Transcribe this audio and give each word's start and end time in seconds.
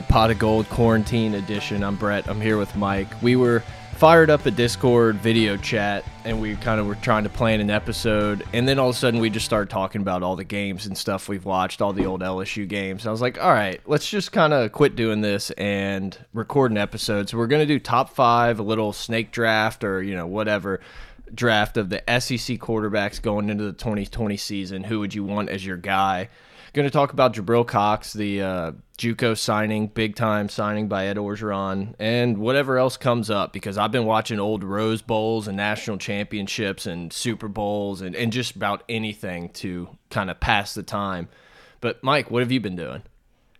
Pot 0.00 0.30
of 0.30 0.38
Gold 0.38 0.68
Quarantine 0.68 1.34
Edition. 1.34 1.82
I'm 1.82 1.96
Brett. 1.96 2.28
I'm 2.28 2.40
here 2.40 2.58
with 2.58 2.74
Mike. 2.76 3.08
We 3.22 3.36
were 3.36 3.62
fired 3.96 4.28
up 4.28 4.44
a 4.44 4.50
Discord 4.50 5.16
video 5.16 5.56
chat 5.56 6.04
and 6.24 6.40
we 6.40 6.54
kind 6.56 6.78
of 6.78 6.86
were 6.86 6.96
trying 6.96 7.24
to 7.24 7.30
plan 7.30 7.60
an 7.60 7.70
episode. 7.70 8.44
And 8.52 8.68
then 8.68 8.78
all 8.78 8.90
of 8.90 8.94
a 8.94 8.98
sudden, 8.98 9.20
we 9.20 9.30
just 9.30 9.46
started 9.46 9.70
talking 9.70 10.02
about 10.02 10.22
all 10.22 10.36
the 10.36 10.44
games 10.44 10.86
and 10.86 10.96
stuff 10.96 11.28
we've 11.28 11.44
watched, 11.44 11.80
all 11.80 11.92
the 11.92 12.04
old 12.04 12.20
LSU 12.20 12.68
games. 12.68 13.02
And 13.02 13.08
I 13.08 13.12
was 13.12 13.22
like, 13.22 13.42
all 13.42 13.52
right, 13.52 13.80
let's 13.86 14.08
just 14.08 14.32
kind 14.32 14.52
of 14.52 14.72
quit 14.72 14.96
doing 14.96 15.22
this 15.22 15.50
and 15.52 16.18
record 16.34 16.70
an 16.70 16.78
episode. 16.78 17.28
So 17.28 17.38
we're 17.38 17.46
going 17.46 17.62
to 17.62 17.66
do 17.66 17.78
top 17.78 18.10
five, 18.10 18.58
a 18.58 18.62
little 18.62 18.92
snake 18.92 19.32
draft 19.32 19.82
or, 19.82 20.02
you 20.02 20.14
know, 20.14 20.26
whatever 20.26 20.80
draft 21.34 21.76
of 21.76 21.88
the 21.88 22.02
SEC 22.06 22.58
quarterbacks 22.58 23.20
going 23.20 23.48
into 23.48 23.64
the 23.64 23.72
2020 23.72 24.36
season. 24.36 24.84
Who 24.84 25.00
would 25.00 25.14
you 25.14 25.24
want 25.24 25.48
as 25.48 25.64
your 25.64 25.76
guy? 25.76 26.28
Going 26.76 26.86
to 26.86 26.92
talk 26.92 27.14
about 27.14 27.32
Jabril 27.32 27.66
Cox, 27.66 28.12
the 28.12 28.42
uh, 28.42 28.72
JUCO 28.98 29.38
signing, 29.38 29.86
big 29.86 30.14
time 30.14 30.50
signing 30.50 30.88
by 30.88 31.06
Ed 31.06 31.16
Orgeron, 31.16 31.94
and 31.98 32.36
whatever 32.36 32.76
else 32.76 32.98
comes 32.98 33.30
up 33.30 33.54
because 33.54 33.78
I've 33.78 33.92
been 33.92 34.04
watching 34.04 34.38
old 34.38 34.62
Rose 34.62 35.00
Bowls 35.00 35.48
and 35.48 35.56
national 35.56 35.96
championships 35.96 36.84
and 36.84 37.10
Super 37.14 37.48
Bowls 37.48 38.02
and, 38.02 38.14
and 38.14 38.30
just 38.30 38.56
about 38.56 38.82
anything 38.90 39.48
to 39.54 39.88
kind 40.10 40.30
of 40.30 40.38
pass 40.38 40.74
the 40.74 40.82
time. 40.82 41.30
But 41.80 42.04
Mike, 42.04 42.30
what 42.30 42.42
have 42.42 42.52
you 42.52 42.60
been 42.60 42.76
doing? 42.76 43.02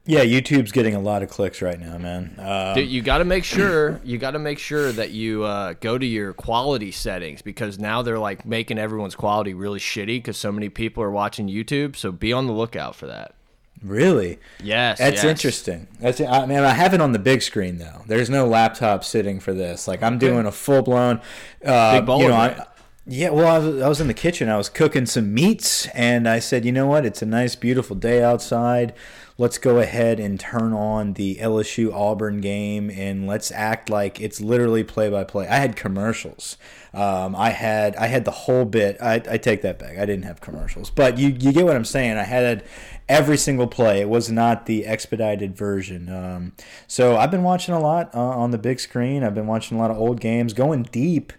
Yeah, 0.08 0.24
YouTube's 0.24 0.70
getting 0.70 0.94
a 0.94 1.00
lot 1.00 1.24
of 1.24 1.28
clicks 1.28 1.60
right 1.60 1.78
now, 1.78 1.98
man. 1.98 2.36
Um, 2.38 2.74
Dude, 2.74 2.88
you 2.88 3.02
got 3.02 3.18
to 3.18 3.24
make 3.24 3.42
sure 3.42 4.00
you 4.04 4.18
got 4.18 4.30
to 4.32 4.38
make 4.38 4.60
sure 4.60 4.92
that 4.92 5.10
you 5.10 5.42
uh, 5.42 5.74
go 5.80 5.98
to 5.98 6.06
your 6.06 6.32
quality 6.32 6.92
settings 6.92 7.42
because 7.42 7.78
now 7.78 8.02
they're 8.02 8.18
like 8.18 8.46
making 8.46 8.78
everyone's 8.78 9.16
quality 9.16 9.52
really 9.52 9.80
shitty 9.80 10.18
because 10.18 10.36
so 10.36 10.52
many 10.52 10.68
people 10.68 11.02
are 11.02 11.10
watching 11.10 11.48
YouTube. 11.48 11.96
So 11.96 12.12
be 12.12 12.32
on 12.32 12.46
the 12.46 12.52
lookout 12.52 12.94
for 12.94 13.08
that. 13.08 13.34
Really? 13.82 14.38
Yes, 14.62 14.98
That's 14.98 15.16
yes. 15.16 15.24
interesting. 15.24 15.88
That's 16.00 16.20
I 16.20 16.46
mean 16.46 16.58
I 16.58 16.72
have 16.72 16.94
it 16.94 17.00
on 17.00 17.12
the 17.12 17.18
big 17.18 17.42
screen 17.42 17.78
though. 17.78 18.02
There's 18.06 18.30
no 18.30 18.46
laptop 18.46 19.04
sitting 19.04 19.40
for 19.40 19.52
this. 19.52 19.86
Like 19.86 20.02
I'm 20.02 20.18
doing 20.18 20.46
a 20.46 20.52
full 20.52 20.82
blown. 20.82 21.20
Uh, 21.64 22.00
Big 22.00 22.08
baller 22.08 22.20
you 22.20 22.28
know. 22.28 22.34
I, 22.34 22.66
yeah. 23.06 23.30
Well, 23.30 23.46
I 23.46 23.58
was, 23.58 23.82
I 23.82 23.88
was 23.88 24.00
in 24.00 24.08
the 24.08 24.14
kitchen. 24.14 24.48
I 24.48 24.56
was 24.56 24.68
cooking 24.68 25.06
some 25.06 25.32
meats, 25.32 25.86
and 25.88 26.28
I 26.28 26.40
said, 26.40 26.64
you 26.64 26.72
know 26.72 26.86
what? 26.86 27.06
It's 27.06 27.22
a 27.22 27.26
nice, 27.26 27.54
beautiful 27.54 27.94
day 27.94 28.22
outside. 28.22 28.94
Let's 29.38 29.58
go 29.58 29.78
ahead 29.78 30.18
and 30.18 30.40
turn 30.40 30.72
on 30.72 31.12
the 31.12 31.36
LSU 31.36 31.92
Auburn 31.92 32.40
game, 32.40 32.90
and 32.90 33.26
let's 33.26 33.52
act 33.52 33.90
like 33.90 34.18
it's 34.18 34.40
literally 34.40 34.82
play 34.82 35.10
by 35.10 35.24
play. 35.24 35.46
I 35.46 35.56
had 35.56 35.76
commercials. 35.76 36.56
Um, 36.94 37.36
I 37.36 37.50
had 37.50 37.94
I 37.96 38.06
had 38.06 38.24
the 38.24 38.30
whole 38.30 38.64
bit. 38.64 38.96
I, 39.00 39.16
I 39.28 39.36
take 39.36 39.60
that 39.60 39.78
back. 39.78 39.98
I 39.98 40.06
didn't 40.06 40.24
have 40.24 40.40
commercials, 40.40 40.88
but 40.88 41.18
you 41.18 41.28
you 41.28 41.52
get 41.52 41.66
what 41.66 41.76
I'm 41.76 41.84
saying. 41.84 42.16
I 42.16 42.22
had 42.22 42.64
every 43.10 43.36
single 43.36 43.66
play. 43.66 44.00
It 44.00 44.08
was 44.08 44.30
not 44.30 44.64
the 44.64 44.86
expedited 44.86 45.54
version. 45.54 46.08
Um, 46.08 46.52
so 46.86 47.18
I've 47.18 47.30
been 47.30 47.42
watching 47.42 47.74
a 47.74 47.80
lot 47.80 48.14
uh, 48.14 48.18
on 48.18 48.52
the 48.52 48.58
big 48.58 48.80
screen. 48.80 49.22
I've 49.22 49.34
been 49.34 49.46
watching 49.46 49.76
a 49.76 49.80
lot 49.80 49.90
of 49.90 49.98
old 49.98 50.18
games, 50.18 50.54
going 50.54 50.84
deep 50.84 51.34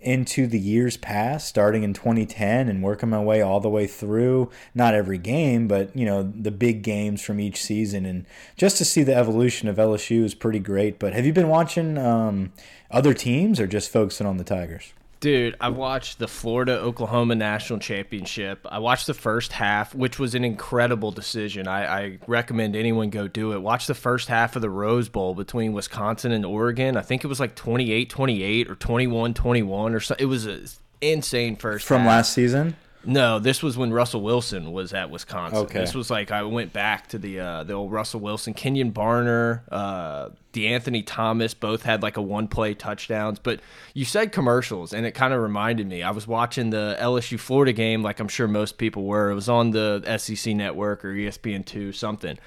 into 0.00 0.46
the 0.46 0.58
years 0.58 0.96
past, 0.96 1.48
starting 1.48 1.82
in 1.82 1.92
2010 1.92 2.68
and 2.68 2.82
working 2.82 3.08
my 3.08 3.22
way 3.22 3.42
all 3.42 3.60
the 3.60 3.68
way 3.68 3.86
through. 3.86 4.50
Not 4.74 4.94
every 4.94 5.18
game, 5.18 5.66
but 5.66 5.94
you 5.96 6.06
know 6.06 6.22
the 6.22 6.50
big 6.50 6.82
games 6.82 7.22
from 7.22 7.40
each 7.40 7.62
season, 7.62 8.06
and 8.06 8.26
just 8.56 8.78
to 8.78 8.84
see 8.84 9.02
the 9.02 9.14
evolution 9.14 9.68
of 9.68 9.76
LSU 9.76 10.24
is 10.24 10.34
pretty 10.34 10.60
great. 10.60 10.98
But 10.98 11.12
have 11.14 11.26
you 11.26 11.32
been 11.32 11.48
watching 11.48 11.98
um, 11.98 12.52
other 12.90 13.14
teams 13.14 13.58
or 13.60 13.66
just 13.66 13.90
focusing 13.90 14.26
on 14.26 14.36
the 14.36 14.44
Tigers? 14.44 14.92
Dude, 15.20 15.56
I 15.60 15.68
watched 15.70 16.20
the 16.20 16.28
Florida 16.28 16.78
Oklahoma 16.78 17.34
National 17.34 17.80
Championship. 17.80 18.64
I 18.70 18.78
watched 18.78 19.08
the 19.08 19.14
first 19.14 19.52
half, 19.52 19.92
which 19.92 20.20
was 20.20 20.36
an 20.36 20.44
incredible 20.44 21.10
decision. 21.10 21.66
I, 21.66 21.86
I, 22.04 22.18
recommend 22.28 22.76
anyone 22.76 23.10
go 23.10 23.26
do 23.26 23.52
it. 23.52 23.60
Watch 23.60 23.88
the 23.88 23.94
first 23.94 24.28
half 24.28 24.54
of 24.54 24.62
the 24.62 24.70
Rose 24.70 25.08
Bowl 25.08 25.34
between 25.34 25.72
Wisconsin 25.72 26.30
and 26.30 26.46
Oregon. 26.46 26.96
I 26.96 27.02
think 27.02 27.24
it 27.24 27.26
was 27.26 27.40
like 27.40 27.56
28 27.56 28.08
28 28.08 28.70
or 28.70 28.76
21 28.76 29.34
21 29.34 29.94
or 29.94 30.00
something. 30.00 30.22
It 30.22 30.28
was 30.28 30.46
an 30.46 30.68
insane 31.00 31.56
first 31.56 31.84
From 31.84 32.02
half. 32.02 32.08
last 32.08 32.32
season? 32.32 32.76
No, 33.08 33.38
this 33.38 33.62
was 33.62 33.78
when 33.78 33.90
Russell 33.90 34.20
Wilson 34.20 34.70
was 34.70 34.92
at 34.92 35.08
Wisconsin. 35.08 35.60
Okay. 35.60 35.78
This 35.80 35.94
was 35.94 36.10
like 36.10 36.30
I 36.30 36.42
went 36.42 36.74
back 36.74 37.06
to 37.08 37.18
the 37.18 37.40
uh, 37.40 37.64
the 37.64 37.72
old 37.72 37.90
Russell 37.90 38.20
Wilson, 38.20 38.52
Kenjon 38.52 38.92
Barner, 38.92 39.62
uh, 39.72 40.28
DeAnthony 40.52 41.04
Thomas, 41.06 41.54
both 41.54 41.84
had 41.84 42.02
like 42.02 42.18
a 42.18 42.22
one 42.22 42.48
play 42.48 42.74
touchdowns. 42.74 43.38
But 43.38 43.60
you 43.94 44.04
said 44.04 44.30
commercials, 44.30 44.92
and 44.92 45.06
it 45.06 45.12
kind 45.12 45.32
of 45.32 45.40
reminded 45.40 45.86
me. 45.86 46.02
I 46.02 46.10
was 46.10 46.26
watching 46.26 46.68
the 46.68 46.98
LSU 47.00 47.40
Florida 47.40 47.72
game, 47.72 48.02
like 48.02 48.20
I'm 48.20 48.28
sure 48.28 48.46
most 48.46 48.76
people 48.76 49.04
were. 49.04 49.30
It 49.30 49.34
was 49.34 49.48
on 49.48 49.70
the 49.70 50.02
SEC 50.18 50.54
network 50.54 51.02
or 51.02 51.14
ESPN 51.14 51.64
two 51.64 51.92
something. 51.92 52.38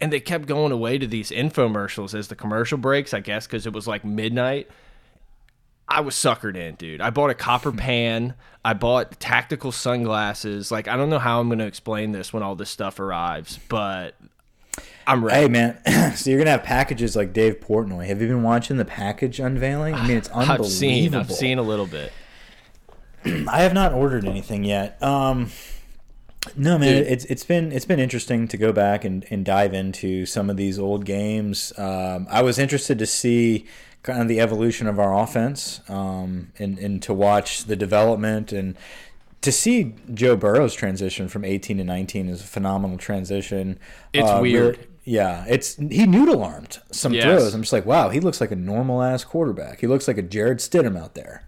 And 0.00 0.12
they 0.12 0.18
kept 0.18 0.46
going 0.46 0.72
away 0.72 0.98
to 0.98 1.06
these 1.06 1.30
infomercials 1.30 2.18
as 2.18 2.26
the 2.26 2.34
commercial 2.34 2.78
breaks, 2.78 3.14
I 3.14 3.20
guess, 3.20 3.46
because 3.46 3.64
it 3.64 3.72
was 3.72 3.86
like 3.86 4.04
midnight. 4.04 4.68
I 5.90 6.00
was 6.00 6.14
suckered 6.14 6.56
in, 6.56 6.76
dude. 6.76 7.00
I 7.00 7.10
bought 7.10 7.30
a 7.30 7.34
copper 7.34 7.72
pan. 7.72 8.34
I 8.64 8.74
bought 8.74 9.18
tactical 9.18 9.72
sunglasses. 9.72 10.70
Like 10.70 10.86
I 10.86 10.96
don't 10.96 11.10
know 11.10 11.18
how 11.18 11.40
I'm 11.40 11.48
going 11.48 11.58
to 11.58 11.66
explain 11.66 12.12
this 12.12 12.32
when 12.32 12.42
all 12.42 12.54
this 12.54 12.70
stuff 12.70 13.00
arrives, 13.00 13.58
but 13.68 14.14
I'm 15.06 15.24
ready. 15.24 15.40
Hey 15.40 15.48
man, 15.48 16.14
so 16.16 16.30
you're 16.30 16.38
gonna 16.38 16.52
have 16.52 16.62
packages 16.62 17.16
like 17.16 17.32
Dave 17.32 17.58
Portnoy. 17.60 18.06
Have 18.06 18.22
you 18.22 18.28
been 18.28 18.44
watching 18.44 18.76
the 18.76 18.84
package 18.84 19.40
unveiling? 19.40 19.94
I 19.94 20.06
mean, 20.06 20.16
it's 20.16 20.28
unbelievable. 20.28 20.64
I've 20.66 20.70
seen, 20.70 21.14
I've 21.14 21.32
seen 21.32 21.58
a 21.58 21.62
little 21.62 21.86
bit. 21.86 22.12
I 23.48 23.62
have 23.62 23.74
not 23.74 23.92
ordered 23.92 24.24
anything 24.24 24.62
yet. 24.62 25.02
Um, 25.02 25.50
no, 26.56 26.78
man, 26.78 27.02
Dude. 27.02 27.06
it's 27.06 27.24
it's 27.26 27.44
been 27.44 27.72
it's 27.72 27.84
been 27.84 28.00
interesting 28.00 28.48
to 28.48 28.56
go 28.56 28.72
back 28.72 29.04
and, 29.04 29.26
and 29.30 29.44
dive 29.44 29.74
into 29.74 30.24
some 30.26 30.48
of 30.48 30.56
these 30.56 30.78
old 30.78 31.04
games. 31.04 31.72
Um, 31.76 32.26
I 32.30 32.42
was 32.42 32.58
interested 32.58 32.98
to 32.98 33.06
see 33.06 33.66
kind 34.02 34.22
of 34.22 34.28
the 34.28 34.40
evolution 34.40 34.86
of 34.86 34.98
our 34.98 35.18
offense, 35.18 35.80
um, 35.88 36.52
and 36.58 36.78
and 36.78 37.02
to 37.02 37.12
watch 37.14 37.64
the 37.64 37.76
development 37.76 38.52
and 38.52 38.76
to 39.42 39.50
see 39.52 39.94
Joe 40.12 40.36
Burrow's 40.36 40.74
transition 40.74 41.26
from 41.28 41.44
18 41.46 41.78
to 41.78 41.84
19 41.84 42.28
is 42.28 42.42
a 42.42 42.44
phenomenal 42.44 42.98
transition. 42.98 43.78
It's 44.12 44.28
Uh, 44.28 44.38
weird. 44.42 44.86
yeah, 45.04 45.44
it's 45.48 45.76
he 45.76 46.06
noodle 46.06 46.42
armed 46.44 46.78
some 46.90 47.14
Yes. 47.14 47.24
throws. 47.24 47.54
I'm 47.54 47.62
just 47.62 47.72
like, 47.72 47.86
wow, 47.86 48.10
he 48.10 48.20
looks 48.20 48.40
like 48.40 48.50
a 48.50 48.56
normal 48.56 49.02
ass 49.02 49.24
quarterback. 49.24 49.80
He 49.80 49.86
looks 49.86 50.06
like 50.08 50.18
a 50.18 50.22
Jarrett 50.22 50.58
Stidham 50.58 50.98
out 50.98 51.14
there. 51.14 51.42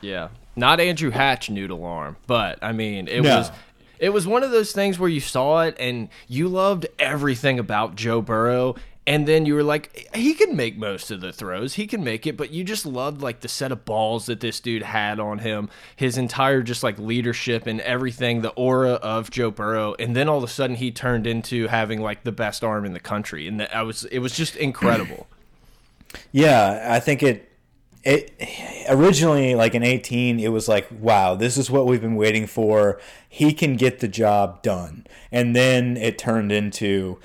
Yeah, 0.00 0.28
not 0.56 0.78
Andrew 0.80 1.10
Hatch 1.10 1.50
noodle 1.50 1.84
arm, 1.84 2.16
but 2.26 2.58
I 2.62 2.72
mean, 2.72 3.08
it 3.08 3.22
No. 3.22 3.38
was 3.38 3.50
it 3.98 4.12
was 4.12 4.26
one 4.26 4.42
of 4.42 4.50
those 4.50 4.72
things 4.72 4.98
where 4.98 5.08
you 5.08 5.20
saw 5.20 5.62
it 5.62 5.76
and 5.78 6.08
you 6.26 6.48
loved 6.48 6.86
everything 6.98 7.58
about 7.60 7.94
Joe 7.96 8.20
Burrow. 8.20 8.74
And 9.04 9.26
then 9.26 9.46
you 9.46 9.54
were 9.54 9.64
like, 9.64 10.08
he 10.14 10.32
can 10.32 10.54
make 10.54 10.76
most 10.76 11.10
of 11.10 11.20
the 11.20 11.32
throws. 11.32 11.74
He 11.74 11.88
can 11.88 12.04
make 12.04 12.24
it, 12.24 12.36
but 12.36 12.52
you 12.52 12.62
just 12.62 12.86
loved 12.86 13.20
like 13.20 13.40
the 13.40 13.48
set 13.48 13.72
of 13.72 13.84
balls 13.84 14.26
that 14.26 14.38
this 14.38 14.60
dude 14.60 14.84
had 14.84 15.18
on 15.18 15.40
him, 15.40 15.70
his 15.96 16.16
entire 16.16 16.62
just 16.62 16.84
like 16.84 16.98
leadership 17.00 17.66
and 17.66 17.80
everything, 17.80 18.42
the 18.42 18.50
aura 18.50 18.92
of 18.92 19.30
Joe 19.30 19.50
Burrow. 19.50 19.96
And 19.98 20.14
then 20.14 20.28
all 20.28 20.38
of 20.38 20.44
a 20.44 20.48
sudden 20.48 20.76
he 20.76 20.92
turned 20.92 21.26
into 21.26 21.66
having 21.66 22.00
like 22.00 22.22
the 22.22 22.30
best 22.30 22.62
arm 22.62 22.84
in 22.84 22.92
the 22.92 23.00
country. 23.00 23.48
And 23.48 23.58
that 23.58 23.74
I 23.74 23.82
was 23.82 24.04
it 24.04 24.20
was 24.20 24.36
just 24.36 24.56
incredible. 24.56 25.26
Yeah, 26.30 26.88
I 26.90 27.00
think 27.00 27.22
it 27.22 27.50
it 28.04 28.34
originally 28.88 29.54
like 29.54 29.74
in 29.74 29.82
18 29.82 30.40
it 30.40 30.48
was 30.48 30.68
like 30.68 30.88
wow 30.90 31.34
this 31.34 31.56
is 31.56 31.70
what 31.70 31.86
we've 31.86 32.00
been 32.00 32.16
waiting 32.16 32.46
for 32.46 33.00
he 33.28 33.52
can 33.52 33.76
get 33.76 34.00
the 34.00 34.08
job 34.08 34.62
done 34.62 35.06
and 35.30 35.54
then 35.54 35.96
it 35.96 36.18
turned 36.18 36.50
into 36.50 37.18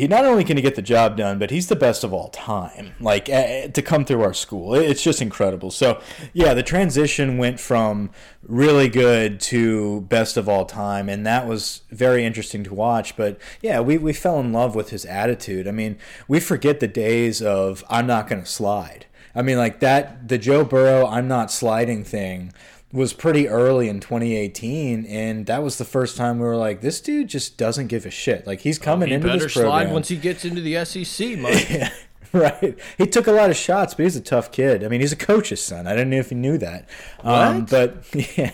he 0.00 0.08
not 0.08 0.24
only 0.24 0.44
can 0.44 0.56
he 0.56 0.62
get 0.62 0.76
the 0.76 0.82
job 0.82 1.14
done 1.18 1.38
but 1.38 1.50
he's 1.50 1.68
the 1.68 1.76
best 1.76 2.02
of 2.04 2.14
all 2.14 2.28
time 2.28 2.94
like 3.00 3.28
eh, 3.28 3.68
to 3.68 3.82
come 3.82 4.02
through 4.04 4.22
our 4.22 4.32
school. 4.32 4.74
It's 4.74 5.02
just 5.02 5.20
incredible. 5.20 5.70
So 5.70 6.00
yeah 6.32 6.54
the 6.54 6.62
transition 6.62 7.36
went 7.36 7.60
from 7.60 8.10
really 8.42 8.88
good 8.88 9.40
to 9.40 10.00
best 10.02 10.38
of 10.38 10.48
all 10.48 10.64
time 10.64 11.10
and 11.10 11.26
that 11.26 11.46
was 11.46 11.82
very 11.90 12.24
interesting 12.24 12.64
to 12.64 12.74
watch. 12.74 13.14
But 13.14 13.38
yeah 13.60 13.80
we, 13.80 13.98
we 13.98 14.14
fell 14.14 14.40
in 14.40 14.54
love 14.54 14.74
with 14.74 14.88
his 14.88 15.04
attitude. 15.04 15.68
I 15.68 15.72
mean 15.72 15.98
we 16.26 16.40
forget 16.40 16.80
the 16.80 16.88
days 16.88 17.42
of 17.42 17.84
i'm 17.90 18.06
not 18.06 18.26
going 18.26 18.42
to 18.42 18.50
slide. 18.50 19.04
I 19.32 19.42
mean, 19.42 19.58
like 19.58 19.78
that, 19.78 20.26
the 20.26 20.38
Joe 20.38 20.64
Burrow 20.64 21.06
I'm 21.06 21.28
not 21.28 21.52
sliding 21.52 22.02
thing 22.02 22.52
was 22.92 23.12
pretty 23.12 23.48
early 23.48 23.88
in 23.88 24.00
2018, 24.00 25.06
and 25.06 25.46
that 25.46 25.62
was 25.62 25.78
the 25.78 25.84
first 25.84 26.16
time 26.16 26.38
we 26.38 26.44
were 26.44 26.56
like, 26.56 26.80
this 26.80 27.00
dude 27.00 27.28
just 27.28 27.56
doesn't 27.56 27.86
give 27.86 28.04
a 28.04 28.10
shit. 28.10 28.46
Like 28.46 28.60
he's 28.60 28.78
coming 28.78 29.08
he 29.08 29.14
into 29.14 29.28
better 29.28 29.44
this 29.44 29.52
program. 29.52 29.70
slide 29.86 29.92
once 29.92 30.08
he 30.08 30.16
gets 30.16 30.44
into 30.44 30.60
the 30.60 30.84
SEC, 30.84 31.38
Mike. 31.38 31.68
Yeah, 31.70 31.90
right. 32.32 32.78
He 32.98 33.06
took 33.06 33.26
a 33.26 33.32
lot 33.32 33.50
of 33.50 33.56
shots, 33.56 33.94
but 33.94 34.04
he's 34.04 34.16
a 34.16 34.20
tough 34.20 34.52
kid. 34.52 34.84
I 34.84 34.88
mean, 34.88 35.00
he's 35.00 35.12
a 35.12 35.16
coach's 35.16 35.62
son. 35.62 35.86
I 35.86 35.94
don't 35.96 36.10
know 36.10 36.18
if 36.18 36.30
you 36.30 36.36
knew 36.36 36.58
that. 36.58 36.88
Um, 37.24 37.60
What? 37.60 37.70
but 37.70 38.04
yeah. 38.38 38.52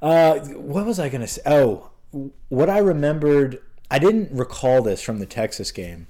Uh, 0.00 0.38
what 0.40 0.86
was 0.86 0.98
I 1.00 1.08
going 1.08 1.20
to 1.22 1.26
say? 1.26 1.42
Oh, 1.46 1.90
what 2.48 2.70
I 2.70 2.78
remembered, 2.78 3.60
I 3.90 3.98
didn't 3.98 4.30
recall 4.32 4.82
this 4.82 5.02
from 5.02 5.18
the 5.18 5.26
Texas 5.26 5.72
game, 5.72 6.06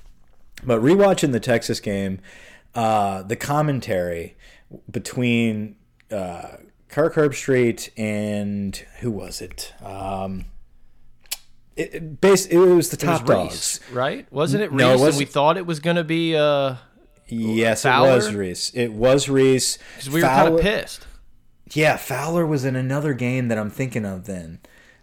but 0.62 0.80
rewatching 0.82 1.32
the 1.32 1.40
Texas 1.40 1.80
game, 1.80 2.20
uh, 2.74 3.22
the 3.22 3.36
commentary 3.36 4.36
between 4.90 5.76
uh, 6.12 6.56
Kirk 6.88 7.14
Herbstreit 7.14 7.90
and 7.96 8.76
who 9.00 9.10
was 9.10 9.40
it? 9.40 9.74
Um, 9.82 10.46
It, 11.76 11.94
it, 11.94 12.20
base, 12.20 12.46
it 12.46 12.56
was 12.58 12.90
the 12.90 12.96
It 12.96 13.08
was 13.08 13.20
top 13.20 13.28
Reece, 13.28 13.78
dogs. 13.78 13.80
right? 13.92 14.26
Wasn't 14.32 14.62
it 14.62 14.70
Reece? 14.72 14.78
No, 14.78 14.94
it 14.94 15.00
wasn't. 15.00 15.18
we 15.18 15.24
thought 15.26 15.56
it 15.56 15.66
was 15.66 15.80
going 15.80 15.96
to 15.96 16.04
be 16.04 16.34
uh 16.36 16.76
Yes, 17.28 17.84
it 17.84 17.90
was 17.90 18.32
Reece. 18.34 18.72
It 18.74 18.92
was 18.94 19.28
Reece. 19.28 19.78
because 19.96 20.10
we 20.10 20.22
were 20.22 20.26
kind 20.28 20.54
of 20.54 20.60
pissed. 20.60 21.06
Yeah, 21.72 21.98
Fowler 21.98 22.46
was 22.46 22.64
in 22.64 22.74
another 22.74 23.12
game 23.12 23.48
that 23.48 23.58
I'm 23.58 23.70
thinking 23.70 24.06
of 24.06 24.24
then. 24.24 24.60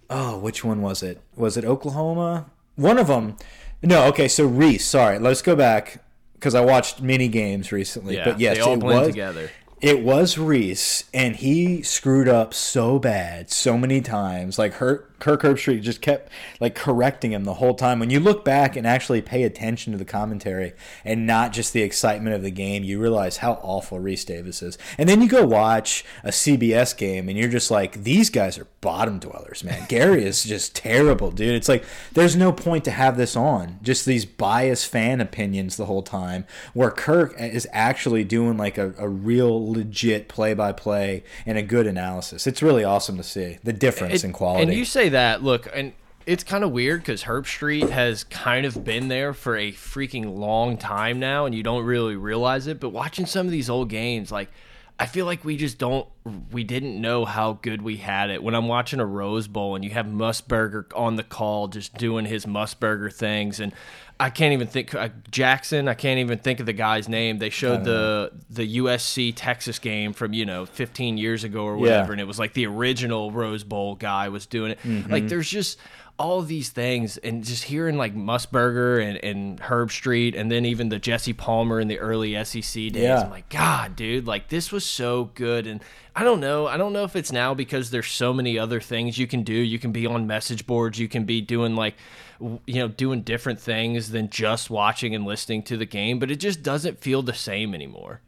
Oh, 0.09 0.37
which 0.39 0.63
one 0.63 0.81
was 0.81 1.03
it? 1.03 1.21
Was 1.35 1.55
it 1.55 1.63
Oklahoma? 1.63 2.47
One 2.75 2.97
of 2.97 3.07
them. 3.07 3.37
No, 3.83 4.05
okay, 4.05 4.27
so 4.27 4.47
Reece. 4.47 4.85
Sorry, 4.87 5.19
let's 5.19 5.43
go 5.43 5.55
back 5.55 6.03
because 6.33 6.55
I 6.55 6.61
watched 6.61 6.99
mini 7.01 7.27
games 7.27 7.71
recently. 7.71 8.15
Yeah, 8.15 8.25
but 8.25 8.39
yes, 8.39 8.57
they 8.57 8.61
all 8.63 8.73
it 8.73 8.79
blend 8.79 8.99
was, 9.01 9.07
together. 9.09 9.51
It 9.85 10.01
was 10.01 10.39
Reece, 10.39 11.03
and 11.13 11.35
he 11.35 11.83
screwed 11.83 12.27
up 12.27 12.55
so 12.55 12.97
bad 12.97 13.51
so 13.51 13.77
many 13.77 14.01
times. 14.01 14.57
Like 14.57 14.73
her, 14.77 15.05
Kirk 15.19 15.41
Herbstreit 15.44 15.81
just 15.81 16.01
kept 16.01 16.31
like 16.59 16.75
correcting 16.75 17.31
him 17.31 17.44
the 17.44 17.56
whole 17.56 17.73
time. 17.75 18.00
When 18.00 18.09
you 18.09 18.19
look 18.19 18.44
back 18.45 18.75
and 18.75 18.85
actually 18.85 19.21
pay 19.21 19.44
attention 19.44 19.91
to 19.94 19.97
the 19.97 20.06
commentary 20.06 20.73
and 21.03 21.25
not 21.25 21.53
just 21.53 21.73
the 21.73 21.81
excitement 21.81 22.35
of 22.35 22.44
the 22.44 22.51
game, 22.51 22.83
you 22.83 23.00
realize 23.01 23.38
how 23.38 23.53
awful 23.63 24.00
Reece 24.00 24.25
Davis 24.25 24.62
is. 24.62 24.77
And 24.97 25.07
then 25.09 25.21
you 25.21 25.27
go 25.29 25.45
watch 25.45 26.03
a 26.23 26.29
CBS 26.29 26.95
game, 26.97 27.29
and 27.29 27.38
you're 27.38 27.50
just 27.50 27.71
like, 27.71 28.03
these 28.03 28.29
guys 28.29 28.57
are 28.57 28.67
bottom 28.81 29.19
dwellers, 29.19 29.63
man. 29.63 29.85
Gary 29.89 30.23
is 30.25 30.44
just 30.44 30.75
terrible, 30.75 31.31
dude. 31.31 31.56
It's 31.56 31.69
like 31.69 31.83
there's 32.13 32.35
no 32.35 32.51
point 32.51 32.83
to 32.85 32.91
have 32.91 33.18
this 33.18 33.35
on. 33.35 33.79
Just 33.81 34.06
these 34.06 34.25
biased 34.25 34.88
fan 34.88 35.21
opinions 35.21 35.77
the 35.77 35.85
whole 35.85 36.03
time, 36.03 36.45
where 36.73 36.91
Kirk 36.91 37.35
is 37.39 37.68
actually 37.71 38.23
doing 38.23 38.57
like 38.57 38.77
a, 38.77 38.94
a 38.97 39.07
real 39.07 39.71
legit 39.71 40.27
play 40.27 40.53
by 40.53 40.71
play 40.71 41.23
and 41.45 41.57
a 41.57 41.61
good 41.63 41.88
analysis. 41.88 42.45
It's 42.47 42.61
really 42.61 42.83
awesome 42.83 43.18
to 43.18 43.23
see 43.23 43.57
the 43.63 43.73
difference 43.73 44.23
It- 44.23 44.27
in 44.27 44.33
quality. 44.33 44.63
And 44.63 44.73
you 44.73 44.85
say 44.85 45.05
that, 45.10 45.44
look, 45.44 45.68
and 45.74 45.94
it's 46.25 46.44
kind 46.44 46.63
of 46.63 46.72
weird 46.72 47.02
because 47.02 47.24
Herbstreit 47.24 47.90
has 47.90 48.24
kind 48.24 48.66
of 48.66 48.84
been 48.84 49.07
there 49.07 49.34
for 49.34 49.56
a 49.56 49.72
freaking 49.72 50.38
long 50.38 50.78
time 50.78 51.19
now, 51.19 51.46
and 51.46 51.54
you 51.54 51.63
don't 51.63 51.86
really 51.86 52.16
realize 52.16 52.68
it. 52.68 52.80
But 52.80 52.90
watching 52.90 53.25
some 53.25 53.46
of 53.46 53.52
these 53.52 53.69
old 53.69 53.90
games, 53.90 54.31
like 54.31 54.50
I 54.98 55.07
feel 55.07 55.25
like 55.25 55.44
we 55.44 55.57
just 55.57 55.78
don't, 55.78 56.07
we 56.52 56.63
didn't 56.63 57.00
know 57.00 57.25
how 57.25 57.60
good 57.62 57.81
we 57.81 57.98
had 57.98 58.30
it. 58.30 58.42
When 58.42 58.56
I'm 58.56 58.68
watching 58.68 59.02
a 59.02 59.06
Rose 59.06 59.48
Bowl 59.48 59.75
and 59.75 59.84
you 59.84 59.92
have 59.92 60.06
Musburger 60.06 60.86
on 60.96 61.18
the 61.18 61.24
call, 61.24 61.68
just 61.68 61.96
doing 61.98 62.25
his 62.25 62.46
Musburger 62.46 63.13
things, 63.13 63.60
and 63.60 63.74
I 64.19 64.29
can't 64.29 64.53
even 64.53 64.67
think 64.67 64.95
uh, 64.95 65.09
Jackson. 65.29 65.88
I 65.89 65.94
can't 65.94 66.19
even 66.19 66.38
think 66.39 66.62
of 66.62 66.65
the 66.65 66.73
guy's 66.73 67.09
name. 67.09 67.38
They 67.39 67.50
showed 67.50 67.83
the 67.83 68.31
the 68.50 68.77
USC 68.77 69.33
Texas 69.35 69.77
game 69.79 70.13
from 70.13 70.31
you 70.31 70.45
know 70.45 70.65
15 70.65 71.17
years 71.17 71.44
ago 71.44 71.65
or 71.65 71.75
whatever, 71.77 72.07
Yeah. 72.07 72.12
and 72.13 72.21
it 72.21 72.25
was 72.27 72.39
like 72.39 72.53
the 72.53 72.65
original 72.65 73.31
Rose 73.31 73.63
Bowl 73.65 73.95
guy 73.95 74.29
was 74.29 74.45
doing 74.45 74.71
it. 74.71 75.09
Like 75.09 75.27
there's 75.27 75.50
just 75.50 75.79
all 76.17 76.41
these 76.41 76.69
things, 76.69 77.17
and 77.17 77.44
just 77.44 77.65
hearing 77.65 77.97
like 77.97 78.15
Musburger 78.15 79.03
and, 79.03 79.17
and 79.23 79.59
Herbstreit, 79.59 80.38
and 80.38 80.50
then 80.50 80.65
even 80.65 80.89
the 80.89 81.00
Jesse 81.00 81.33
Palmer 81.33 81.79
in 81.79 81.88
the 81.88 82.00
early 82.00 82.41
SEC 82.45 82.62
days. 82.62 82.95
Yeah. 82.95 83.21
I'm 83.21 83.29
like, 83.29 83.50
God, 83.50 83.95
dude, 83.95 84.25
like 84.25 84.47
this 84.47 84.71
was 84.71 84.85
so 84.85 85.31
good. 85.35 85.67
And 85.67 85.81
I 86.15 86.23
don't 86.23 86.39
know. 86.39 86.67
I 86.67 86.77
don't 86.77 86.94
know 86.94 87.03
if 87.03 87.15
it's 87.15 87.31
now 87.31 87.53
because 87.53 87.91
there's 87.91 88.07
so 88.12 88.33
many 88.33 88.57
other 88.57 88.79
things 88.79 89.17
you 89.17 89.27
can 89.27 89.44
do. 89.44 89.53
You 89.53 89.77
can 89.77 89.91
be 89.91 90.06
on 90.06 90.25
message 90.25 90.65
boards. 90.65 91.00
You 91.00 91.09
can 91.09 91.25
be 91.25 91.41
doing 91.41 91.75
like, 91.75 91.95
you 92.39 92.75
know, 92.75 92.88
doing 92.88 93.21
different 93.21 93.59
things 93.59 94.11
than 94.11 94.29
just 94.29 94.69
watching 94.69 95.13
and 95.13 95.25
listening 95.25 95.63
to 95.63 95.75
the 95.75 95.85
game. 95.85 96.19
But 96.19 96.31
it 96.31 96.38
just 96.38 96.63
doesn't 96.63 97.01
feel 97.01 97.21
the 97.23 97.33
same 97.33 97.73
anymore. 97.73 98.21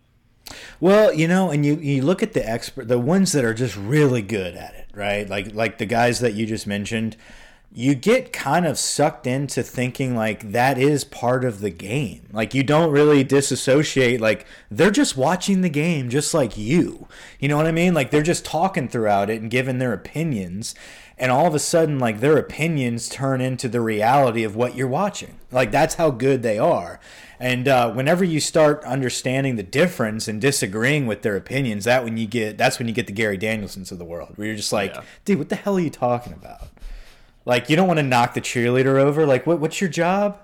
Well, 0.79 1.13
you 1.13 1.27
know, 1.27 1.51
and 1.51 1.65
you 1.65 1.75
you 1.75 2.01
look 2.03 2.21
at 2.21 2.33
the 2.33 2.47
expert, 2.47 2.87
the 2.87 2.99
ones 2.99 3.31
that 3.31 3.43
are 3.43 3.53
just 3.53 3.75
really 3.75 4.21
good 4.21 4.55
at 4.55 4.73
it, 4.75 4.87
right? 4.93 5.27
Like 5.27 5.53
like 5.53 5.77
the 5.77 5.85
guys 5.85 6.19
that 6.19 6.33
you 6.33 6.45
just 6.45 6.67
mentioned, 6.67 7.17
you 7.77 7.93
get 7.93 8.33
kind 8.33 8.65
of 8.65 8.75
sucked 8.75 9.27
into 9.27 9.61
thinking 9.61 10.15
like 10.15 10.51
that 10.51 10.79
is 10.79 11.03
part 11.03 11.45
of 11.45 11.59
the 11.59 11.69
game. 11.69 12.27
Like 12.33 12.55
you 12.55 12.63
don't 12.63 12.89
really 12.89 13.23
disassociate 13.23 14.19
like 14.19 14.47
they're 14.71 14.89
just 14.89 15.15
watching 15.15 15.61
the 15.61 15.69
game 15.69 16.09
just 16.09 16.33
like 16.33 16.57
you. 16.57 17.07
You 17.39 17.47
know 17.49 17.55
what 17.55 17.67
I 17.67 17.71
mean? 17.71 17.93
Like 17.93 18.09
they're 18.09 18.23
just 18.23 18.43
talking 18.43 18.87
throughout 18.87 19.29
it 19.29 19.41
and 19.41 19.51
giving 19.51 19.77
their 19.77 19.93
opinions. 19.93 20.73
And 21.19 21.31
all 21.31 21.45
of 21.45 21.53
a 21.53 21.59
sudden 21.59 21.99
like 21.99 22.19
their 22.19 22.37
opinions 22.39 23.07
turn 23.09 23.41
into 23.41 23.69
the 23.69 23.79
reality 23.81 24.43
of 24.43 24.55
what 24.55 24.75
you're 24.75 24.87
watching. 24.87 25.37
Like 25.51 25.69
that's 25.71 25.95
how 25.95 26.09
good 26.09 26.41
they 26.41 26.57
are. 26.57 26.99
And 27.39 27.67
uh, 27.67 27.91
whenever 27.93 28.23
you 28.23 28.39
start 28.39 28.83
understanding 28.85 29.55
the 29.55 29.61
difference 29.61 30.27
and 30.27 30.41
disagreeing 30.41 31.05
with 31.05 31.21
their 31.21 31.35
opinions, 31.35 31.85
that 31.85 32.03
when 32.03 32.17
you 32.17 32.25
get 32.25 32.57
that's 32.57 32.79
when 32.79 32.87
you 32.87 32.93
get 32.95 33.05
the 33.05 33.13
Gary 33.13 33.37
Danielsons 33.37 33.91
of 33.91 33.99
the 33.99 34.05
world, 34.05 34.33
where 34.35 34.47
you're 34.47 34.55
just 34.55 34.73
like, 34.73 34.95
Yeah. 34.95 35.03
dude, 35.25 35.37
what 35.37 35.49
the 35.49 35.55
hell 35.55 35.77
are 35.77 35.79
you 35.79 35.91
talking 35.91 36.33
about? 36.33 36.69
Like, 37.47 37.69
you 37.69 37.77
don't 37.77 37.87
want 37.87 37.99
to 37.99 38.03
knock 38.03 38.33
the 38.33 38.41
cheerleader 38.41 38.99
over. 38.99 39.25
Like, 39.25 39.47
what 39.47 39.61
what's 39.61 39.79
your 39.79 39.89
job? 39.89 40.37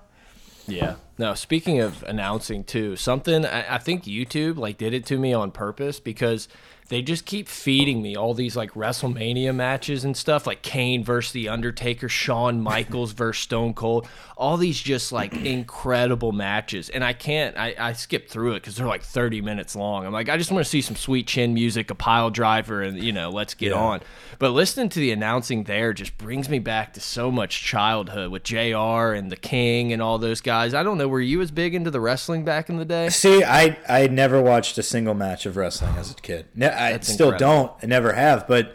Yeah. 0.66 0.94
No, 1.18 1.34
speaking 1.34 1.78
of 1.80 2.02
announcing 2.04 2.64
too, 2.64 2.96
something 2.96 3.44
I, 3.44 3.74
I 3.74 3.78
think 3.78 4.04
YouTube 4.04 4.56
like 4.56 4.78
did 4.78 4.94
it 4.94 5.04
to 5.06 5.18
me 5.18 5.34
on 5.34 5.50
purpose 5.50 6.00
because 6.00 6.48
they 6.88 7.00
just 7.02 7.24
keep 7.24 7.48
feeding 7.48 8.02
me 8.02 8.14
all 8.14 8.34
these 8.34 8.56
like 8.56 8.72
WrestleMania 8.72 9.54
matches 9.54 10.04
and 10.04 10.16
stuff, 10.16 10.46
like 10.46 10.62
Kane 10.62 11.02
versus 11.02 11.32
The 11.32 11.48
Undertaker, 11.48 12.08
Shawn 12.08 12.60
Michaels 12.60 13.12
versus 13.14 13.42
Stone 13.42 13.74
Cold, 13.74 14.06
all 14.36 14.56
these 14.56 14.78
just 14.80 15.10
like 15.10 15.32
incredible 15.46 16.32
matches. 16.32 16.90
And 16.90 17.02
I 17.02 17.12
can't, 17.14 17.56
I, 17.56 17.74
I 17.78 17.92
skip 17.94 18.28
through 18.28 18.52
it 18.52 18.60
because 18.60 18.76
they're 18.76 18.86
like 18.86 19.02
30 19.02 19.40
minutes 19.40 19.74
long. 19.74 20.04
I'm 20.06 20.12
like, 20.12 20.28
I 20.28 20.36
just 20.36 20.50
want 20.52 20.64
to 20.64 20.68
see 20.70 20.80
some 20.82 20.96
sweet 20.96 21.26
chin 21.26 21.54
music, 21.54 21.90
a 21.90 21.94
pile 21.94 22.30
driver, 22.30 22.82
and 22.82 23.02
you 23.02 23.12
know, 23.12 23.30
let's 23.30 23.54
get 23.54 23.70
Yeah. 23.72 23.78
on. 23.78 24.00
But 24.38 24.50
listening 24.50 24.88
to 24.90 24.98
the 25.00 25.10
announcing 25.12 25.64
there 25.64 25.92
just 25.94 26.18
brings 26.18 26.48
me 26.48 26.58
back 26.58 26.92
to 26.94 27.00
so 27.00 27.30
much 27.30 27.62
childhood 27.62 28.30
with 28.30 28.42
JR 28.42 29.12
and 29.14 29.30
the 29.32 29.36
King 29.36 29.92
and 29.92 30.02
all 30.02 30.18
those 30.18 30.40
guys. 30.40 30.74
I 30.74 30.82
don't 30.82 30.98
know, 30.98 31.08
were 31.08 31.20
you 31.20 31.40
as 31.40 31.50
big 31.50 31.74
into 31.74 31.90
the 31.90 32.00
wrestling 32.00 32.44
back 32.44 32.68
in 32.68 32.76
the 32.76 32.84
day? 32.84 33.08
See, 33.08 33.42
I 33.42 33.78
I 33.88 34.06
never 34.08 34.42
watched 34.42 34.76
a 34.76 34.82
single 34.82 35.14
match 35.14 35.46
of 35.46 35.56
wrestling 35.56 35.94
as 35.96 36.10
a 36.10 36.14
kid. 36.14 36.46
Ne- 36.54 36.73
I 36.74 36.92
That's 36.92 37.12
still 37.12 37.32
incredible. 37.32 37.66
don't. 37.68 37.72
I 37.82 37.86
never 37.86 38.12
have. 38.12 38.46
But 38.46 38.74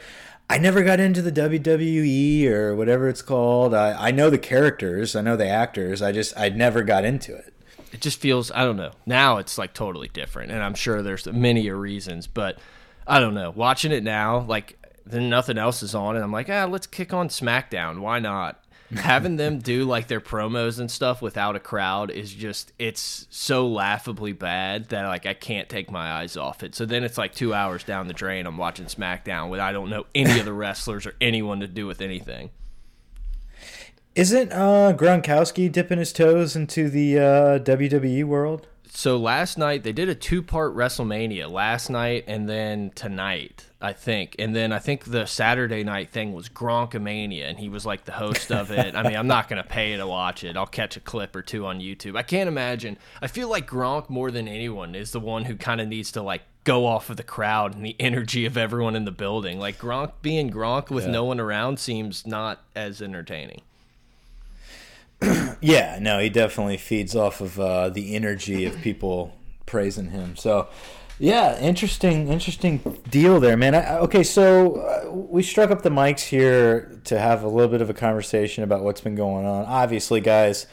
I 0.49 0.57
never 0.57 0.83
got 0.83 0.99
into 0.99 1.21
the 1.21 1.31
WWE 1.31 2.47
or 2.47 2.75
whatever 2.75 3.07
it's 3.07 3.21
called. 3.21 3.73
I, 3.73 4.07
I 4.07 4.11
know 4.11 4.29
the 4.29 4.37
characters. 4.39 5.15
I 5.15 5.21
know 5.21 5.35
the 5.35 5.47
actors. 5.47 6.01
I 6.01 6.11
just 6.11 6.37
I 6.37 6.49
never 6.49 6.83
got 6.83 7.05
into 7.05 7.35
it. 7.35 7.53
It 7.91 8.01
just 8.01 8.19
feels, 8.19 8.51
I 8.51 8.65
don't 8.65 8.77
know. 8.77 8.91
Now 9.05 9.37
it's 9.37 9.57
like 9.57 9.73
totally 9.73 10.09
different. 10.09 10.51
And 10.51 10.61
I'm 10.61 10.75
sure 10.75 11.01
there's 11.01 11.25
many 11.27 11.69
reasons, 11.69 12.27
but 12.27 12.59
I 13.07 13.19
don't 13.19 13.33
know. 13.33 13.51
Watching 13.51 13.91
it 13.91 14.03
now, 14.03 14.39
like, 14.41 14.77
then 15.05 15.29
nothing 15.29 15.57
else 15.57 15.81
is 15.81 15.95
on, 15.95 16.15
and 16.15 16.23
I'm 16.23 16.31
like, 16.31 16.49
ah, 16.49 16.65
let's 16.65 16.85
kick 16.85 17.13
on 17.13 17.29
SmackDown. 17.29 17.99
Why 17.99 18.19
not? 18.19 18.63
Having 18.95 19.37
them 19.37 19.59
do 19.59 19.83
like 19.83 20.07
their 20.07 20.19
promos 20.19 20.79
and 20.79 20.89
stuff 20.89 21.21
without 21.21 21.55
a 21.55 21.59
crowd 21.59 22.09
is 22.09 22.33
just 22.33 22.73
it's 22.79 23.27
so 23.29 23.67
laughably 23.67 24.33
bad 24.33 24.89
that 24.89 25.05
like 25.07 25.25
I 25.25 25.35
can't 25.35 25.69
take 25.69 25.91
my 25.91 26.11
eyes 26.11 26.35
off 26.35 26.63
it. 26.63 26.73
So 26.73 26.85
then 26.85 27.03
it's 27.03 27.17
like 27.17 27.33
two 27.35 27.53
hours 27.53 27.83
down 27.83 28.07
the 28.07 28.13
drain. 28.13 28.47
I'm 28.47 28.57
watching 28.57 28.85
SmackDown 28.85 29.49
when 29.49 29.59
I 29.59 29.71
don't 29.71 29.89
know 29.89 30.05
any 30.15 30.39
of 30.39 30.45
the 30.45 30.53
wrestlers 30.53 31.05
or 31.05 31.15
anyone 31.21 31.59
to 31.59 31.67
do 31.67 31.85
with 31.85 32.01
anything. 32.01 32.49
Isn't 34.15 34.51
uh, 34.51 34.93
Gronkowski 34.97 35.71
dipping 35.71 35.99
his 35.99 36.11
toes 36.11 36.55
into 36.55 36.89
the 36.89 37.19
uh, 37.19 37.59
WWE 37.59 38.25
world? 38.25 38.67
so 38.91 39.17
last 39.17 39.57
night 39.57 39.83
they 39.83 39.93
did 39.93 40.09
a 40.09 40.15
two-part 40.15 40.75
WrestleMania 40.75 41.49
last 41.49 41.89
night 41.89 42.23
and 42.27 42.49
then 42.49 42.91
tonight, 42.95 43.68
I 43.81 43.93
think. 43.93 44.35
And 44.39 44.53
then 44.53 44.73
I 44.73 44.79
think 44.79 45.05
the 45.05 45.25
Saturday 45.25 45.85
night 45.85 46.09
thing 46.09 46.33
was 46.33 46.49
Gronkomania 46.49 47.49
and 47.49 47.57
he 47.57 47.69
was 47.69 47.85
like 47.85 48.03
the 48.03 48.11
host 48.11 48.51
of 48.51 48.71
it. 48.71 48.93
I 48.93 49.03
mean, 49.03 49.15
I'm 49.15 49.27
not 49.27 49.47
going 49.47 49.61
to 49.61 49.67
pay 49.67 49.95
to 49.95 50.05
watch 50.05 50.43
it. 50.43 50.57
I'll 50.57 50.67
catch 50.67 50.97
a 50.97 50.99
clip 50.99 51.33
or 51.33 51.41
two 51.41 51.65
on 51.65 51.79
YouTube. 51.79 52.17
I 52.17 52.23
can't 52.23 52.49
imagine. 52.49 52.97
I 53.21 53.27
feel 53.27 53.47
like 53.47 53.69
Gronk 53.69 54.09
more 54.09 54.31
than 54.31 54.49
anyone 54.49 54.95
is 54.95 55.11
the 55.11 55.19
one 55.21 55.45
who 55.45 55.55
kind 55.55 55.79
of 55.79 55.87
needs 55.87 56.11
to 56.11 56.21
like 56.21 56.41
go 56.65 56.85
off 56.85 57.09
of 57.09 57.15
the 57.15 57.23
crowd 57.23 57.73
and 57.73 57.85
the 57.85 57.95
energy 57.99 58.45
of 58.45 58.57
everyone 58.57 58.97
in 58.97 59.05
the 59.05 59.11
building. 59.11 59.59
Like 59.59 59.77
Gronk 59.77 60.11
being 60.21 60.51
Gronk 60.51 60.89
with 60.89 61.07
no 61.07 61.23
one 61.23 61.39
around 61.39 61.79
seems 61.79 62.27
not 62.27 62.61
as 62.75 63.01
entertaining. 63.01 63.61
Yeah, 65.61 65.99
no, 65.99 66.19
he 66.19 66.29
definitely 66.29 66.77
feeds 66.77 67.15
off 67.15 67.41
of 67.41 67.59
uh, 67.59 67.89
the 67.89 68.15
energy 68.15 68.63
of 68.63 68.77
people 68.81 69.35
praising 69.65 70.11
him. 70.11 70.37
So, 70.37 70.69
yeah, 71.19 71.59
interesting, 71.59 72.29
interesting 72.29 72.97
deal 73.09 73.41
there, 73.41 73.57
man. 73.57 73.75
I, 73.75 73.97
okay, 73.97 74.23
so 74.23 74.75
uh, 74.75 75.11
we 75.11 75.43
struck 75.43 75.69
up 75.69 75.81
the 75.81 75.89
mics 75.89 76.21
here 76.21 76.99
to 77.03 77.19
have 77.19 77.43
a 77.43 77.47
little 77.47 77.69
bit 77.69 77.81
of 77.81 77.89
a 77.89 77.93
conversation 77.93 78.63
about 78.63 78.83
what's 78.83 79.01
been 79.01 79.15
going 79.15 79.45
on. 79.45 79.65
Obviously, 79.65 80.21
guys, 80.21 80.65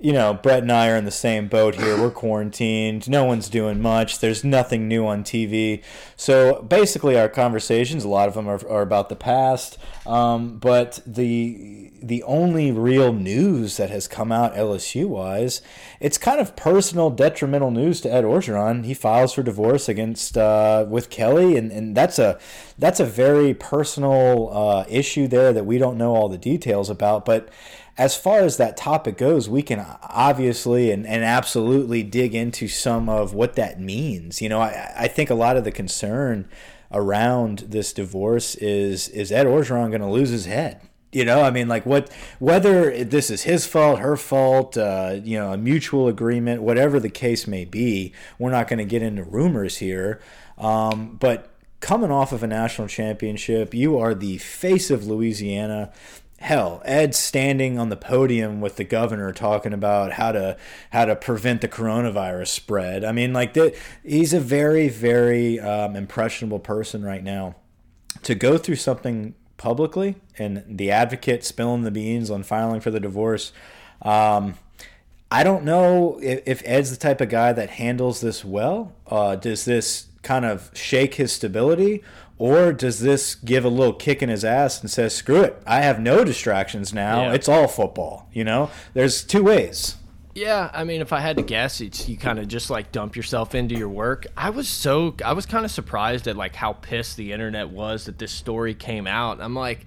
you 0.00 0.14
know, 0.14 0.32
Brett 0.32 0.62
and 0.62 0.72
I 0.72 0.88
are 0.88 0.96
in 0.96 1.04
the 1.04 1.10
same 1.10 1.46
boat 1.46 1.74
here. 1.74 2.00
We're 2.00 2.10
quarantined. 2.10 3.08
No 3.08 3.24
one's 3.24 3.50
doing 3.50 3.82
much. 3.82 4.18
There's 4.18 4.42
nothing 4.42 4.88
new 4.88 5.06
on 5.06 5.22
TV. 5.24 5.82
So 6.16 6.62
basically, 6.62 7.18
our 7.18 7.28
conversations, 7.28 8.02
a 8.02 8.08
lot 8.08 8.26
of 8.26 8.34
them 8.34 8.48
are, 8.48 8.66
are 8.66 8.80
about 8.80 9.10
the 9.10 9.16
past. 9.16 9.76
Um, 10.06 10.58
but 10.58 11.00
the 11.06 11.92
the 12.02 12.22
only 12.22 12.72
real 12.72 13.12
news 13.12 13.76
that 13.76 13.90
has 13.90 14.08
come 14.08 14.32
out 14.32 14.54
LSU 14.54 15.06
wise, 15.06 15.60
it's 16.00 16.16
kind 16.16 16.40
of 16.40 16.56
personal, 16.56 17.10
detrimental 17.10 17.70
news 17.70 18.00
to 18.00 18.12
Ed 18.12 18.24
Orgeron. 18.24 18.86
He 18.86 18.94
files 18.94 19.34
for 19.34 19.42
divorce 19.42 19.86
against 19.86 20.38
uh, 20.38 20.86
with 20.88 21.10
Kelly, 21.10 21.56
and, 21.58 21.70
and 21.70 21.94
that's 21.94 22.18
a 22.18 22.38
that's 22.78 23.00
a 23.00 23.04
very 23.04 23.52
personal 23.52 24.48
uh, 24.50 24.84
issue 24.88 25.28
there 25.28 25.52
that 25.52 25.66
we 25.66 25.76
don't 25.76 25.98
know 25.98 26.14
all 26.14 26.30
the 26.30 26.38
details 26.38 26.88
about, 26.88 27.26
but 27.26 27.50
as 28.00 28.16
far 28.16 28.38
as 28.38 28.56
that 28.56 28.78
topic 28.78 29.18
goes, 29.18 29.46
we 29.46 29.60
can 29.60 29.84
obviously 30.02 30.90
and, 30.90 31.06
and 31.06 31.22
absolutely 31.22 32.02
dig 32.02 32.34
into 32.34 32.66
some 32.66 33.10
of 33.10 33.34
what 33.34 33.56
that 33.56 33.78
means. 33.78 34.40
You 34.40 34.48
know, 34.48 34.58
I, 34.58 34.90
I 35.00 35.06
think 35.06 35.28
a 35.28 35.34
lot 35.34 35.58
of 35.58 35.64
the 35.64 35.70
concern 35.70 36.48
around 36.90 37.58
this 37.68 37.92
divorce 37.92 38.54
is 38.54 39.10
is 39.10 39.30
Ed 39.30 39.44
Orgeron 39.44 39.90
going 39.90 40.00
to 40.00 40.08
lose 40.08 40.30
his 40.30 40.46
head? 40.46 40.80
You 41.12 41.26
know, 41.26 41.42
I 41.42 41.50
mean, 41.50 41.68
like 41.68 41.84
what, 41.84 42.10
whether 42.38 43.04
this 43.04 43.30
is 43.30 43.42
his 43.42 43.66
fault, 43.66 43.98
her 43.98 44.16
fault, 44.16 44.78
uh, 44.78 45.16
you 45.22 45.36
know, 45.36 45.52
a 45.52 45.58
mutual 45.58 46.08
agreement, 46.08 46.62
whatever 46.62 47.00
the 47.00 47.10
case 47.10 47.46
may 47.46 47.66
be, 47.66 48.14
we're 48.38 48.50
not 48.50 48.66
going 48.66 48.78
to 48.78 48.84
get 48.86 49.02
into 49.02 49.24
rumors 49.24 49.76
here. 49.76 50.22
Um, 50.56 51.18
but 51.20 51.50
coming 51.80 52.10
off 52.10 52.32
of 52.32 52.42
a 52.42 52.46
national 52.46 52.88
championship, 52.88 53.74
you 53.74 53.98
are 53.98 54.14
the 54.14 54.38
face 54.38 54.90
of 54.90 55.06
Louisiana 55.06 55.92
hell 56.40 56.80
ed 56.86 57.14
standing 57.14 57.78
on 57.78 57.90
the 57.90 57.96
podium 57.96 58.62
with 58.62 58.76
the 58.76 58.84
governor 58.84 59.30
talking 59.30 59.74
about 59.74 60.12
how 60.12 60.32
to 60.32 60.56
how 60.90 61.04
to 61.04 61.14
prevent 61.14 61.60
the 61.60 61.68
coronavirus 61.68 62.48
spread. 62.48 63.04
I 63.04 63.12
mean 63.12 63.34
like 63.34 63.52
the, 63.52 63.76
he's 64.02 64.32
a 64.32 64.40
very 64.40 64.88
very 64.88 65.60
um, 65.60 65.94
impressionable 65.94 66.58
person 66.58 67.02
right 67.02 67.22
now. 67.22 67.56
To 68.24 68.34
go 68.34 68.58
through 68.58 68.76
something 68.76 69.34
publicly 69.56 70.16
and 70.38 70.64
the 70.66 70.90
advocate 70.90 71.44
spilling 71.44 71.82
the 71.82 71.90
beans 71.90 72.30
on 72.30 72.42
filing 72.42 72.80
for 72.80 72.90
the 72.90 72.98
divorce 72.98 73.52
um, 74.00 74.54
i 75.30 75.44
don't 75.44 75.64
know 75.64 76.18
if, 76.22 76.42
if, 76.46 76.62
ed's 76.64 76.90
the 76.90 76.96
type 76.96 77.20
of 77.20 77.28
guy 77.28 77.52
that 77.52 77.68
handles 77.70 78.22
this 78.22 78.42
well. 78.42 78.94
Uh, 79.06 79.36
does 79.36 79.66
this 79.66 80.06
kind 80.22 80.46
of 80.46 80.70
shake 80.72 81.14
his 81.14 81.32
stability 81.32 82.02
or 82.40 82.72
does 82.72 83.00
this 83.00 83.34
give 83.34 83.66
a 83.66 83.68
little 83.68 83.92
kick 83.92 84.22
in 84.22 84.30
his 84.30 84.46
ass 84.46 84.80
and 84.80 84.90
says, 84.90 85.14
screw 85.14 85.42
it, 85.42 85.62
I 85.66 85.82
have 85.82 86.00
no 86.00 86.24
distractions 86.24 86.92
now. 86.94 87.24
Yeah. 87.24 87.34
It's 87.34 87.50
all 87.50 87.68
football. 87.68 88.28
You 88.32 88.44
know, 88.44 88.70
there's 88.94 89.22
two 89.22 89.44
ways. 89.44 89.96
Yeah, 90.34 90.70
I 90.72 90.84
mean, 90.84 91.02
if 91.02 91.12
I 91.12 91.20
had 91.20 91.36
to 91.36 91.42
guess, 91.42 91.82
it's 91.82 92.08
you 92.08 92.16
kind 92.16 92.38
of 92.38 92.48
just 92.48 92.70
like 92.70 92.92
dump 92.92 93.14
yourself 93.14 93.54
into 93.54 93.74
your 93.74 93.90
work. 93.90 94.26
I 94.38 94.50
was 94.50 94.68
so 94.68 95.14
I 95.22 95.34
was 95.34 95.44
kind 95.44 95.66
of 95.66 95.70
surprised 95.70 96.28
at 96.28 96.36
like 96.36 96.54
how 96.54 96.72
pissed 96.72 97.18
the 97.18 97.32
internet 97.32 97.68
was 97.68 98.06
that 98.06 98.18
this 98.18 98.32
story 98.32 98.74
came 98.74 99.06
out. 99.06 99.40
I'm 99.40 99.54
like, 99.54 99.84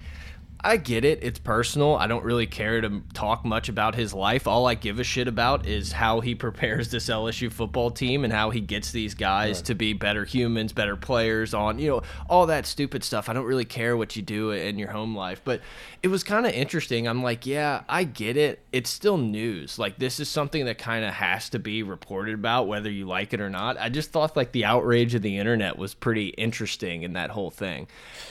I 0.64 0.78
get 0.78 1.04
it. 1.04 1.18
It's 1.22 1.38
personal. 1.38 1.94
I 1.94 2.06
don't 2.06 2.24
really 2.24 2.46
care 2.46 2.80
to 2.80 3.02
talk 3.12 3.44
much 3.44 3.68
about 3.68 3.94
his 3.94 4.14
life. 4.14 4.46
All 4.46 4.66
I 4.66 4.74
give 4.74 4.98
a 4.98 5.04
shit 5.04 5.28
about 5.28 5.66
is 5.66 5.92
how 5.92 6.20
he 6.20 6.34
prepares 6.44 6.90
this 6.90 7.08
LSU 7.08 7.52
football 7.52 7.90
team 7.90 8.24
and 8.24 8.32
how 8.32 8.48
he 8.48 8.60
gets 8.60 8.90
these 8.90 9.14
guys 9.14 9.58
right. 9.58 9.64
to 9.66 9.74
be 9.74 9.92
better 9.92 10.24
humans, 10.24 10.72
better 10.72 10.96
players 10.96 11.52
on, 11.52 11.78
you 11.78 11.90
know, 11.90 12.02
all 12.30 12.46
that 12.46 12.64
stupid 12.64 13.04
stuff. 13.04 13.28
I 13.28 13.34
don't 13.34 13.44
really 13.44 13.66
care 13.66 13.94
what 13.94 14.16
you 14.16 14.22
do 14.22 14.52
in 14.52 14.78
your 14.78 14.90
home 14.90 15.14
life. 15.14 15.42
But 15.44 15.60
it 16.02 16.08
was 16.08 16.24
kind 16.24 16.46
of 16.46 16.52
interesting. 16.52 17.06
I'm 17.06 17.22
like, 17.22 17.44
yeah, 17.44 17.82
I 17.88 18.04
get 18.04 18.36
it. 18.36 18.60
It's 18.72 18.88
still 18.88 19.18
news. 19.18 19.78
Like, 19.78 19.98
this 19.98 20.18
is 20.18 20.28
something 20.30 20.64
that 20.64 20.78
kind 20.78 21.04
of 21.04 21.12
has 21.12 21.50
to 21.50 21.58
be 21.58 21.82
reported 21.82 22.34
about, 22.34 22.68
whether 22.68 22.90
you 22.90 23.06
like 23.06 23.34
it 23.34 23.40
or 23.40 23.50
not. 23.50 23.78
I 23.78 23.90
just 23.90 24.12
thought, 24.12 24.36
like, 24.36 24.52
the 24.52 24.64
outrage 24.64 25.14
of 25.14 25.22
the 25.22 25.38
internet 25.38 25.78
was 25.78 25.94
pretty 25.94 26.28
interesting 26.28 27.02
in 27.02 27.12
that 27.14 27.30
whole 27.30 27.50
thing. 27.50 27.86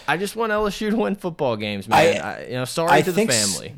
I 0.07 0.17
just 0.17 0.35
want 0.35 0.51
LSU 0.51 0.89
to 0.89 0.97
win 0.97 1.15
football 1.15 1.57
games, 1.57 1.87
man. 1.87 2.21
I, 2.21 2.22
I, 2.23 2.45
you 2.45 2.53
know, 2.53 2.65
sorry 2.65 2.91
I 2.91 3.01
to 3.01 3.11
the 3.11 3.25
family. 3.25 3.75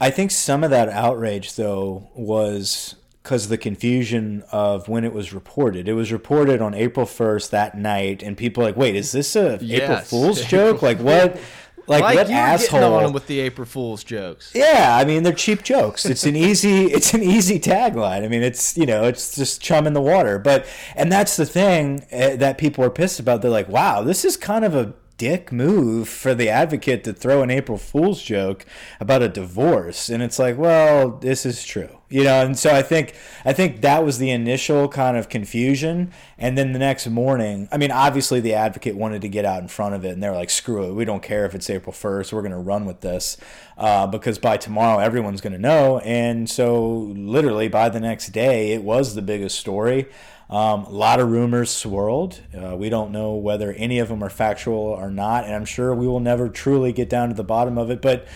I 0.00 0.10
think 0.10 0.30
some 0.30 0.62
of 0.64 0.70
that 0.70 0.88
outrage, 0.88 1.56
though, 1.56 2.08
was 2.14 2.94
because 3.22 3.44
of 3.44 3.50
the 3.50 3.58
confusion 3.58 4.42
of 4.50 4.88
when 4.88 5.04
it 5.04 5.12
was 5.12 5.32
reported. 5.32 5.88
It 5.88 5.94
was 5.94 6.12
reported 6.12 6.62
on 6.62 6.72
April 6.72 7.04
1st 7.04 7.50
that 7.50 7.76
night, 7.76 8.22
and 8.22 8.36
people 8.36 8.62
like, 8.62 8.76
wait, 8.76 8.96
is 8.96 9.12
this 9.12 9.36
a 9.36 9.58
yes. 9.60 9.82
April 9.82 9.98
Fool's 9.98 10.44
joke? 10.46 10.82
like, 10.82 10.98
what? 10.98 11.38
Like, 11.88 12.02
like 12.02 12.16
what 12.16 12.30
asshole 12.30 12.94
on 12.96 13.14
with 13.14 13.26
the 13.28 13.40
April 13.40 13.64
Fool's 13.64 14.04
jokes? 14.04 14.52
Yeah, 14.54 14.94
I 15.00 15.06
mean 15.06 15.22
they're 15.22 15.32
cheap 15.32 15.62
jokes. 15.62 16.04
It's 16.04 16.24
an 16.24 16.36
easy, 16.36 16.84
it's 16.92 17.14
an 17.14 17.22
easy 17.22 17.58
tagline. 17.58 18.24
I 18.24 18.28
mean, 18.28 18.42
it's 18.42 18.76
you 18.76 18.84
know, 18.84 19.04
it's 19.04 19.34
just 19.34 19.62
chum 19.62 19.86
in 19.86 19.94
the 19.94 20.00
water. 20.02 20.38
But 20.38 20.66
and 20.96 21.10
that's 21.10 21.36
the 21.36 21.46
thing 21.46 22.04
eh, 22.10 22.36
that 22.36 22.58
people 22.58 22.84
are 22.84 22.90
pissed 22.90 23.20
about. 23.20 23.40
They're 23.40 23.50
like, 23.50 23.70
wow, 23.70 24.02
this 24.02 24.26
is 24.26 24.36
kind 24.36 24.66
of 24.66 24.74
a 24.74 24.92
dick 25.18 25.50
move 25.50 26.08
for 26.08 26.32
the 26.32 26.48
advocate 26.48 27.02
to 27.04 27.12
throw 27.12 27.42
an 27.42 27.50
April 27.50 27.76
Fool's 27.76 28.22
joke 28.22 28.64
about 29.00 29.20
a 29.20 29.28
divorce. 29.28 30.08
And 30.08 30.22
it's 30.22 30.38
like, 30.38 30.56
well, 30.56 31.10
this 31.10 31.44
is 31.44 31.64
true. 31.64 31.90
You 32.08 32.24
know, 32.24 32.42
and 32.42 32.58
so 32.58 32.70
I 32.70 32.80
think 32.80 33.14
I 33.44 33.52
think 33.52 33.82
that 33.82 34.02
was 34.02 34.16
the 34.16 34.30
initial 34.30 34.88
kind 34.88 35.18
of 35.18 35.28
confusion. 35.28 36.10
And 36.38 36.56
then 36.56 36.72
the 36.72 36.78
next 36.78 37.06
morning, 37.06 37.68
I 37.70 37.76
mean, 37.76 37.90
obviously 37.90 38.40
the 38.40 38.54
advocate 38.54 38.96
wanted 38.96 39.20
to 39.22 39.28
get 39.28 39.44
out 39.44 39.60
in 39.60 39.68
front 39.68 39.94
of 39.94 40.06
it 40.06 40.12
and 40.12 40.22
they're 40.22 40.32
like, 40.32 40.48
screw 40.48 40.88
it, 40.88 40.94
we 40.94 41.04
don't 41.04 41.22
care 41.22 41.44
if 41.44 41.54
it's 41.54 41.68
April 41.68 41.92
1st, 41.92 42.32
we're 42.32 42.40
gonna 42.40 42.58
run 42.58 42.86
with 42.86 43.02
this. 43.02 43.36
Uh, 43.76 44.06
because 44.06 44.38
by 44.38 44.56
tomorrow 44.56 45.00
everyone's 45.00 45.42
gonna 45.42 45.58
know. 45.58 45.98
And 45.98 46.48
so 46.48 46.88
literally 47.14 47.68
by 47.68 47.90
the 47.90 48.00
next 48.00 48.28
day 48.28 48.72
it 48.72 48.82
was 48.82 49.14
the 49.14 49.22
biggest 49.22 49.58
story. 49.58 50.08
Um, 50.50 50.84
a 50.84 50.90
lot 50.90 51.20
of 51.20 51.30
rumors 51.30 51.70
swirled. 51.70 52.40
Uh, 52.56 52.74
we 52.74 52.88
don't 52.88 53.12
know 53.12 53.34
whether 53.34 53.72
any 53.72 53.98
of 53.98 54.08
them 54.08 54.24
are 54.24 54.30
factual 54.30 54.78
or 54.78 55.10
not, 55.10 55.44
and 55.44 55.54
I'm 55.54 55.66
sure 55.66 55.94
we 55.94 56.06
will 56.06 56.20
never 56.20 56.48
truly 56.48 56.92
get 56.92 57.10
down 57.10 57.28
to 57.28 57.34
the 57.34 57.44
bottom 57.44 57.76
of 57.76 57.90
it. 57.90 58.00
But 58.00 58.26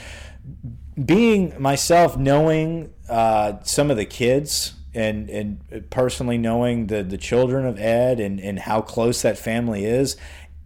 being 1.02 1.60
myself, 1.60 2.16
knowing 2.18 2.92
uh, 3.08 3.54
some 3.62 3.90
of 3.90 3.96
the 3.96 4.04
kids 4.04 4.74
and 4.94 5.30
and 5.30 5.88
personally 5.88 6.36
knowing 6.36 6.88
the 6.88 7.02
the 7.02 7.16
children 7.16 7.64
of 7.64 7.78
Ed 7.78 8.20
and 8.20 8.38
and 8.40 8.58
how 8.58 8.82
close 8.82 9.22
that 9.22 9.38
family 9.38 9.86
is, 9.86 10.16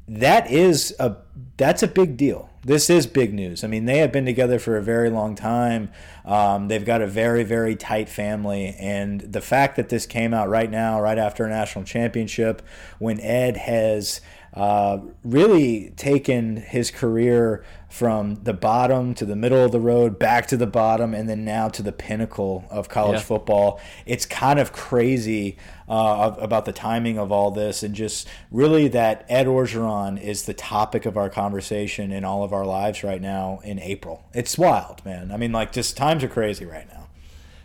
that 0.08 0.50
is 0.50 0.96
a 0.98 1.16
that's 1.56 1.82
a 1.82 1.88
big 1.88 2.16
deal. 2.16 2.50
This 2.66 2.90
is 2.90 3.06
big 3.06 3.32
news. 3.32 3.62
I 3.62 3.68
mean, 3.68 3.84
they 3.84 3.98
have 3.98 4.10
been 4.10 4.26
together 4.26 4.58
for 4.58 4.76
a 4.76 4.82
very 4.82 5.08
long 5.08 5.36
time. 5.36 5.88
Um, 6.24 6.66
they've 6.66 6.84
got 6.84 7.00
a 7.00 7.06
very, 7.06 7.44
very 7.44 7.76
tight 7.76 8.08
family. 8.08 8.74
And 8.80 9.20
the 9.20 9.40
fact 9.40 9.76
that 9.76 9.88
this 9.88 10.04
came 10.04 10.34
out 10.34 10.48
right 10.48 10.68
now, 10.68 11.00
right 11.00 11.16
after 11.16 11.44
a 11.44 11.48
national 11.48 11.84
championship, 11.84 12.62
when 12.98 13.20
Ed 13.20 13.56
has 13.56 14.20
uh, 14.56 14.98
really 15.22 15.90
taken 15.96 16.56
his 16.56 16.90
career 16.90 17.62
from 17.90 18.36
the 18.36 18.54
bottom 18.54 19.14
to 19.14 19.26
the 19.26 19.36
middle 19.36 19.62
of 19.62 19.70
the 19.70 19.78
road, 19.78 20.18
back 20.18 20.46
to 20.46 20.56
the 20.56 20.66
bottom, 20.66 21.12
and 21.12 21.28
then 21.28 21.44
now 21.44 21.68
to 21.68 21.82
the 21.82 21.92
pinnacle 21.92 22.64
of 22.70 22.88
college 22.88 23.18
yeah. 23.18 23.24
football. 23.24 23.78
It's 24.06 24.24
kind 24.24 24.58
of 24.58 24.72
crazy 24.72 25.58
uh, 25.90 26.34
about 26.38 26.64
the 26.64 26.72
timing 26.72 27.18
of 27.18 27.30
all 27.30 27.50
this, 27.50 27.82
and 27.82 27.94
just 27.94 28.26
really 28.50 28.88
that 28.88 29.26
Ed 29.28 29.46
Orgeron 29.46 30.18
is 30.18 30.44
the 30.44 30.54
topic 30.54 31.04
of 31.04 31.18
our 31.18 31.28
conversation 31.28 32.10
in 32.10 32.24
all 32.24 32.42
of 32.42 32.54
our 32.54 32.64
lives 32.64 33.04
right 33.04 33.20
now 33.20 33.60
in 33.62 33.78
April. 33.78 34.24
It's 34.32 34.56
wild, 34.56 35.04
man. 35.04 35.30
I 35.32 35.36
mean, 35.36 35.52
like, 35.52 35.70
just 35.70 35.98
times 35.98 36.24
are 36.24 36.28
crazy 36.28 36.64
right 36.64 36.88
now. 36.90 37.08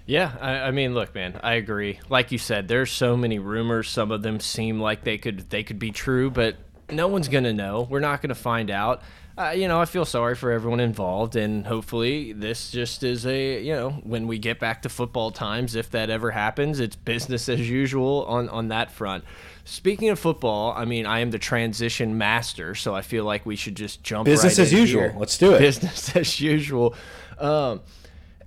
Yeah, 0.06 0.34
I, 0.42 0.52
I, 0.56 0.72
mean, 0.72 0.94
look, 0.94 1.16
man, 1.16 1.40
I 1.42 1.54
agree. 1.54 2.02
Like 2.10 2.34
you 2.34 2.38
said, 2.38 2.68
there's 2.68 2.92
so 2.92 3.16
many 3.16 3.40
rumors. 3.40 3.90
Some 3.90 4.12
of 4.12 4.24
them 4.24 4.42
seem 4.42 4.82
like 4.82 5.06
they 5.06 5.18
could 5.18 5.50
they 5.50 5.64
could 5.64 5.80
be 5.80 5.92
true, 5.92 6.30
but 6.30 6.58
no 6.92 7.08
one's 7.08 7.28
gonna 7.28 7.54
know. 7.54 7.88
We're 7.90 8.00
not 8.00 8.22
gonna 8.22 8.36
find 8.36 8.70
out. 8.70 9.02
Uh, 9.38 9.52
you 9.52 9.68
know, 9.68 9.80
I 9.80 9.86
feel 9.86 10.04
sorry 10.04 10.36
for 10.36 10.52
everyone 10.52 10.82
involved, 10.82 11.36
and 11.36 11.66
hopefully, 11.66 12.34
this 12.34 12.70
just 12.70 13.02
is 13.02 13.26
a 13.26 13.62
you 13.64 13.74
know, 13.74 13.92
when 14.04 14.28
we 14.28 14.38
get 14.38 14.60
back 14.60 14.82
to 14.84 14.90
football 14.90 15.32
times, 15.32 15.76
if 15.76 15.90
that 15.92 16.10
ever 16.10 16.32
happens, 16.32 16.80
it's 16.80 16.96
business 16.96 17.48
as 17.50 17.70
usual 17.70 18.26
on 18.26 18.50
on 18.50 18.68
that 18.68 18.92
front. 18.92 19.24
Speaking 19.64 20.10
of 20.10 20.20
football, 20.20 20.74
I 20.76 20.86
mean, 20.86 21.06
I 21.06 21.20
am 21.20 21.32
the 21.32 21.40
transition 21.40 22.18
master, 22.18 22.76
so 22.76 22.94
I 22.94 23.02
feel 23.02 23.24
like 23.24 23.46
we 23.46 23.56
should 23.56 23.76
just 23.76 24.04
jump. 24.04 24.26
Business 24.26 24.58
right 24.58 24.66
as 24.66 24.74
usual. 24.74 25.02
Here. 25.04 25.16
Let's 25.18 25.38
do 25.38 25.54
it. 25.54 25.60
Business 25.60 26.16
as 26.16 26.40
usual. 26.42 26.96
Um, 27.40 27.82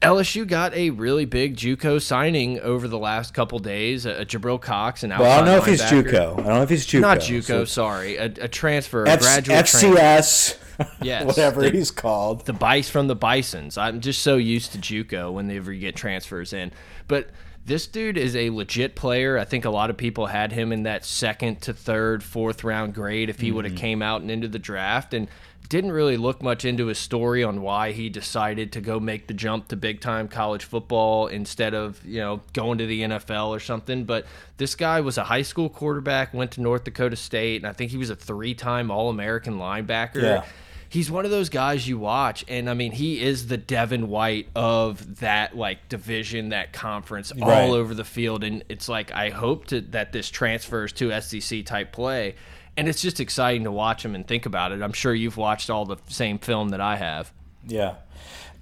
LSU 0.05 0.47
got 0.47 0.75
a 0.75 0.91
really 0.91 1.25
big 1.25 1.57
JUCO 1.57 2.01
signing 2.01 2.61
over 2.61 2.89
the 2.89 2.99
last 2.99 3.35
couple 3.35 3.59
days. 3.59 4.07
A, 4.07 4.21
a 4.21 4.25
Jabril 4.25 4.61
Cox, 4.61 5.03
and 5.03 5.13
well, 5.13 5.31
I 5.31 5.37
don't 5.37 5.47
know 5.47 5.57
if 5.57 5.67
he's 5.67 5.83
JUCO. 5.83 6.33
I 6.33 6.37
don't 6.37 6.47
know 6.47 6.63
if 6.63 6.71
he's 6.71 6.87
JUCO. 6.87 7.01
Not 7.01 7.19
JUCO. 7.19 7.43
So 7.43 7.65
sorry, 7.65 8.17
a, 8.17 8.27
a 8.27 8.49
transfer, 8.49 9.07
F- 9.07 9.21
a 9.21 9.23
graduate 9.23 9.65
FCS. 9.65 10.59
Yes, 11.01 11.25
whatever 11.25 11.63
the, 11.63 11.71
he's 11.71 11.93
called. 11.93 12.47
The 12.47 12.53
Bice 12.53 12.91
from 12.91 13.07
the 13.07 13.15
Bisons. 13.15 13.79
I'm 13.79 14.01
just 14.01 14.23
so 14.23 14.39
used 14.39 14.73
to 14.73 14.79
JUCO 14.79 15.33
whenever 15.33 15.73
you 15.73 15.79
get 15.79 15.95
transfers 15.95 16.53
in, 16.53 16.73
but 17.07 17.29
this 17.65 17.87
dude 17.87 18.19
is 18.19 18.37
a 18.37 18.51
legit 18.51 18.95
player. 18.95 19.39
I 19.39 19.45
think 19.45 19.65
a 19.65 19.71
lot 19.71 19.89
of 19.89 19.97
people 19.97 20.27
had 20.27 20.53
him 20.53 20.73
in 20.73 20.83
that 20.83 21.05
second 21.05 21.63
to 21.63 21.73
third, 21.73 22.23
fourth 22.23 22.65
round 22.65 22.95
grade 22.95 23.31
if 23.31 23.41
he 23.41 23.47
mm 23.47 23.51
-hmm. 23.51 23.55
would 23.55 23.65
have 23.67 23.77
came 23.77 24.03
out 24.03 24.21
and 24.21 24.31
into 24.31 24.49
the 24.49 24.59
draft. 24.59 25.15
And 25.15 25.29
didn't 25.75 25.91
really 25.91 26.17
look 26.17 26.41
much 26.41 26.65
into 26.65 26.87
his 26.87 26.99
story 26.99 27.43
on 27.43 27.61
why 27.61 27.91
he 27.91 28.09
decided 28.09 28.71
to 28.71 28.81
go 28.81 29.01
make 29.01 29.27
the 29.27 29.35
jump 29.35 29.67
to 29.67 29.75
big 29.75 30.01
time 30.01 30.29
college 30.29 30.63
football 30.63 31.27
instead 31.27 31.75
of, 31.75 32.01
you 32.07 32.21
know, 32.21 32.41
going 32.53 32.79
to 32.79 32.87
the 32.87 33.01
NFL 33.01 33.49
or 33.49 33.59
something. 33.59 34.05
But 34.05 34.25
this 34.57 34.77
guy 34.77 35.01
was 35.01 35.19
a 35.19 35.25
high 35.25 35.43
school 35.43 35.69
quarterback, 35.69 36.33
went 36.33 36.53
to 36.53 36.61
North 36.61 36.85
Dakota 36.85 37.17
State, 37.17 37.57
and 37.57 37.67
I 37.67 37.73
think 37.73 37.91
he 37.91 37.97
was 37.97 38.09
a 38.09 38.15
three 38.15 38.55
time 38.55 38.89
All 38.89 39.11
American 39.11 39.59
linebacker. 39.59 40.23
Yeah. 40.23 40.45
He's 40.91 41.11
one 41.11 41.25
of 41.25 41.33
those 41.33 41.49
guys 41.49 41.89
you 41.89 41.99
watch, 41.99 42.45
and 42.47 42.71
I 42.71 42.75
mean, 42.75 42.93
he 42.93 43.21
is 43.21 43.49
the 43.49 43.57
Devin 43.57 44.07
White 44.07 44.47
of 44.55 45.19
that 45.19 45.57
like 45.57 45.89
division, 45.89 46.51
that 46.51 46.73
conference, 46.73 47.33
all 47.33 47.49
right. 47.49 47.69
over 47.69 47.95
the 47.95 48.05
field. 48.05 48.45
And 48.45 48.63
it's 48.69 48.89
like 48.89 49.11
I 49.11 49.31
hope 49.31 49.67
to, 49.67 49.81
that 49.81 50.13
this 50.13 50.31
transfers 50.31 50.93
to 50.93 51.21
SEC 51.21 51.65
type 51.65 51.91
play 51.91 52.37
and 52.77 52.89
it's 52.89 53.01
just 53.01 53.21
exciting 53.21 53.65
to 53.65 53.73
watch 53.73 54.05
him 54.05 54.15
and 54.15 54.27
think 54.27 54.47
about 54.47 54.73
it. 54.73 54.83
I'm 54.83 54.93
sure 54.93 55.15
you've 55.15 55.37
watched 55.37 55.71
all 55.71 55.85
the 55.85 55.97
same 56.09 56.39
film 56.39 56.71
that 56.71 56.81
I 56.81 56.97
have. 56.97 57.33
Yeah. 57.67 57.97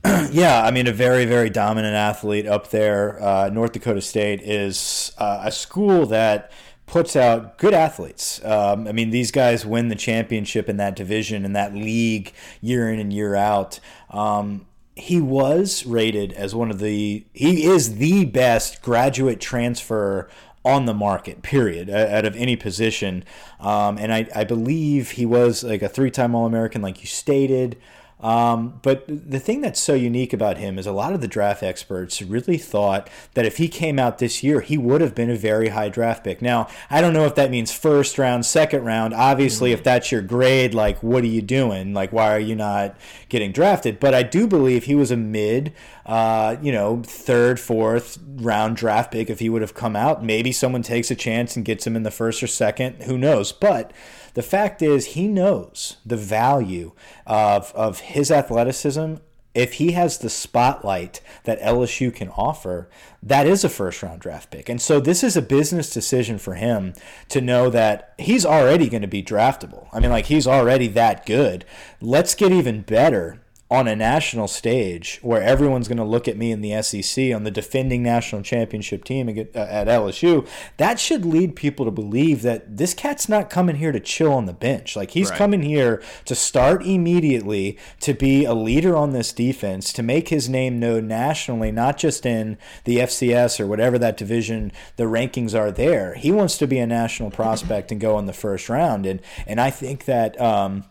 yeah, 0.33 0.62
I 0.64 0.71
mean, 0.71 0.87
a 0.87 0.92
very, 0.92 1.25
very 1.25 1.49
dominant 1.49 1.95
athlete 1.95 2.47
up 2.47 2.71
there. 2.71 3.23
Uh, 3.23 3.50
North 3.50 3.73
Dakota 3.73 4.00
State 4.00 4.42
is 4.42 5.12
uh, 5.19 5.42
a 5.45 5.52
school 5.52 6.07
that 6.07 6.50
puts 6.87 7.14
out 7.14 7.57
good 7.57 7.73
athletes. 7.73 8.45
Um, 8.45 8.88
I 8.88 8.92
mean, 8.92 9.11
these 9.11 9.31
guys 9.31 9.64
win 9.64 9.88
the 9.88 9.95
championship 9.95 10.69
in 10.69 10.76
that 10.78 10.97
division 10.97 11.45
and 11.45 11.54
that 11.54 11.75
league 11.75 12.33
year 12.61 12.92
in 12.92 12.99
and 12.99 13.12
year 13.12 13.35
out. 13.37 13.78
Um, 14.11 14.66
he 14.97 15.21
was 15.21 15.87
rated 15.87 16.33
as 16.33 16.54
one 16.54 16.71
of 16.71 16.81
the, 16.81 17.25
he 17.33 17.64
is 17.64 17.97
the 17.97 18.25
best 18.26 18.83
graduate 18.83 19.40
transfer 19.40 20.28
on 20.64 20.87
the 20.87 20.95
market, 20.95 21.42
period, 21.42 21.90
out 21.90 22.25
of 22.25 22.37
any 22.37 22.57
position. 22.57 23.25
Um, 23.59 23.99
and 23.99 24.12
I, 24.12 24.28
I 24.35 24.45
believe 24.45 25.12
he 25.12 25.26
was 25.26 25.64
like 25.64 25.83
a 25.83 25.88
three 25.88 26.11
time 26.11 26.35
All 26.35 26.47
American, 26.47 26.83
like 26.83 27.00
you 27.00 27.07
stated. 27.07 27.76
Um, 28.23 28.79
but 28.83 29.05
the 29.09 29.41
thing 29.41 29.61
that's 29.61 29.83
so 29.83 29.95
unique 29.95 30.33
about 30.33 30.57
him 30.57 30.79
is 30.79 30.87
a 30.87 30.93
lot 30.93 31.12
of 31.12 31.21
the 31.21 31.29
draft 31.29 31.62
experts 31.62 32.23
really 32.23 32.57
thought 32.57 33.11
that 33.35 33.45
if 33.45 33.57
he 33.57 33.69
came 33.69 33.99
out 33.99 34.19
this 34.19 34.45
year, 34.45 34.61
he 34.61 34.79
would 34.79 35.00
have 35.00 35.14
been 35.14 35.29
a 35.29 35.37
very 35.37 35.69
high 35.69 35.88
draft 35.88 36.23
pick. 36.23 36.41
Now, 36.41 36.69
I 36.88 37.00
don't 37.00 37.12
know 37.12 37.25
if 37.25 37.35
that 37.35 37.50
means 37.50 37.73
first 37.73 38.19
round, 38.19 38.47
second 38.47 38.85
round. 38.85 39.12
Obviously, 39.12 39.71
mm 39.71 39.75
-hmm. 39.75 39.79
if 39.79 39.85
that's 39.85 40.12
your 40.12 40.23
grade, 40.23 40.73
like, 40.73 40.99
what 41.00 41.25
are 41.25 41.35
you 41.35 41.43
doing? 41.43 41.95
Like, 41.95 42.12
why 42.12 42.29
are 42.29 42.41
you 42.41 42.55
not 42.55 42.95
getting 43.29 43.52
drafted? 43.52 43.99
But 43.99 44.14
I 44.14 44.23
do 44.23 44.47
believe 44.47 44.85
he 44.87 44.95
was 44.95 45.11
a 45.11 45.17
mid, 45.17 45.73
uh, 46.07 46.57
you 46.62 46.73
know, 46.73 47.02
third, 47.05 47.59
fourth 47.59 48.19
round 48.37 48.76
draft 48.76 49.11
pick 49.11 49.31
if 49.31 49.41
he 49.41 49.49
would 49.49 49.62
have 49.62 49.75
come 49.75 49.97
out. 49.97 50.25
Maybe 50.25 50.52
someone 50.52 50.83
takes 50.83 51.11
a 51.11 51.17
chance 51.17 51.57
and 51.57 51.67
gets 51.67 51.87
him 51.87 51.97
in 51.97 52.02
the 52.05 52.11
first 52.11 52.43
or 52.43 52.49
second. 52.49 53.02
Who 53.02 53.19
knows? 53.19 53.52
But 53.52 53.93
the 54.35 54.43
fact 54.43 54.83
is, 54.83 55.07
he 55.09 55.29
knows 55.29 55.97
the 56.05 56.17
value 56.17 56.93
of, 57.27 57.73
of 57.75 58.01
his 58.01 58.31
athleticism. 58.31 59.15
If 59.55 59.75
he 59.75 59.93
has 59.93 60.19
the 60.19 60.31
spotlight 60.31 61.21
that 61.45 61.61
LSU 61.61 62.15
can 62.15 62.31
offer, 62.31 62.89
that 63.23 63.47
is 63.47 63.65
a 63.65 63.69
first 63.69 64.03
round 64.03 64.21
draft 64.21 64.51
pick. 64.51 64.71
And 64.71 64.81
so 64.81 64.99
this 64.99 65.23
is 65.23 65.37
a 65.37 65.43
business 65.43 65.93
decision 65.93 66.39
for 66.39 66.55
him 66.55 66.95
to 67.29 67.43
know 67.43 67.69
that 67.69 68.15
he's 68.19 68.47
already 68.47 68.89
going 68.89 69.03
to 69.03 69.09
be 69.09 69.23
draftable. 69.23 69.89
I 69.93 70.01
mean, 70.01 70.11
like, 70.11 70.27
he's 70.27 70.47
already 70.47 70.89
that 70.89 71.27
good. 71.27 71.67
Let's 72.01 72.35
get 72.35 72.51
even 72.51 72.81
better 72.81 73.43
on 73.73 73.88
a 73.88 73.97
national 73.97 74.47
stage 74.47 75.19
where 75.23 75.41
everyone's 75.41 75.88
going 75.88 75.97
to 75.97 76.05
look 76.05 76.29
at 76.29 76.37
me 76.37 76.52
in 76.52 76.61
the 76.61 76.83
SEC 76.83 77.33
on 77.35 77.45
the 77.45 77.50
defending 77.50 78.02
national 78.02 78.43
championship 78.43 79.02
team 79.02 79.31
uh, 79.31 79.59
at 79.59 79.88
LSU, 79.88 80.47
that 80.76 81.00
should 81.00 81.25
lead 81.25 81.57
people 81.57 81.87
to 81.87 81.91
believe 81.91 82.43
that 82.43 82.76
this 82.76 82.93
cat's 82.93 83.31
not 83.31 83.49
coming 83.49 83.76
here 83.76 83.91
to 83.91 83.99
chill 83.99 84.31
on 84.31 84.45
the 84.45 84.52
bench. 84.52 84.95
Like 84.95 85.12
he's 85.12 85.31
right. 85.31 85.38
coming 85.38 85.62
here 85.62 86.02
to 86.26 86.35
start 86.35 86.85
immediately, 86.85 87.79
to 88.00 88.12
be 88.12 88.45
a 88.45 88.52
leader 88.52 88.95
on 88.95 89.12
this 89.12 89.33
defense, 89.33 89.91
to 89.95 90.02
make 90.02 90.29
his 90.29 90.50
name 90.50 90.78
known 90.78 91.08
nationally, 91.08 91.73
not 91.73 91.97
just 91.97 92.26
in 92.26 92.58
the 92.85 92.99
FCS 92.99 93.58
or 93.58 93.67
whatever 93.67 93.99
that 93.99 94.19
division 94.19 94.71
the 94.97 95.04
rankings 95.04 95.58
are 95.58 95.73
there. 95.73 96.13
He 96.17 96.30
wants 96.30 96.58
to 96.58 96.67
be 96.67 96.78
a 96.78 96.87
national 96.87 97.30
prospect 97.30 97.91
and 97.91 97.99
go 97.99 98.19
in 98.19 98.26
the 98.26 98.35
first 98.35 98.69
round. 98.69 99.06
And 99.06 99.23
and 99.47 99.58
I 99.58 99.71
think 99.71 100.04
that 100.04 100.39
um, 100.39 100.85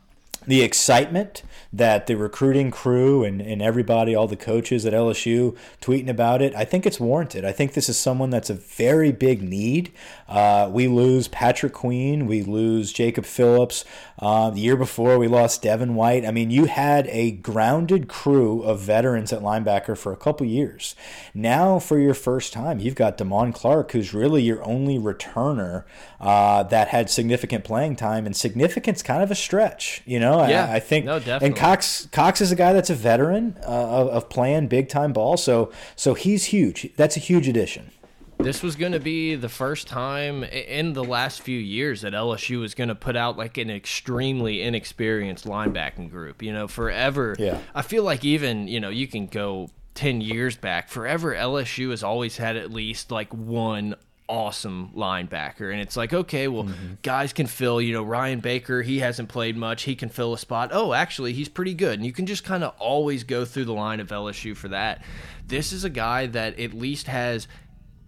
the 0.48 0.62
excitement 0.62 1.44
that 1.74 2.08
the 2.08 2.16
recruiting 2.16 2.70
crew 2.72 3.24
and, 3.24 3.42
and 3.42 3.62
everybody, 3.62 4.14
all 4.14 4.28
the 4.28 4.36
coaches 4.36 4.86
at 4.86 4.94
LSU 4.94 5.56
tweeting 5.80 6.10
about 6.10 6.42
it, 6.42 6.54
I 6.56 6.66
think 6.66 6.86
it's 6.86 7.00
warranted. 7.00 7.46
I 7.46 7.52
think 7.52 7.74
this 7.74 7.88
is 7.88 7.98
someone 7.98 8.30
that's 8.30 8.50
a 8.50 8.56
very 8.56 9.12
big 9.12 9.42
need. 9.42 9.94
Uh, 10.28 10.70
we 10.72 10.88
lose 10.88 11.28
Patrick 11.28 11.74
Queen, 11.74 12.28
we 12.28 12.44
lose 12.44 12.92
Jacob 12.92 13.26
Phillips. 13.26 13.86
Uh, 14.20 14.50
the 14.50 14.60
year 14.60 14.76
before, 14.76 15.18
we 15.18 15.28
lost 15.28 15.62
Devin 15.62 15.96
White. 15.96 16.26
I 16.26 16.32
mean, 16.32 16.52
you 16.52 16.66
had 16.66 17.08
a 17.08 17.32
grounded 17.32 18.08
crew 18.08 18.64
of 18.64 18.80
veterans 18.80 19.32
at 19.32 19.42
linebacker 19.42 19.98
for 19.98 20.12
a 20.12 20.18
couple 20.18 20.46
years. 20.46 20.96
Now, 21.34 21.80
for 21.80 22.00
your 22.00 22.14
first 22.14 22.52
time, 22.52 22.80
you've 22.80 22.96
got 22.96 23.18
Damone 23.18 23.54
Clark, 23.54 23.92
who's 23.92 24.14
really 24.14 24.44
your 24.44 24.64
only 24.64 25.00
returner 25.00 25.84
uh, 26.20 26.64
that 26.64 26.90
had 26.90 27.10
significant 27.10 27.64
playing 27.64 27.96
time, 27.96 28.26
and 28.26 28.36
significance 28.36 29.02
kind 29.02 29.24
of 29.24 29.32
a 29.32 29.36
stretch. 29.36 30.02
You 30.06 30.20
know, 30.20 30.31
yeah, 30.40 30.66
I, 30.66 30.76
I 30.76 30.80
think. 30.80 31.06
No, 31.06 31.20
definitely. 31.20 31.48
And 31.48 31.56
Cox 31.56 32.08
Cox 32.12 32.42
is 32.42 32.52
a 32.52 32.56
guy 32.56 32.74
that's 32.74 32.90
a 32.90 32.96
veteran 32.96 33.58
uh, 33.64 33.70
of, 33.70 34.08
of 34.10 34.30
playing 34.30 34.68
big 34.68 34.90
time 34.90 35.14
ball, 35.14 35.38
so 35.38 35.72
so 35.96 36.14
he's 36.14 36.46
huge. 36.46 36.90
That's 36.96 37.18
a 37.18 37.20
huge 37.20 37.48
addition. 37.48 37.92
This 38.38 38.64
was 38.64 38.76
going 38.76 38.94
to 38.94 39.00
be 39.00 39.36
the 39.36 39.50
first 39.50 39.88
time 39.88 40.44
in 40.44 40.94
the 40.94 41.04
last 41.04 41.42
few 41.42 41.60
years 41.60 42.02
that 42.02 42.14
LSU 42.14 42.60
was 42.60 42.74
going 42.74 42.88
to 42.88 42.96
put 42.96 43.16
out 43.16 43.38
like 43.38 43.58
an 43.58 43.70
extremely 43.70 44.64
inexperienced 44.64 45.46
linebacking 45.46 46.10
group. 46.10 46.42
You 46.42 46.52
know, 46.52 46.68
forever. 46.68 47.36
Yeah. 47.38 47.60
I 47.76 47.84
feel 47.84 48.04
like 48.04 48.26
even 48.26 48.68
you 48.68 48.80
know 48.80 48.90
you 48.90 49.08
can 49.08 49.28
go 49.28 49.70
10 49.94 50.22
years 50.22 50.56
back 50.56 50.88
forever 50.88 51.36
lsu 51.36 51.90
has 51.90 52.02
always 52.02 52.38
had 52.38 52.56
at 52.56 52.72
least 52.72 53.12
like 53.12 53.34
one 53.34 53.94
awesome 54.32 54.92
linebacker. 54.96 55.72
And 55.72 55.82
it's 55.82 55.98
like, 55.98 56.14
okay, 56.14 56.48
well, 56.48 56.64
mm 56.64 56.72
-hmm. 56.72 57.02
guys 57.04 57.34
can 57.34 57.48
fill, 57.48 57.82
you 57.82 57.94
know, 57.94 58.04
Ryan 58.04 58.40
Baker, 58.40 58.82
he 58.82 59.00
hasn't 59.00 59.28
played 59.30 59.58
much. 59.58 59.84
He 59.84 59.96
can 59.96 60.10
fill 60.10 60.34
a 60.34 60.38
spot. 60.38 60.70
Oh, 60.74 60.94
actually, 60.94 61.34
he's 61.34 61.50
pretty 61.50 61.74
good. 61.74 61.96
And 62.00 62.06
you 62.06 62.14
can 62.14 62.26
just 62.26 62.44
kind 62.46 62.64
of 62.64 62.74
always 62.80 63.24
go 63.26 63.46
through 63.46 63.66
the 63.66 63.74
line 63.74 64.00
of 64.00 64.08
LSU 64.12 64.56
for 64.56 64.70
that. 64.70 65.04
This 65.48 65.74
is 65.74 65.84
a 65.84 65.90
guy 65.90 66.28
that 66.28 66.58
at 66.60 66.74
least 66.74 67.08
has 67.08 67.48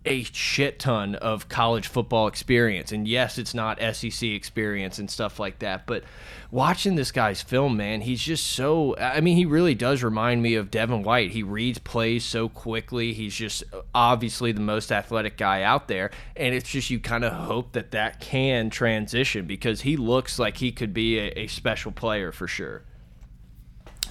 a 0.05 0.23
shit 0.23 0.79
ton 0.79 1.15
of 1.15 1.47
college 1.47 1.87
football 1.87 2.27
experience. 2.27 2.91
And 2.91 3.07
yes, 3.07 3.37
it's 3.37 3.53
not 3.53 3.79
SEC 3.93 4.23
experience 4.23 4.99
and 4.99 5.09
stuff 5.09 5.39
like 5.39 5.59
that, 5.59 5.85
but 5.85 6.03
watching 6.51 6.95
this 6.95 7.11
guy's 7.11 7.41
film, 7.41 7.77
man, 7.77 8.01
he's 8.01 8.21
just 8.21 8.45
so. 8.47 8.95
I 8.97 9.21
mean, 9.21 9.37
he 9.37 9.45
really 9.45 9.75
does 9.75 10.03
remind 10.03 10.41
me 10.41 10.55
of 10.55 10.69
Devin 10.69 11.03
White. 11.03 11.31
He 11.31 11.43
reads 11.43 11.79
plays 11.79 12.23
so 12.23 12.49
quickly. 12.49 13.13
He's 13.13 13.35
just 13.35 13.63
obviously 13.93 14.51
the 14.51 14.61
most 14.61 14.91
athletic 14.91 15.37
guy 15.37 15.63
out 15.63 15.87
there. 15.87 16.11
And 16.35 16.53
it's 16.53 16.69
just 16.69 16.89
you 16.89 16.99
kind 16.99 17.23
of 17.23 17.33
hope 17.33 17.71
that 17.73 17.91
that 17.91 18.19
can 18.19 18.69
transition 18.69 19.45
because 19.45 19.81
he 19.81 19.97
looks 19.97 20.37
like 20.37 20.57
he 20.57 20.71
could 20.71 20.93
be 20.93 21.17
a, 21.17 21.39
a 21.39 21.47
special 21.47 21.91
player 21.91 22.31
for 22.31 22.47
sure. 22.47 22.83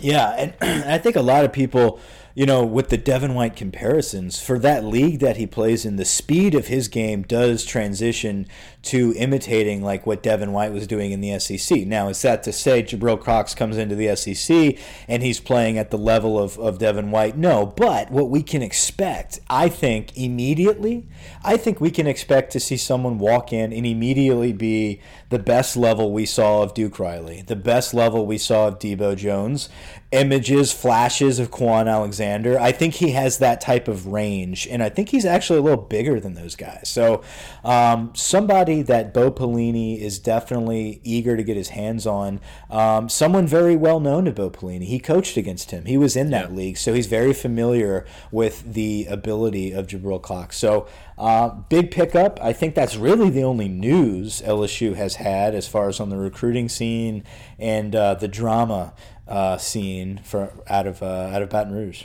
Yeah. 0.00 0.52
And 0.61 0.85
I 0.90 0.98
think 0.98 1.16
a 1.16 1.22
lot 1.22 1.44
of 1.44 1.52
people 1.52 2.00
you 2.35 2.47
know, 2.47 2.64
with 2.64 2.88
the 2.88 2.97
Devin 2.97 3.35
White 3.35 3.57
comparisons, 3.57 4.42
for 4.42 4.59
that 4.59 4.85
league 4.85 5.21
that 5.21 5.37
he 5.37 5.47
plays 5.47 5.85
in, 5.85 5.97
the 5.97 6.05
speed 6.05 6.55
of 6.55 6.68
his 6.68 6.88
game 6.88 7.23
does 7.23 7.64
transition 7.64 8.47
to 8.83 9.14
imitating 9.16 9.83
like 9.83 10.07
what 10.07 10.23
Devin 10.23 10.53
White 10.53 10.73
was 10.73 10.87
doing 10.87 11.12
in 11.12 11.21
the 11.21 11.38
SEC. 11.38 11.87
Now, 11.87 12.09
is 12.09 12.23
that 12.23 12.42
to 12.45 12.53
say 12.53 12.83
Jabril 12.83 13.23
Cox 13.23 13.55
comes 13.55 13.77
into 13.77 13.95
the 13.95 14.14
SEC 14.16 14.79
and 15.09 15.23
he's 15.23 15.40
playing 15.40 15.79
at 15.79 15.90
the 15.90 15.99
level 15.99 16.38
of, 16.38 16.59
of 16.59 16.79
Devin 16.79 17.11
White? 17.11 17.37
No, 17.37 17.66
but 17.66 18.11
what 18.11 18.31
we 18.31 18.42
can 18.42 18.62
expect, 18.62 19.40
I 19.49 19.68
think, 19.68 20.16
immediately, 20.16 21.07
I 21.45 21.57
think 21.57 21.81
we 21.81 21.90
can 21.90 22.07
expect 22.07 22.53
to 22.53 22.61
see 22.61 22.77
someone 22.77 23.18
walk 23.18 23.53
in 23.53 23.73
and 23.73 23.87
immediately 23.87 24.53
be 24.53 25.01
the 25.29 25.38
best 25.38 25.77
level 25.77 26.12
we 26.12 26.27
saw 26.27 26.62
of 26.62 26.75
Duke 26.75 26.99
Riley, 26.99 27.42
the 27.42 27.57
best 27.57 27.95
level 27.95 28.27
we 28.27 28.38
saw 28.38 28.68
of 28.68 28.79
Debo 28.79 29.16
Jones, 29.16 29.68
images, 30.12 30.72
flashes 30.72 31.38
of 31.38 31.51
Kwon 31.51 31.90
Alexander. 31.90 32.61
I 32.61 32.70
think 32.70 32.94
he 32.94 33.11
has 33.11 33.38
that 33.38 33.61
type 33.61 33.88
of 33.88 34.07
range, 34.07 34.68
and 34.68 34.83
I 34.83 34.90
think 34.90 35.09
he's 35.09 35.25
actually 35.25 35.59
a 35.59 35.62
little 35.62 35.83
bigger 35.83 36.20
than 36.20 36.35
those 36.35 36.55
guys. 36.55 36.88
So, 36.88 37.22
um, 37.64 38.12
somebody 38.14 38.83
that 38.83 39.14
Bo 39.14 39.31
Pelini 39.31 39.98
is 39.98 40.18
definitely 40.18 41.01
eager 41.03 41.37
to 41.37 41.42
get 41.42 41.57
his 41.57 41.70
hands 41.70 42.07
on. 42.07 42.40
Um, 42.70 43.09
someone 43.09 43.46
very 43.46 43.75
well 43.75 44.01
known 44.01 44.27
to 44.27 44.33
Bo 44.33 44.51
Pelini. 44.51 44.85
He 44.85 44.98
coached 44.98 45.37
against 45.37 45.70
him. 45.70 45.87
He 45.87 45.96
was 45.96 46.14
in 46.14 46.31
that 46.31 46.51
yeah. 46.51 46.57
league, 46.57 46.77
so 46.77 46.92
he's 46.92 47.07
very 47.07 47.33
familiar 47.33 48.05
with 48.31 48.75
the 48.75 49.07
ability 49.07 49.72
of 49.72 49.87
Jabril 49.87 50.20
Cox. 50.20 50.59
So, 50.59 50.87
uh, 51.16 51.48
big 51.48 51.90
pickup. 51.90 52.38
I 52.42 52.53
think 52.53 52.75
that's 52.75 52.96
really 52.96 53.31
the 53.31 53.44
only 53.44 53.68
news 53.68 54.42
LSU 54.42 54.94
has 54.94 55.16
had 55.16 55.55
as 55.55 55.68
far 55.68 55.88
as 55.88 56.01
on 56.01 56.11
the 56.11 56.16
recruiting 56.16 56.68
scene 56.68 57.25
and 57.59 57.94
uh, 57.94 58.14
the 58.14 58.29
drama 58.29 58.92
uh, 59.33 59.57
scene 59.57 60.21
for 60.23 60.53
out 60.68 60.87
of 60.87 61.03
uh, 61.03 61.31
out 61.33 61.42
of 61.42 61.49
Baton 61.49 61.73
Rouge. 61.73 62.05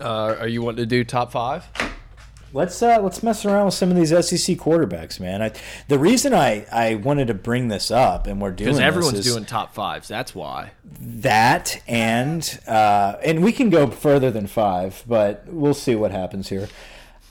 Uh, 0.00 0.34
are 0.40 0.48
you 0.48 0.60
wanting 0.60 0.78
to 0.78 0.86
do 0.86 1.04
top 1.04 1.30
five? 1.30 1.64
Let's 2.52 2.82
uh, 2.82 3.00
let's 3.00 3.22
mess 3.22 3.44
around 3.44 3.66
with 3.66 3.74
some 3.74 3.90
of 3.90 3.96
these 3.96 4.10
SEC 4.10 4.56
quarterbacks, 4.58 5.20
man. 5.20 5.40
I, 5.40 5.52
the 5.86 5.98
reason 5.98 6.34
I, 6.34 6.66
I 6.70 6.96
wanted 6.96 7.28
to 7.28 7.34
bring 7.34 7.68
this 7.68 7.92
up 7.92 8.26
and 8.26 8.40
we're 8.40 8.50
doing 8.50 8.70
because 8.70 8.80
everyone's 8.80 9.24
doing 9.24 9.44
top 9.44 9.72
fives. 9.72 10.08
That's 10.08 10.34
why. 10.34 10.72
That 11.00 11.80
and 11.86 12.60
uh, 12.66 13.16
and 13.24 13.44
we 13.44 13.52
can 13.52 13.70
go 13.70 13.88
further 13.88 14.32
than 14.32 14.48
five, 14.48 15.04
but 15.06 15.44
we'll 15.46 15.74
see 15.74 15.94
what 15.94 16.10
happens 16.10 16.48
here. 16.48 16.68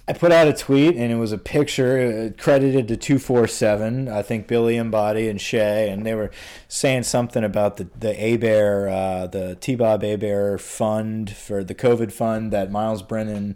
I 0.05 0.11
put 0.11 0.33
out 0.33 0.47
a 0.49 0.53
tweet 0.53 0.97
and 0.97 1.13
it 1.13 1.15
was 1.15 1.31
a 1.31 1.37
picture 1.37 2.31
uh, 2.35 2.41
credited 2.41 2.89
to 2.89 2.97
247, 2.97 4.09
I 4.09 4.21
think 4.21 4.47
Billy 4.47 4.75
Embody 4.75 5.29
and 5.29 5.39
Shay, 5.39 5.89
and 5.89 6.05
they 6.05 6.13
were 6.13 6.29
saying 6.67 7.03
something 7.03 7.43
about 7.43 7.77
the, 7.77 7.87
the 7.97 8.13
Hebert, 8.13 8.89
uh, 8.89 9.27
the 9.27 9.55
T 9.55 9.75
Bob 9.75 10.03
Hebert 10.03 10.59
fund 10.59 11.29
for 11.29 11.63
the 11.63 11.73
COVID 11.73 12.11
fund 12.11 12.51
that 12.51 12.69
Miles 12.69 13.01
Brennan 13.01 13.55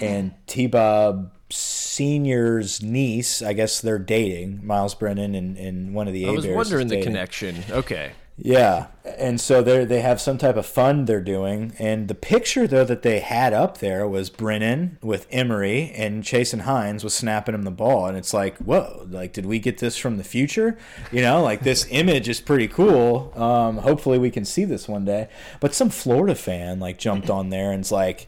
and 0.00 0.34
T 0.48 0.66
Bob 0.66 1.30
Senior's 1.50 2.82
niece, 2.82 3.40
I 3.40 3.52
guess 3.52 3.80
they're 3.80 3.98
dating, 4.00 4.66
Miles 4.66 4.96
Brennan 4.96 5.36
and, 5.36 5.56
and 5.56 5.94
one 5.94 6.08
of 6.08 6.12
the 6.12 6.24
A 6.24 6.26
Bears. 6.26 6.44
I 6.44 6.48
was 6.48 6.56
wondering 6.56 6.88
the 6.88 7.02
connection. 7.02 7.62
Okay. 7.70 8.12
Yeah, 8.36 8.88
and 9.04 9.40
so 9.40 9.62
they 9.62 9.84
they 9.84 10.00
have 10.00 10.20
some 10.20 10.38
type 10.38 10.56
of 10.56 10.66
fund 10.66 11.06
they're 11.06 11.20
doing. 11.20 11.72
And 11.78 12.08
the 12.08 12.16
picture 12.16 12.66
though 12.66 12.84
that 12.84 13.02
they 13.02 13.20
had 13.20 13.52
up 13.52 13.78
there 13.78 14.08
was 14.08 14.28
Brennan 14.28 14.98
with 15.00 15.28
Emery 15.30 15.92
and 15.94 16.24
Chasen 16.24 16.62
Hines 16.62 17.04
was 17.04 17.14
snapping 17.14 17.54
him 17.54 17.62
the 17.62 17.70
ball, 17.70 18.06
and 18.06 18.18
it's 18.18 18.34
like, 18.34 18.56
whoa, 18.58 19.06
like 19.08 19.32
did 19.32 19.46
we 19.46 19.60
get 19.60 19.78
this 19.78 19.96
from 19.96 20.16
the 20.16 20.24
future? 20.24 20.76
You 21.12 21.22
know, 21.22 21.42
like 21.42 21.60
this 21.60 21.86
image 21.90 22.28
is 22.28 22.40
pretty 22.40 22.66
cool. 22.66 23.32
Um, 23.40 23.78
hopefully 23.78 24.18
we 24.18 24.30
can 24.32 24.44
see 24.44 24.64
this 24.64 24.88
one 24.88 25.04
day. 25.04 25.28
But 25.60 25.74
some 25.74 25.90
Florida 25.90 26.34
fan 26.34 26.80
like 26.80 26.98
jumped 26.98 27.30
on 27.30 27.50
there 27.50 27.72
and's 27.72 27.92
like 27.92 28.26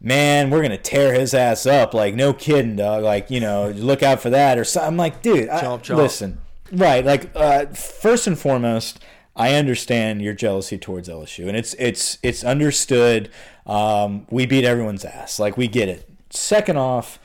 man, 0.00 0.48
we're 0.50 0.62
gonna 0.62 0.78
tear 0.78 1.12
his 1.12 1.34
ass 1.34 1.66
up. 1.66 1.92
Like, 1.92 2.14
no 2.14 2.32
kidding, 2.32 2.76
dog. 2.76 3.02
Like, 3.02 3.30
you 3.30 3.40
know, 3.40 3.70
look 3.70 4.00
out 4.02 4.20
for 4.20 4.30
that 4.30 4.56
or 4.56 4.62
something. 4.64 4.86
I'm 4.88 4.96
like, 4.96 5.22
dude, 5.22 5.48
I, 5.48 5.60
Chomp, 5.60 5.82
chomp. 5.82 5.96
listen, 5.96 6.38
right? 6.70 7.04
Like, 7.04 7.30
uh, 7.34 7.66
first 7.66 8.28
and 8.28 8.38
foremost, 8.38 9.00
I 9.38 9.54
understand 9.54 10.20
your 10.20 10.34
jealousy 10.34 10.76
towards 10.76 11.08
LSU, 11.08 11.46
and 11.48 11.56
it's 11.56 11.74
it's 11.74 12.18
it's 12.22 12.44
understood. 12.44 13.30
Um, 13.66 14.26
we 14.30 14.46
beat 14.46 14.64
everyone's 14.64 15.04
ass. 15.04 15.38
Like, 15.38 15.56
we 15.56 15.68
get 15.68 15.88
it. 15.88 16.08
Second 16.30 16.76
off, 16.76 17.18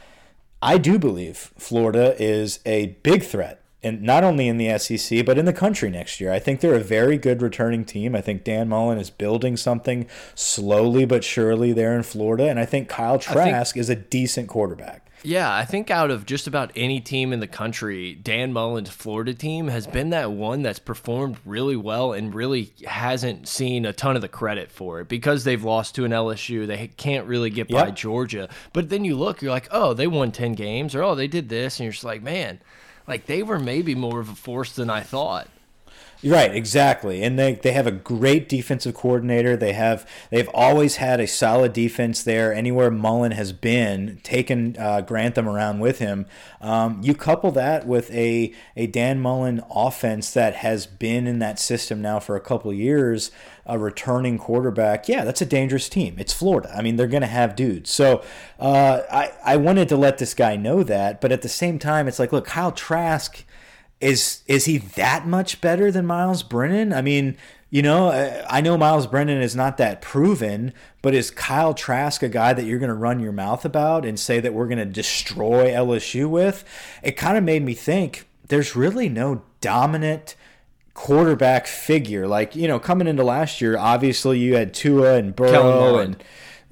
I 0.62 0.78
do 0.78 1.00
believe 1.00 1.52
Florida 1.58 2.16
is 2.22 2.60
a 2.66 2.98
big 3.04 3.24
threat 3.24 3.64
and 3.84 4.02
not 4.02 4.24
only 4.24 4.48
in 4.48 4.58
the 4.58 4.78
SEC 4.78 5.26
but 5.26 5.38
in 5.38 5.46
the 5.46 5.54
country 5.54 5.90
next 5.90 6.22
year. 6.22 6.32
I 6.32 6.40
think 6.40 6.62
they're 6.62 6.76
a 6.76 6.80
very 6.80 7.18
good 7.18 7.42
returning 7.42 7.84
team. 7.84 8.16
I 8.16 8.22
think 8.22 8.44
Dan 8.44 8.70
Mullen 8.70 8.98
is 8.98 9.10
building 9.10 9.58
something 9.58 10.08
slowly 10.34 11.06
but 11.06 11.24
surely 11.24 11.74
there 11.74 11.96
in 11.96 12.04
Florida, 12.04 12.50
and 12.50 12.60
I 12.60 12.66
think 12.66 12.88
Kyle 12.88 13.20
Trask 13.20 13.74
think, 13.74 13.82
is 13.82 13.90
a 13.90 13.96
decent 13.96 14.48
quarterback. 14.48 15.03
Yeah, 15.26 15.54
I 15.54 15.64
think 15.64 15.90
out 15.90 16.12
of 16.12 16.26
just 16.26 16.48
about 16.48 16.72
any 16.76 17.00
team 17.00 17.32
in 17.32 17.40
the 17.40 17.48
country, 17.48 18.14
Dan 18.14 18.52
Mullen's 18.52 18.90
Florida 18.90 19.34
team 19.34 19.70
has 19.70 19.88
been 19.88 20.10
that 20.10 20.32
one 20.32 20.64
that's 20.64 20.80
performed 20.80 21.38
really 21.46 21.78
well 21.78 22.12
and 22.12 22.36
really 22.36 22.74
hasn't 22.86 23.48
seen 23.48 23.86
a 23.86 23.94
ton 23.94 24.18
of 24.18 24.22
the 24.22 24.28
credit 24.28 24.70
for 24.70 25.00
it 25.00 25.08
because 25.08 25.46
they've 25.46 25.64
lost 25.64 25.96
to 25.96 26.04
an 26.04 26.12
LSU. 26.12 26.68
They 26.68 26.90
can't 26.90 27.26
really 27.26 27.50
get 27.50 27.70
by 27.70 27.86
yep. 27.86 27.96
Georgia. 27.96 28.50
But 28.74 28.90
then 28.90 29.06
you 29.06 29.16
look, 29.16 29.42
you're 29.42 29.52
like, 29.52 29.70
oh, 29.72 29.94
they 29.94 30.08
won 30.08 30.34
10 30.34 30.54
games, 30.54 30.94
or 30.94 31.04
oh, 31.04 31.16
they 31.16 31.28
did 31.28 31.48
this. 31.48 31.80
And 31.80 31.86
you're 31.86 31.94
just 31.94 32.04
like, 32.04 32.22
man, 32.22 32.60
like 33.08 33.26
they 33.26 33.44
were 33.44 33.60
maybe 33.60 33.96
more 33.96 34.20
of 34.20 34.28
a 34.30 34.36
force 34.36 34.74
than 34.74 34.90
I 34.90 35.02
thought. 35.02 35.48
Right, 36.26 36.56
exactly. 36.56 37.22
And 37.22 37.38
they, 37.38 37.56
they 37.56 37.74
have 37.74 37.86
a 37.86 37.92
great 37.92 38.48
defensive 38.48 38.94
coordinator. 38.94 39.58
They 39.58 39.74
have 39.74 40.10
they've 40.30 40.50
always 40.54 40.96
had 40.96 41.20
a 41.20 41.28
solid 41.28 41.74
defense 41.74 42.24
there. 42.24 42.54
Anywhere 42.54 42.90
Mullen 42.90 43.34
has 43.34 43.52
been, 43.52 44.22
taken 44.24 44.78
uh, 44.80 45.02
Grantham 45.02 45.50
around 45.50 45.80
with 45.80 46.00
him. 46.00 46.26
Um, 46.62 47.02
you 47.04 47.14
couple 47.14 47.52
that 47.52 47.86
with 47.86 48.10
a 48.12 48.54
a 48.78 48.88
Dan 48.88 49.20
Mullen 49.20 49.62
offense 49.70 50.32
that 50.34 50.56
has 50.56 50.86
been 50.86 51.28
in 51.28 51.40
that 51.40 51.60
system 51.60 52.02
now 52.02 52.20
for 52.20 52.38
a 52.38 52.42
couple 52.42 52.74
years. 52.74 53.32
A 53.66 53.80
returning 53.80 54.38
quarterback, 54.38 55.08
yeah, 55.08 55.24
that's 55.24 55.42
a 55.42 55.46
dangerous 55.46 55.88
team. 55.88 56.16
It's 56.18 56.34
Florida. 56.34 56.70
I 56.76 56.82
mean, 56.82 56.98
they're 56.98 57.08
going 57.08 57.22
to 57.22 57.28
have 57.28 57.56
dudes. 57.56 57.90
So 57.92 58.22
uh, 58.60 59.02
I 59.10 59.32
I 59.44 59.56
wanted 59.58 59.88
to 59.90 59.98
let 59.98 60.18
this 60.18 60.34
guy 60.34 60.56
know 60.58 60.84
that, 60.84 61.22
but 61.22 61.32
at 61.32 61.42
the 61.42 61.50
same 61.50 61.80
time, 61.80 62.08
it's 62.08 62.20
like, 62.20 62.34
look, 62.34 62.46
Kyle 62.46 62.74
Trask 62.74 63.44
is 64.04 64.44
is 64.48 64.66
he 64.66 64.78
that 64.78 65.26
much 65.26 65.62
better 65.62 65.92
than 65.92 66.06
Miles 66.06 66.44
Brennan? 66.44 66.94
I 66.94 67.02
mean, 67.02 67.38
you 67.70 67.82
know, 67.82 68.10
uh, 68.10 68.46
I 68.50 68.62
know 68.62 68.78
Miles 68.78 69.08
Brennan 69.08 69.42
is 69.42 69.56
not 69.56 69.78
that 69.78 70.02
proven, 70.02 70.74
but 71.02 71.16
is 71.16 71.32
Kyle 71.32 71.74
Trask 71.74 72.22
a 72.22 72.30
guy 72.30 72.54
that 72.54 72.66
you're 72.66 72.80
going 72.80 72.90
to 72.90 72.94
run 72.96 73.20
your 73.20 73.32
mouth 73.32 73.66
about 73.66 74.06
and 74.06 74.20
say 74.20 74.40
that 74.40 74.54
we're 74.54 74.68
going 74.68 74.78
to 74.78 74.86
destroy 74.86 75.72
LSU 75.72 76.30
with? 76.30 76.66
It 77.02 77.14
kind 77.14 77.38
of 77.38 77.44
made 77.44 77.64
me 77.64 77.74
think 77.74 78.28
there's 78.50 78.76
really 78.76 79.10
no 79.10 79.42
dominant 79.62 80.36
quarterback 80.94 81.66
figure. 81.66 82.28
Like, 82.28 82.56
you 82.56 82.68
know, 82.68 82.80
coming 82.80 83.08
into 83.08 83.24
last 83.24 83.62
year, 83.62 83.78
obviously 83.78 84.38
you 84.38 84.56
had 84.56 84.74
Tua 84.74 85.16
and 85.16 85.36
Burrow 85.36 85.98
and 85.98 86.24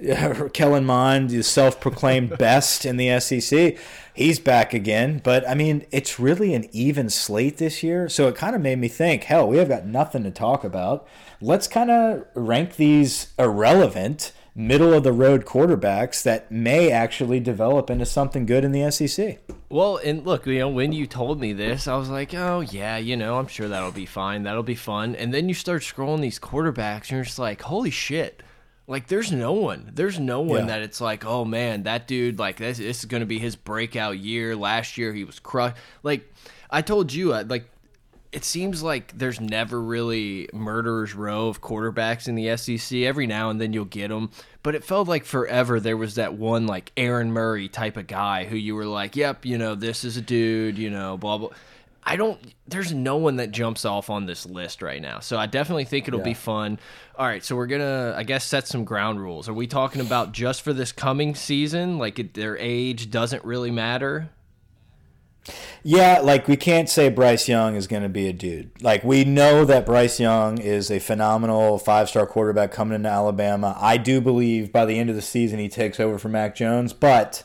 Kellen 0.53 0.85
Mond, 0.85 1.29
the 1.29 1.43
self-proclaimed 1.43 2.37
best 2.37 2.85
in 2.85 2.97
the 2.97 3.19
SEC, 3.19 3.77
he's 4.13 4.39
back 4.39 4.73
again. 4.73 5.21
But 5.23 5.47
I 5.47 5.53
mean, 5.53 5.85
it's 5.91 6.19
really 6.19 6.53
an 6.53 6.67
even 6.71 7.09
slate 7.09 7.57
this 7.57 7.83
year, 7.83 8.09
so 8.09 8.27
it 8.27 8.35
kind 8.35 8.55
of 8.55 8.61
made 8.61 8.79
me 8.79 8.87
think, 8.87 9.25
hell, 9.25 9.47
we 9.47 9.57
have 9.57 9.69
got 9.69 9.85
nothing 9.85 10.23
to 10.23 10.31
talk 10.31 10.63
about. 10.63 11.07
Let's 11.39 11.67
kind 11.67 11.91
of 11.91 12.25
rank 12.33 12.75
these 12.77 13.33
irrelevant, 13.37 14.31
middle 14.53 14.93
of 14.93 15.03
the 15.03 15.13
road 15.13 15.45
quarterbacks 15.45 16.23
that 16.23 16.51
may 16.51 16.91
actually 16.91 17.39
develop 17.39 17.89
into 17.89 18.05
something 18.05 18.45
good 18.45 18.65
in 18.65 18.71
the 18.71 18.89
SEC. 18.91 19.39
Well, 19.69 19.97
and 19.97 20.25
look, 20.25 20.45
you 20.45 20.59
know, 20.59 20.69
when 20.69 20.91
you 20.91 21.07
told 21.07 21.39
me 21.39 21.53
this, 21.53 21.87
I 21.87 21.95
was 21.95 22.09
like, 22.09 22.33
oh, 22.33 22.59
yeah, 22.59 22.97
you 22.97 23.15
know, 23.15 23.37
I'm 23.37 23.47
sure 23.47 23.69
that'll 23.69 23.91
be 23.91 24.05
fine. 24.05 24.43
That'll 24.43 24.63
be 24.63 24.75
fun. 24.75 25.15
And 25.15 25.33
then 25.33 25.47
you 25.47 25.55
start 25.55 25.83
scrolling 25.83 26.21
these 26.21 26.39
quarterbacks, 26.39 27.03
and 27.03 27.11
you're 27.11 27.23
just 27.23 27.39
like, 27.39 27.61
holy 27.61 27.91
shit 27.91 28.43
like 28.87 29.07
there's 29.07 29.31
no 29.31 29.53
one. 29.53 29.91
There's 29.93 30.19
no 30.19 30.41
one 30.41 30.61
yeah. 30.61 30.65
that 30.65 30.81
it's 30.81 30.99
like, 31.01 31.25
oh 31.25 31.45
man, 31.45 31.83
that 31.83 32.07
dude 32.07 32.39
like 32.39 32.57
this, 32.57 32.77
this 32.77 32.99
is 32.99 33.05
gonna 33.05 33.25
be 33.25 33.39
his 33.39 33.55
breakout 33.55 34.17
year. 34.17 34.55
Last 34.55 34.97
year 34.97 35.13
he 35.13 35.23
was 35.23 35.39
crushed. 35.39 35.77
Like 36.03 36.31
I 36.69 36.81
told 36.81 37.13
you, 37.13 37.33
I, 37.33 37.41
like 37.41 37.69
it 38.31 38.45
seems 38.45 38.81
like 38.81 39.17
there's 39.17 39.41
never 39.41 39.81
really 39.81 40.47
murderer's 40.53 41.13
row 41.13 41.47
of 41.47 41.61
quarterbacks 41.61 42.27
in 42.27 42.35
the 42.35 42.55
SEC. 42.55 42.99
Every 42.99 43.27
now 43.27 43.49
and 43.49 43.59
then 43.59 43.73
you'll 43.73 43.85
get 43.85 44.07
them, 44.07 44.31
but 44.63 44.73
it 44.73 44.83
felt 44.83 45.07
like 45.07 45.25
forever 45.25 45.79
there 45.79 45.97
was 45.97 46.15
that 46.15 46.33
one 46.33 46.65
like 46.65 46.91
Aaron 46.95 47.31
Murray 47.33 47.67
type 47.67 47.97
of 47.97 48.07
guy 48.07 48.45
who 48.45 48.55
you 48.55 48.75
were 48.75 48.85
like, 48.85 49.15
yep, 49.15 49.45
you 49.45 49.57
know, 49.57 49.75
this 49.75 50.03
is 50.03 50.17
a 50.17 50.21
dude, 50.21 50.77
you 50.77 50.89
know, 50.89 51.17
blah 51.17 51.37
blah. 51.37 51.49
I 52.03 52.15
don't. 52.15 52.39
There's 52.67 52.93
no 52.93 53.17
one 53.17 53.35
that 53.35 53.51
jumps 53.51 53.85
off 53.85 54.09
on 54.09 54.25
this 54.25 54.45
list 54.45 54.81
right 54.81 55.01
now, 55.01 55.19
so 55.19 55.37
I 55.37 55.45
definitely 55.45 55.85
think 55.85 56.07
it'll 56.07 56.19
yeah. 56.21 56.25
be 56.25 56.33
fun. 56.33 56.79
All 57.15 57.27
right, 57.27 57.43
so 57.43 57.55
we're 57.55 57.67
gonna, 57.67 58.15
I 58.17 58.23
guess, 58.23 58.43
set 58.43 58.67
some 58.67 58.83
ground 58.85 59.21
rules. 59.21 59.47
Are 59.47 59.53
we 59.53 59.67
talking 59.67 60.01
about 60.01 60.31
just 60.31 60.63
for 60.63 60.73
this 60.73 60.91
coming 60.91 61.35
season? 61.35 61.99
Like 61.99 62.17
it, 62.17 62.33
their 62.33 62.57
age 62.57 63.11
doesn't 63.11 63.43
really 63.45 63.71
matter. 63.71 64.29
Yeah, 65.83 66.19
like 66.19 66.47
we 66.47 66.55
can't 66.55 66.87
say 66.87 67.09
Bryce 67.09 67.47
Young 67.49 67.75
is 67.75 67.87
going 67.87 68.03
to 68.03 68.09
be 68.09 68.27
a 68.27 68.33
dude. 68.33 68.69
Like 68.81 69.03
we 69.03 69.23
know 69.23 69.65
that 69.65 69.85
Bryce 69.85 70.19
Young 70.19 70.59
is 70.59 70.91
a 70.91 70.99
phenomenal 70.99 71.79
five-star 71.79 72.27
quarterback 72.27 72.71
coming 72.71 72.95
into 72.95 73.09
Alabama. 73.09 73.75
I 73.79 73.97
do 73.97 74.21
believe 74.21 74.71
by 74.71 74.85
the 74.85 74.99
end 74.99 75.09
of 75.09 75.15
the 75.15 75.21
season 75.21 75.57
he 75.57 75.67
takes 75.67 75.99
over 75.99 76.19
for 76.19 76.29
Mac 76.29 76.55
Jones, 76.55 76.93
but 76.93 77.43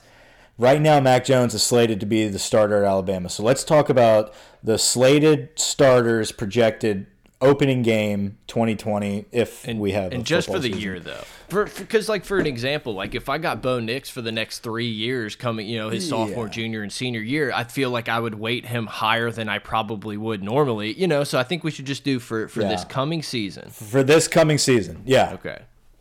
Right 0.58 0.80
now, 0.80 1.00
Mac 1.00 1.24
Jones 1.24 1.52
is 1.52 1.62
slated 1.62 2.00
to 2.00 2.06
be 2.06 2.26
the 2.28 2.38
starter 2.38 2.82
at 2.82 2.88
Alabama. 2.88 3.28
So 3.28 3.42
let's 3.42 3.62
talk 3.62 3.90
about 3.90 4.32
the 4.62 4.78
slated 4.78 5.50
starters 5.58 6.32
projected 6.32 7.06
opening 7.40 7.82
game 7.82 8.38
2020 8.46 9.26
if 9.30 9.68
and, 9.68 9.78
we 9.78 9.92
have 9.92 10.10
and 10.12 10.24
just 10.24 10.48
for 10.48 10.58
the 10.58 10.68
season. 10.68 10.80
year 10.80 10.98
though 10.98 11.22
because 11.50 12.08
like 12.08 12.24
for 12.24 12.38
an 12.38 12.46
example 12.46 12.94
like 12.94 13.14
if 13.14 13.28
i 13.28 13.36
got 13.36 13.60
bo 13.60 13.78
nix 13.78 14.08
for 14.08 14.22
the 14.22 14.32
next 14.32 14.60
three 14.60 14.88
years 14.88 15.36
coming 15.36 15.68
you 15.68 15.76
know 15.76 15.90
his 15.90 16.08
sophomore 16.08 16.46
yeah. 16.46 16.52
junior 16.52 16.82
and 16.82 16.90
senior 16.90 17.20
year 17.20 17.52
i 17.52 17.62
feel 17.62 17.90
like 17.90 18.08
i 18.08 18.18
would 18.18 18.36
weight 18.36 18.64
him 18.64 18.86
higher 18.86 19.30
than 19.30 19.50
i 19.50 19.58
probably 19.58 20.16
would 20.16 20.42
normally 20.42 20.94
you 20.94 21.06
know 21.06 21.24
so 21.24 21.38
i 21.38 21.42
think 21.42 21.62
we 21.62 21.70
should 21.70 21.84
just 21.84 22.04
do 22.04 22.18
for 22.18 22.48
for 22.48 22.62
yeah. 22.62 22.68
this 22.68 22.84
coming 22.86 23.22
season 23.22 23.68
for 23.68 24.02
this 24.02 24.26
coming 24.26 24.56
season 24.56 25.02
yeah 25.04 25.32
okay 25.34 25.60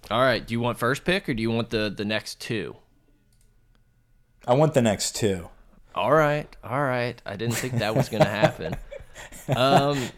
all 0.10 0.22
right 0.22 0.48
do 0.48 0.54
you 0.54 0.62
want 0.62 0.78
first 0.78 1.04
pick 1.04 1.28
or 1.28 1.34
do 1.34 1.42
you 1.42 1.52
want 1.52 1.70
the 1.70 1.94
the 1.96 2.06
next 2.06 2.40
two 2.40 2.74
I 4.48 4.54
want 4.54 4.74
the 4.74 4.82
next 4.82 5.16
two. 5.16 5.50
All 5.94 6.14
right, 6.14 6.48
all 6.64 6.84
right. 6.84 7.20
I 7.26 7.36
didn't 7.36 7.56
think 7.56 7.76
that 7.76 7.96
was 7.96 8.10
going 8.10 8.24
to 8.24 8.30
happen. 8.30 8.76
um, 9.56 10.10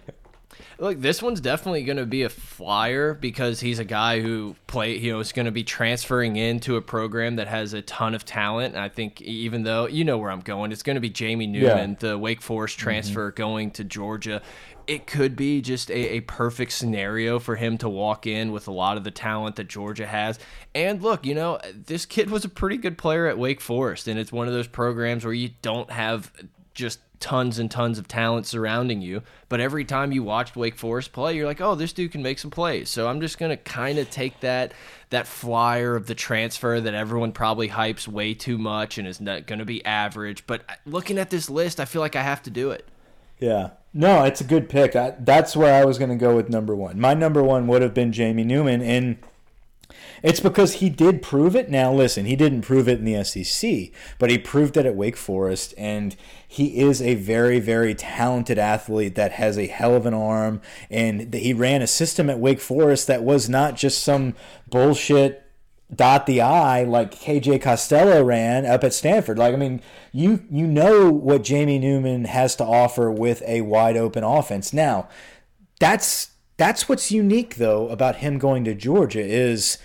look, 0.80 1.00
this 1.00 1.22
one's 1.22 1.42
definitely 1.42 1.84
going 1.84 1.98
to 1.98 2.06
be 2.06 2.24
a 2.24 2.30
flyer 2.30 3.14
because 3.14 3.60
he's 3.60 3.80
a 3.80 3.86
guy 3.86 4.22
who 4.22 4.56
play. 4.68 4.98
You 4.98 5.14
know, 5.14 5.20
is 5.20 5.32
going 5.32 5.46
to 5.46 5.52
be 5.52 5.64
transferring 5.64 6.36
into 6.36 6.76
a 6.76 6.82
program 6.82 7.38
that 7.38 7.48
has 7.48 7.74
a 7.74 7.82
ton 7.82 8.16
of 8.16 8.26
talent. 8.26 8.76
And 8.76 8.84
I 8.84 8.90
think 8.90 9.22
even 9.22 9.64
though 9.64 9.88
you 9.88 10.04
know 10.04 10.18
where 10.18 10.32
I'm 10.32 10.42
going, 10.42 10.72
it's 10.72 10.84
going 10.84 10.96
to 10.96 11.02
be 11.02 11.10
Jamie 11.10 11.48
Newman, 11.48 11.92
yeah. 11.92 11.98
the 12.00 12.18
Wake 12.18 12.42
Forest 12.42 12.78
transfer 12.78 13.30
mm 13.30 13.34
-hmm. 13.34 13.38
going 13.38 13.72
to 13.72 13.84
Georgia 13.84 14.42
it 14.88 15.06
could 15.06 15.36
be 15.36 15.62
just 15.62 15.92
a, 15.92 16.16
a, 16.16 16.20
perfect 16.22 16.72
scenario 16.72 17.40
for 17.40 17.58
him 17.58 17.78
to 17.78 17.90
walk 17.90 18.26
in 18.26 18.54
with 18.54 18.68
a 18.70 18.72
lot 18.72 18.96
of 18.96 19.04
the 19.04 19.12
talent 19.12 19.58
that 19.58 19.68
Georgia 19.68 20.08
has. 20.08 20.40
And 20.74 21.02
look, 21.02 21.26
you 21.26 21.36
know, 21.36 21.60
this 21.74 22.06
kid 22.06 22.30
was 22.30 22.46
a 22.46 22.50
pretty 22.50 22.78
good 22.78 22.98
player 22.98 23.28
at 23.28 23.38
Wake 23.38 23.60
Forest, 23.60 24.08
and 24.08 24.18
it's 24.18 24.32
one 24.32 24.48
of 24.48 24.54
those 24.54 24.68
programs 24.68 25.26
where 25.26 25.34
you 25.34 25.50
don't 25.62 25.92
have 25.92 26.32
just 26.74 27.00
tons 27.20 27.60
and 27.60 27.70
tons 27.70 27.98
of 27.98 28.08
talent 28.08 28.46
surrounding 28.46 29.02
you. 29.02 29.24
But 29.50 29.60
every 29.60 29.86
time 29.86 30.12
you 30.12 30.24
watched 30.24 30.56
Wake 30.56 30.76
Forest 30.78 31.14
play, 31.14 31.36
you're 31.36 31.46
like, 31.46 31.62
oh, 31.62 31.76
this 31.76 31.94
dude 31.94 32.12
can 32.12 32.22
make 32.22 32.40
some 32.40 32.52
plays. 32.52 32.90
So 32.90 33.08
I'm 33.08 33.22
just 33.22 33.38
gonna 33.38 33.58
kind 33.58 34.00
of 34.00 34.10
take 34.10 34.40
that 34.42 34.74
that 35.10 35.28
flyer 35.28 35.96
of 35.96 36.08
the 36.08 36.16
transfer 36.16 36.82
that 36.82 36.94
everyone 36.94 37.32
probably 37.32 37.70
hypes 37.70 38.08
way 38.08 38.34
too 38.34 38.58
much 38.58 38.98
and 38.98 39.08
is 39.08 39.22
not 39.22 39.48
gonna 39.48 39.66
be 39.66 39.84
average. 39.86 40.46
But 40.48 40.64
looking 40.86 41.18
at 41.18 41.30
this 41.30 41.50
list, 41.50 41.80
I 41.80 41.86
feel 41.86 42.02
like 42.02 42.16
I 42.16 42.24
have 42.24 42.44
to 42.44 42.50
do 42.50 42.72
it. 42.72 42.88
Yeah. 43.40 43.72
No, 43.94 44.24
it's 44.24 44.42
a 44.42 44.44
good 44.44 44.70
pick. 44.70 44.96
I, 44.96 45.16
that's 45.20 45.56
where 45.56 45.74
I 45.74 45.86
was 45.86 45.98
going 45.98 46.10
to 46.10 46.16
go 46.16 46.36
with 46.36 46.50
number 46.50 46.76
one. 46.76 47.00
My 47.00 47.14
number 47.14 47.44
one 47.44 47.68
would 47.68 47.82
have 47.82 47.94
been 47.94 48.12
Jamie 48.12 48.44
Newman. 48.44 48.82
And 48.82 49.18
It's 50.24 50.40
because 50.40 50.74
he 50.74 50.90
did 50.90 51.22
prove 51.22 51.56
it. 51.56 51.70
Now, 51.70 51.94
listen, 51.94 52.26
he 52.26 52.36
didn't 52.36 52.62
prove 52.62 52.88
it 52.88 53.00
in 53.00 53.06
the 53.06 53.24
SEC, 53.24 53.90
but 54.20 54.30
he 54.30 54.38
proved 54.38 54.78
it 54.78 54.86
at 54.86 54.96
Wake 54.96 55.18
Forest, 55.18 55.74
and 55.78 56.16
he 56.48 56.80
is 56.80 57.02
a 57.02 57.16
very, 57.16 57.60
very 57.60 57.94
talented 57.94 58.58
athlete 58.58 59.16
that 59.16 59.34
has 59.34 59.58
a 59.58 59.68
hell 59.68 59.96
of 59.96 60.06
an 60.06 60.14
arm. 60.14 60.62
And 60.90 61.34
he 61.34 61.54
ran 61.54 61.82
a 61.82 61.88
system 61.88 62.30
at 62.30 62.40
Wake 62.40 62.60
Forest 62.60 63.08
that 63.08 63.24
was 63.24 63.48
not 63.50 63.76
just 63.76 64.04
some 64.04 64.36
bullshit 64.70 65.44
dot 65.94 66.26
the 66.26 66.42
I 66.42 66.84
like 66.84 67.16
KJ 67.16 67.62
Costello 67.62 68.22
ran 68.22 68.66
up 68.66 68.84
at 68.84 68.94
Stanford. 68.94 69.38
Like 69.38 69.54
I 69.54 69.58
mean, 69.58 69.82
you 70.12 70.44
you 70.50 70.68
know 70.68 71.10
what 71.10 71.44
Jamie 71.44 71.80
Newman 71.80 72.26
has 72.26 72.56
to 72.58 72.66
offer 72.66 73.10
with 73.10 73.42
a 73.46 73.62
wide 73.62 73.96
open 73.96 74.24
offense. 74.24 74.74
Now, 74.74 75.08
that's 75.80 76.32
that's 76.58 76.90
what's 76.90 77.12
unique 77.12 77.56
though 77.56 77.88
about 77.90 78.18
him 78.18 78.38
going 78.38 78.64
to 78.66 78.74
Georgia 78.74 79.24
is 79.24 79.78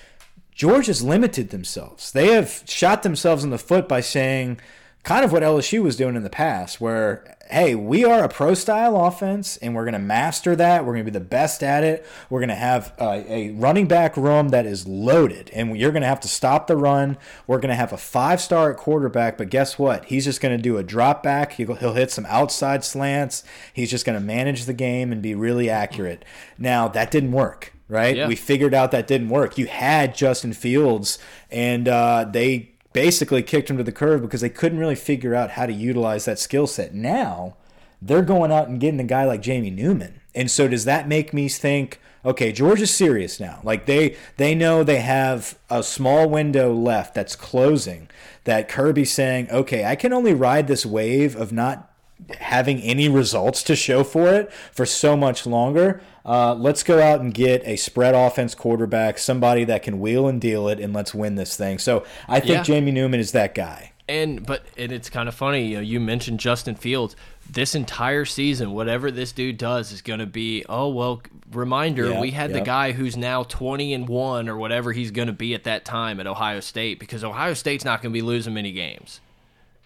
Georgia's 0.54 1.02
limited 1.02 1.50
themselves. 1.50 2.12
They 2.12 2.32
have 2.32 2.62
shot 2.66 3.02
themselves 3.02 3.44
in 3.44 3.50
the 3.50 3.58
foot 3.58 3.88
by 3.88 4.00
saying 4.00 4.60
kind 5.04 5.24
of 5.24 5.32
what 5.32 5.42
LSU 5.42 5.82
was 5.82 5.96
doing 5.96 6.14
in 6.14 6.22
the 6.22 6.30
past, 6.30 6.80
where, 6.80 7.36
hey, 7.50 7.74
we 7.74 8.04
are 8.04 8.22
a 8.22 8.28
pro 8.28 8.54
style 8.54 8.96
offense 9.04 9.56
and 9.56 9.74
we're 9.74 9.84
going 9.84 9.94
to 9.94 9.98
master 9.98 10.54
that. 10.54 10.84
We're 10.84 10.92
going 10.92 11.04
to 11.04 11.10
be 11.10 11.18
the 11.18 11.24
best 11.24 11.64
at 11.64 11.82
it. 11.82 12.06
We're 12.30 12.38
going 12.38 12.50
to 12.50 12.54
have 12.54 12.92
a, 13.00 13.24
a 13.32 13.50
running 13.50 13.88
back 13.88 14.16
room 14.16 14.50
that 14.50 14.64
is 14.64 14.86
loaded 14.86 15.50
and 15.52 15.76
you're 15.76 15.90
going 15.90 16.02
to 16.02 16.08
have 16.08 16.20
to 16.20 16.28
stop 16.28 16.68
the 16.68 16.76
run. 16.76 17.18
We're 17.48 17.58
going 17.58 17.70
to 17.70 17.74
have 17.74 17.92
a 17.92 17.96
five 17.96 18.40
star 18.40 18.72
quarterback, 18.74 19.38
but 19.38 19.50
guess 19.50 19.76
what? 19.76 20.04
He's 20.04 20.24
just 20.24 20.40
going 20.40 20.56
to 20.56 20.62
do 20.62 20.76
a 20.76 20.84
drop 20.84 21.22
back. 21.22 21.54
He'll, 21.54 21.74
he'll 21.74 21.94
hit 21.94 22.12
some 22.12 22.26
outside 22.26 22.84
slants. 22.84 23.42
He's 23.72 23.90
just 23.90 24.06
going 24.06 24.18
to 24.18 24.24
manage 24.24 24.66
the 24.66 24.74
game 24.74 25.10
and 25.10 25.20
be 25.20 25.34
really 25.34 25.68
accurate. 25.68 26.24
Now, 26.58 26.86
that 26.88 27.10
didn't 27.10 27.32
work. 27.32 27.72
Right, 27.88 28.16
yeah. 28.16 28.26
we 28.26 28.36
figured 28.36 28.72
out 28.72 28.90
that 28.92 29.06
didn't 29.06 29.28
work. 29.28 29.58
You 29.58 29.66
had 29.66 30.14
Justin 30.14 30.54
Fields, 30.54 31.18
and 31.50 31.86
uh, 31.86 32.24
they 32.24 32.71
basically 32.92 33.42
kicked 33.42 33.70
him 33.70 33.76
to 33.78 33.84
the 33.84 33.92
curb 33.92 34.22
because 34.22 34.40
they 34.40 34.48
couldn't 34.48 34.78
really 34.78 34.94
figure 34.94 35.34
out 35.34 35.50
how 35.50 35.66
to 35.66 35.72
utilize 35.72 36.24
that 36.24 36.38
skill 36.38 36.66
set. 36.66 36.94
Now 36.94 37.56
they're 38.00 38.22
going 38.22 38.50
out 38.50 38.68
and 38.68 38.80
getting 38.80 39.00
a 39.00 39.04
guy 39.04 39.24
like 39.24 39.42
Jamie 39.42 39.70
Newman. 39.70 40.20
And 40.34 40.50
so 40.50 40.66
does 40.66 40.84
that 40.84 41.06
make 41.06 41.32
me 41.32 41.48
think, 41.48 42.00
okay, 42.24 42.52
Georgia's 42.52 42.94
serious 42.94 43.38
now. 43.38 43.60
Like 43.62 43.86
they 43.86 44.16
they 44.36 44.54
know 44.54 44.82
they 44.82 45.00
have 45.00 45.58
a 45.70 45.82
small 45.82 46.28
window 46.28 46.72
left 46.72 47.14
that's 47.14 47.36
closing 47.36 48.08
that 48.44 48.68
Kirby's 48.68 49.12
saying, 49.12 49.50
okay, 49.50 49.84
I 49.84 49.94
can 49.94 50.12
only 50.12 50.34
ride 50.34 50.66
this 50.66 50.84
wave 50.84 51.36
of 51.36 51.52
not 51.52 51.91
having 52.38 52.80
any 52.80 53.08
results 53.08 53.62
to 53.64 53.76
show 53.76 54.04
for 54.04 54.28
it 54.28 54.52
for 54.52 54.86
so 54.86 55.16
much 55.16 55.46
longer. 55.46 56.00
Uh, 56.24 56.54
let's 56.54 56.82
go 56.82 57.00
out 57.00 57.20
and 57.20 57.34
get 57.34 57.62
a 57.66 57.76
spread 57.76 58.14
offense 58.14 58.54
quarterback, 58.54 59.18
somebody 59.18 59.64
that 59.64 59.82
can 59.82 60.00
wheel 60.00 60.28
and 60.28 60.40
deal 60.40 60.68
it, 60.68 60.78
and 60.78 60.92
let's 60.92 61.14
win 61.14 61.34
this 61.34 61.56
thing. 61.56 61.78
So 61.78 62.04
I 62.28 62.40
think 62.40 62.52
yeah. 62.52 62.62
Jamie 62.62 62.92
Newman 62.92 63.20
is 63.20 63.32
that 63.32 63.54
guy. 63.54 63.92
And 64.08 64.44
but 64.44 64.64
and 64.76 64.92
it's 64.92 65.08
kind 65.08 65.28
of 65.28 65.34
funny, 65.34 65.68
you 65.68 65.76
know, 65.76 65.80
you 65.80 66.00
mentioned 66.00 66.40
Justin 66.40 66.74
Fields. 66.74 67.16
This 67.48 67.74
entire 67.74 68.24
season, 68.24 68.72
whatever 68.72 69.10
this 69.10 69.32
dude 69.32 69.58
does 69.58 69.90
is 69.92 70.00
going 70.00 70.20
to 70.20 70.26
be. 70.26 70.64
Oh 70.68 70.88
well, 70.88 71.22
reminder: 71.50 72.10
yeah, 72.10 72.20
we 72.20 72.30
had 72.30 72.50
yeah. 72.50 72.58
the 72.58 72.64
guy 72.64 72.92
who's 72.92 73.16
now 73.16 73.42
twenty 73.44 73.94
and 73.94 74.08
one 74.08 74.48
or 74.48 74.56
whatever 74.56 74.92
he's 74.92 75.10
going 75.10 75.28
to 75.28 75.32
be 75.32 75.54
at 75.54 75.64
that 75.64 75.84
time 75.84 76.20
at 76.20 76.26
Ohio 76.26 76.60
State 76.60 76.98
because 76.98 77.24
Ohio 77.24 77.54
State's 77.54 77.84
not 77.84 78.02
going 78.02 78.12
to 78.12 78.16
be 78.16 78.22
losing 78.22 78.54
many 78.54 78.72
games. 78.72 79.20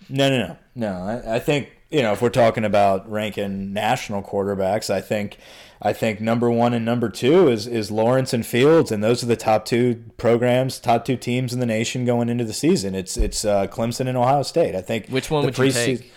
No, 0.09 0.29
no, 0.29 0.47
no, 0.47 0.57
no. 0.75 1.23
I, 1.27 1.37
I 1.37 1.39
think 1.39 1.71
you 1.91 2.03
know 2.03 2.13
if 2.13 2.21
we're 2.21 2.31
talking 2.31 2.65
about 2.65 3.11
ranking 3.11 3.73
national 3.73 4.23
quarterbacks, 4.23 4.91
I 4.91 5.01
think 5.01 5.39
I 5.81 5.93
think 5.93 6.21
number 6.21 6.51
one 6.51 6.75
and 6.75 6.85
number 6.85 7.09
two 7.09 7.49
is 7.49 7.67
is 7.67 7.91
Lawrence 7.91 8.33
and 8.33 8.45
Fields, 8.45 8.91
and 8.91 9.05
those 9.05 9.23
are 9.23 9.27
the 9.27 9.37
top 9.37 9.65
two 9.65 10.05
programs, 10.17 10.79
top 10.79 11.05
two 11.05 11.17
teams 11.17 11.53
in 11.53 11.61
the 11.61 11.67
nation 11.67 12.05
going 12.05 12.29
into 12.29 12.45
the 12.45 12.53
season. 12.53 12.95
It's 12.95 13.17
it's 13.17 13.45
uh, 13.45 13.67
Clemson 13.67 14.09
and 14.09 14.17
Ohio 14.17 14.43
State. 14.43 14.75
I 14.75 14.81
think. 14.81 15.09
Which 15.09 15.31
one 15.31 15.45
would 15.45 15.57
you 15.57 15.71
take? 15.71 16.13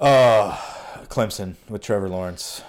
Uh, 0.00 0.56
Clemson 1.08 1.54
with 1.68 1.82
Trevor 1.82 2.08
Lawrence. 2.08 2.62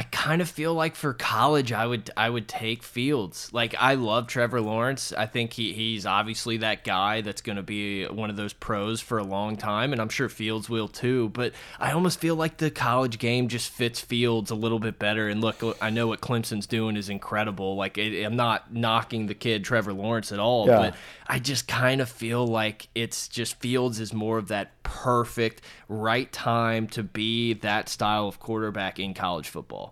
I 0.00 0.04
kind 0.04 0.40
of 0.40 0.48
feel 0.48 0.72
like 0.72 0.96
for 0.96 1.12
college, 1.12 1.72
I 1.72 1.86
would 1.86 2.10
I 2.16 2.30
would 2.30 2.48
take 2.48 2.82
Fields. 2.82 3.50
Like 3.52 3.74
I 3.78 3.96
love 3.96 4.28
Trevor 4.28 4.62
Lawrence. 4.62 5.12
I 5.12 5.26
think 5.26 5.52
he 5.52 5.74
he's 5.74 6.06
obviously 6.06 6.56
that 6.56 6.84
guy 6.84 7.20
that's 7.20 7.42
going 7.42 7.56
to 7.56 7.62
be 7.62 8.06
one 8.06 8.30
of 8.30 8.36
those 8.36 8.54
pros 8.54 9.02
for 9.02 9.18
a 9.18 9.22
long 9.22 9.58
time, 9.58 9.92
and 9.92 10.00
I'm 10.00 10.08
sure 10.08 10.30
Fields 10.30 10.70
will 10.70 10.88
too. 10.88 11.28
But 11.28 11.52
I 11.78 11.92
almost 11.92 12.18
feel 12.18 12.34
like 12.34 12.56
the 12.56 12.70
college 12.70 13.18
game 13.18 13.48
just 13.48 13.68
fits 13.68 14.00
Fields 14.00 14.50
a 14.50 14.54
little 14.54 14.78
bit 14.78 14.98
better. 14.98 15.28
And 15.28 15.42
look, 15.42 15.62
I 15.82 15.90
know 15.90 16.06
what 16.06 16.22
Clemson's 16.22 16.66
doing 16.66 16.96
is 16.96 17.10
incredible. 17.10 17.76
Like 17.76 17.98
it, 17.98 18.24
I'm 18.24 18.36
not 18.36 18.72
knocking 18.72 19.26
the 19.26 19.34
kid 19.34 19.64
Trevor 19.64 19.92
Lawrence 19.92 20.32
at 20.32 20.38
all, 20.38 20.66
yeah. 20.66 20.78
but 20.78 20.94
I 21.26 21.40
just 21.40 21.68
kind 21.68 22.00
of 22.00 22.08
feel 22.08 22.46
like 22.46 22.88
it's 22.94 23.28
just 23.28 23.60
Fields 23.60 24.00
is 24.00 24.14
more 24.14 24.38
of 24.38 24.48
that 24.48 24.82
perfect 24.82 25.60
right 25.88 26.32
time 26.32 26.86
to 26.88 27.02
be 27.02 27.52
that 27.52 27.90
style 27.90 28.26
of 28.28 28.40
quarterback 28.40 28.98
in 28.98 29.12
college 29.12 29.50
football. 29.50 29.89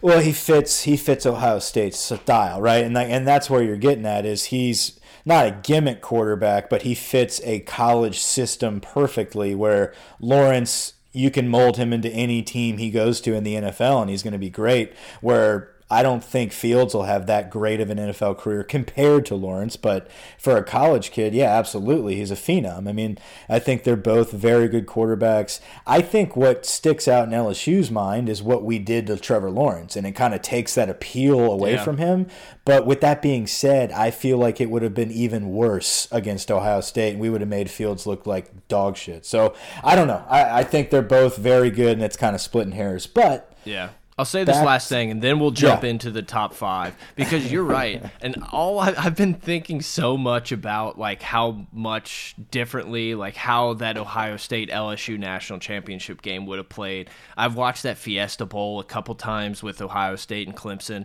Well, 0.00 0.20
he 0.20 0.32
fits 0.32 0.82
he 0.82 0.96
fits 0.96 1.26
Ohio 1.26 1.58
State's 1.58 1.98
style, 1.98 2.60
right? 2.60 2.84
And 2.84 2.96
that, 2.96 3.10
and 3.10 3.26
that's 3.26 3.50
where 3.50 3.62
you're 3.62 3.76
getting 3.76 4.06
at 4.06 4.24
is 4.26 4.46
he's 4.46 4.98
not 5.24 5.46
a 5.46 5.58
gimmick 5.62 6.00
quarterback, 6.00 6.70
but 6.70 6.82
he 6.82 6.94
fits 6.94 7.40
a 7.44 7.60
college 7.60 8.18
system 8.18 8.80
perfectly 8.80 9.54
where 9.54 9.92
Lawrence 10.20 10.94
you 11.12 11.30
can 11.30 11.48
mold 11.48 11.78
him 11.78 11.92
into 11.94 12.10
any 12.10 12.42
team 12.42 12.76
he 12.76 12.90
goes 12.90 13.22
to 13.22 13.34
in 13.34 13.42
the 13.42 13.54
NFL 13.54 14.02
and 14.02 14.10
he's 14.10 14.22
going 14.22 14.34
to 14.34 14.38
be 14.38 14.50
great 14.50 14.92
where 15.22 15.70
I 15.88 16.02
don't 16.02 16.24
think 16.24 16.52
Fields 16.52 16.94
will 16.94 17.04
have 17.04 17.26
that 17.26 17.48
great 17.48 17.80
of 17.80 17.90
an 17.90 17.98
NFL 17.98 18.38
career 18.38 18.64
compared 18.64 19.24
to 19.26 19.36
Lawrence, 19.36 19.76
but 19.76 20.10
for 20.36 20.56
a 20.56 20.64
college 20.64 21.12
kid, 21.12 21.32
yeah, 21.32 21.56
absolutely. 21.56 22.16
He's 22.16 22.32
a 22.32 22.36
phenom. 22.36 22.88
I 22.88 22.92
mean, 22.92 23.18
I 23.48 23.60
think 23.60 23.84
they're 23.84 23.94
both 23.94 24.32
very 24.32 24.66
good 24.66 24.86
quarterbacks. 24.86 25.60
I 25.86 26.00
think 26.00 26.36
what 26.36 26.66
sticks 26.66 27.06
out 27.06 27.28
in 27.28 27.34
LSU's 27.34 27.90
mind 27.90 28.28
is 28.28 28.42
what 28.42 28.64
we 28.64 28.80
did 28.80 29.06
to 29.06 29.16
Trevor 29.16 29.50
Lawrence, 29.50 29.94
and 29.94 30.04
it 30.06 30.12
kind 30.12 30.34
of 30.34 30.42
takes 30.42 30.74
that 30.74 30.90
appeal 30.90 31.40
away 31.52 31.74
yeah. 31.74 31.84
from 31.84 31.98
him. 31.98 32.26
But 32.64 32.84
with 32.84 33.00
that 33.02 33.22
being 33.22 33.46
said, 33.46 33.92
I 33.92 34.10
feel 34.10 34.38
like 34.38 34.60
it 34.60 34.70
would 34.70 34.82
have 34.82 34.94
been 34.94 35.12
even 35.12 35.50
worse 35.50 36.08
against 36.10 36.50
Ohio 36.50 36.80
State, 36.80 37.12
and 37.12 37.20
we 37.20 37.30
would 37.30 37.42
have 37.42 37.50
made 37.50 37.70
Fields 37.70 38.08
look 38.08 38.26
like 38.26 38.66
dog 38.66 38.96
shit. 38.96 39.24
So 39.24 39.54
I 39.84 39.94
don't 39.94 40.08
know. 40.08 40.24
I, 40.28 40.60
I 40.60 40.64
think 40.64 40.90
they're 40.90 41.00
both 41.00 41.36
very 41.36 41.70
good, 41.70 41.92
and 41.92 42.02
it's 42.02 42.16
kind 42.16 42.34
of 42.34 42.40
splitting 42.40 42.72
hairs. 42.72 43.06
But 43.06 43.52
yeah. 43.64 43.90
I'll 44.18 44.24
say 44.24 44.44
this 44.44 44.56
last 44.56 44.88
thing, 44.88 45.10
and 45.10 45.20
then 45.20 45.38
we'll 45.38 45.50
jump 45.50 45.82
yeah. 45.82 45.90
into 45.90 46.10
the 46.10 46.22
top 46.22 46.54
five 46.54 46.96
because 47.16 47.52
you're 47.52 47.62
right. 47.62 48.02
and 48.22 48.42
all 48.50 48.78
I, 48.78 48.92
have 48.92 49.14
been 49.14 49.34
thinking 49.34 49.82
so 49.82 50.16
much 50.16 50.52
about 50.52 50.98
like 50.98 51.20
how 51.20 51.66
much 51.70 52.34
differently, 52.50 53.14
like 53.14 53.36
how 53.36 53.74
that 53.74 53.98
Ohio 53.98 54.38
State 54.38 54.70
LSU 54.70 55.18
national 55.18 55.58
championship 55.58 56.22
game 56.22 56.46
would 56.46 56.56
have 56.56 56.70
played. 56.70 57.10
I've 57.36 57.56
watched 57.56 57.82
that 57.82 57.98
Fiesta 57.98 58.46
Bowl 58.46 58.80
a 58.80 58.84
couple 58.84 59.14
times 59.16 59.62
with 59.62 59.82
Ohio 59.82 60.16
State 60.16 60.48
and 60.48 60.56
Clemson, 60.56 61.04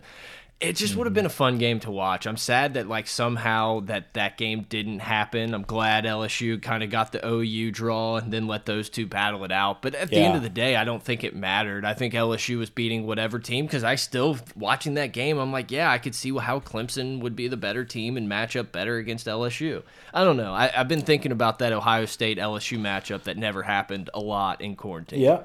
it 0.61 0.75
just 0.75 0.95
would 0.95 1.07
have 1.07 1.11
mm-hmm. 1.11 1.15
been 1.15 1.25
a 1.25 1.29
fun 1.29 1.57
game 1.57 1.79
to 1.81 1.91
watch. 1.91 2.27
I'm 2.27 2.37
sad 2.37 2.75
that 2.75 2.87
like 2.87 3.07
somehow 3.07 3.79
that 3.81 4.13
that 4.13 4.37
game 4.37 4.65
didn't 4.69 4.99
happen. 4.99 5.53
I'm 5.55 5.63
glad 5.63 6.05
LSU 6.05 6.61
kind 6.61 6.83
of 6.83 6.91
got 6.91 7.11
the 7.11 7.27
OU 7.27 7.71
draw 7.71 8.17
and 8.17 8.31
then 8.31 8.47
let 8.47 8.67
those 8.67 8.87
two 8.87 9.07
battle 9.07 9.43
it 9.43 9.51
out. 9.51 9.81
But 9.81 9.95
at 9.95 10.09
the 10.09 10.17
end 10.17 10.35
of 10.35 10.43
the 10.43 10.49
day, 10.49 10.75
I 10.75 10.83
don't 10.83 11.01
think 11.01 11.23
it 11.23 11.35
mattered. 11.35 11.83
I 11.83 11.95
think 11.95 12.13
LSU 12.13 12.59
was 12.59 12.69
beating 12.69 13.07
whatever 13.07 13.39
team 13.39 13.65
because 13.65 13.83
I 13.83 13.95
still 13.95 14.37
watching 14.55 14.93
that 14.93 15.13
game. 15.13 15.39
I'm 15.39 15.51
like, 15.51 15.71
yeah, 15.71 15.89
I 15.89 15.97
could 15.97 16.13
see 16.13 16.35
how 16.37 16.59
Clemson 16.59 17.21
would 17.21 17.35
be 17.35 17.47
the 17.47 17.57
better 17.57 17.83
team 17.83 18.15
and 18.15 18.29
match 18.29 18.55
up 18.55 18.71
better 18.71 18.97
against 18.97 19.25
LSU. 19.25 19.81
I 20.13 20.23
don't 20.23 20.37
know. 20.37 20.53
I, 20.53 20.67
have 20.67 20.87
been 20.87 21.01
thinking 21.01 21.31
about 21.31 21.59
that 21.59 21.73
Ohio 21.73 22.05
State 22.05 22.37
LSU 22.37 22.79
matchup 22.79 23.23
that 23.23 23.37
never 23.37 23.63
happened 23.63 24.11
a 24.13 24.19
lot 24.19 24.61
in 24.61 24.75
quarantine. 24.75 25.21
Yeah. 25.21 25.41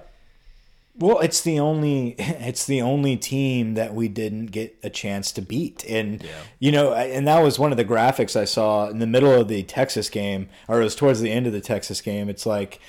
Well, 0.98 1.20
it's 1.20 1.42
the 1.42 1.60
only 1.60 2.10
it's 2.18 2.66
the 2.66 2.82
only 2.82 3.16
team 3.16 3.74
that 3.74 3.94
we 3.94 4.08
didn't 4.08 4.46
get 4.46 4.76
a 4.82 4.90
chance 4.90 5.32
to 5.32 5.42
beat, 5.42 5.84
and 5.84 6.22
yeah. 6.22 6.30
you 6.58 6.72
know, 6.72 6.94
and 6.94 7.26
that 7.26 7.40
was 7.42 7.58
one 7.58 7.70
of 7.70 7.76
the 7.76 7.84
graphics 7.84 8.38
I 8.38 8.44
saw 8.44 8.88
in 8.88 8.98
the 8.98 9.06
middle 9.06 9.32
of 9.32 9.48
the 9.48 9.62
Texas 9.62 10.08
game, 10.08 10.48
or 10.68 10.80
it 10.80 10.84
was 10.84 10.94
towards 10.94 11.20
the 11.20 11.30
end 11.30 11.46
of 11.46 11.52
the 11.52 11.60
Texas 11.60 12.00
game. 12.00 12.28
It's 12.28 12.46
like 12.46 12.80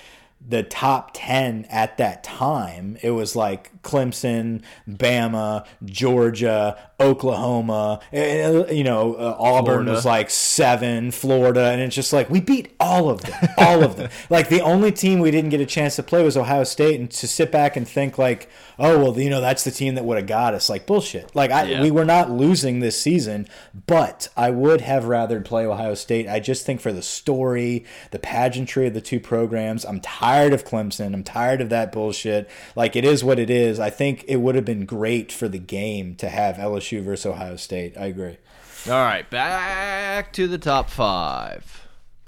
the 0.46 0.64
top 0.64 1.12
10 1.14 1.66
at 1.70 1.98
that 1.98 2.24
time, 2.24 2.98
it 3.02 3.12
was 3.12 3.36
like 3.36 3.82
Clemson, 3.82 4.62
Bama, 4.88 5.66
Georgia, 5.84 6.78
Oklahoma, 7.00 8.00
you 8.12 8.84
know, 8.84 9.16
uh, 9.16 9.36
Auburn 9.40 9.66
Florida. 9.66 9.92
was 9.92 10.06
like 10.06 10.30
seven, 10.30 11.12
Florida, 11.12 11.72
and 11.72 11.82
it's 11.82 11.96
just 11.96 12.14
like 12.14 12.30
we 12.30 12.40
beat 12.40 12.76
all 12.80 13.10
of 13.10 13.22
them, 13.22 13.50
all 13.58 13.84
of 13.84 13.98
them. 13.98 14.10
Like 14.30 14.50
the 14.50 14.62
only 14.62 14.92
team 14.92 15.20
we 15.20 15.32
didn't 15.32 15.52
get 15.52 15.62
a 15.62 15.66
chance 15.66 15.96
to 15.98 16.04
play 16.04 16.24
was 16.24 16.36
Ohio 16.36 16.64
State, 16.64 17.00
and 17.00 17.10
to 17.12 17.28
sit 17.28 17.52
back 17.52 17.76
and 17.76 17.88
think 17.88 18.18
like, 18.18 18.50
oh 18.80 19.00
well, 19.00 19.20
you 19.20 19.30
know, 19.30 19.42
that's 19.42 19.64
the 19.64 19.72
team 19.72 19.96
that 19.96 20.06
would 20.06 20.18
have 20.18 20.28
got 20.28 20.54
us. 20.54 20.70
Like 20.70 20.86
bullshit. 20.86 21.36
Like 21.36 21.52
I, 21.52 21.64
yeah. 21.64 21.82
we 21.82 21.92
were 21.92 22.06
not 22.06 22.32
losing 22.32 22.80
this 22.80 23.00
season, 23.00 23.48
but 23.86 24.28
I 24.36 24.50
would 24.50 24.82
have 24.82 25.06
rather 25.06 25.40
play 25.40 25.66
Ohio 25.66 25.94
State. 25.94 26.28
I 26.28 26.40
just 26.40 26.66
think 26.66 26.82
for 26.82 26.92
the 26.92 27.02
story, 27.02 27.86
the 28.12 28.20
pageantry 28.20 28.88
of 28.88 28.94
the 28.94 29.02
two 29.02 29.20
programs, 29.20 29.86
I'm 29.86 30.02
tired 30.02 30.48
tired 30.48 30.54
of 30.54 30.66
Clemson. 30.66 31.14
I'm 31.14 31.24
tired 31.24 31.62
of 31.62 31.70
that 31.70 31.92
bullshit. 31.92 32.50
Like 32.76 32.96
it 32.96 33.04
is 33.04 33.24
what 33.24 33.40
it 33.40 33.50
is. 33.50 33.80
I 33.80 33.90
think 33.90 34.24
it 34.28 34.38
would 34.38 34.56
have 34.56 34.66
been 34.66 34.86
great 34.86 35.32
for 35.32 35.48
the 35.48 35.60
game 35.60 36.16
to 36.16 36.30
have 36.30 36.56
LSU 36.56 36.87
versus 36.96 37.26
Ohio 37.26 37.56
State. 37.56 37.98
I 37.98 38.06
agree. 38.06 38.38
All 38.88 39.04
right, 39.04 39.30
back 39.30 40.32
to 40.34 40.48
the 40.48 40.58
top 40.58 40.90
five. 40.90 41.88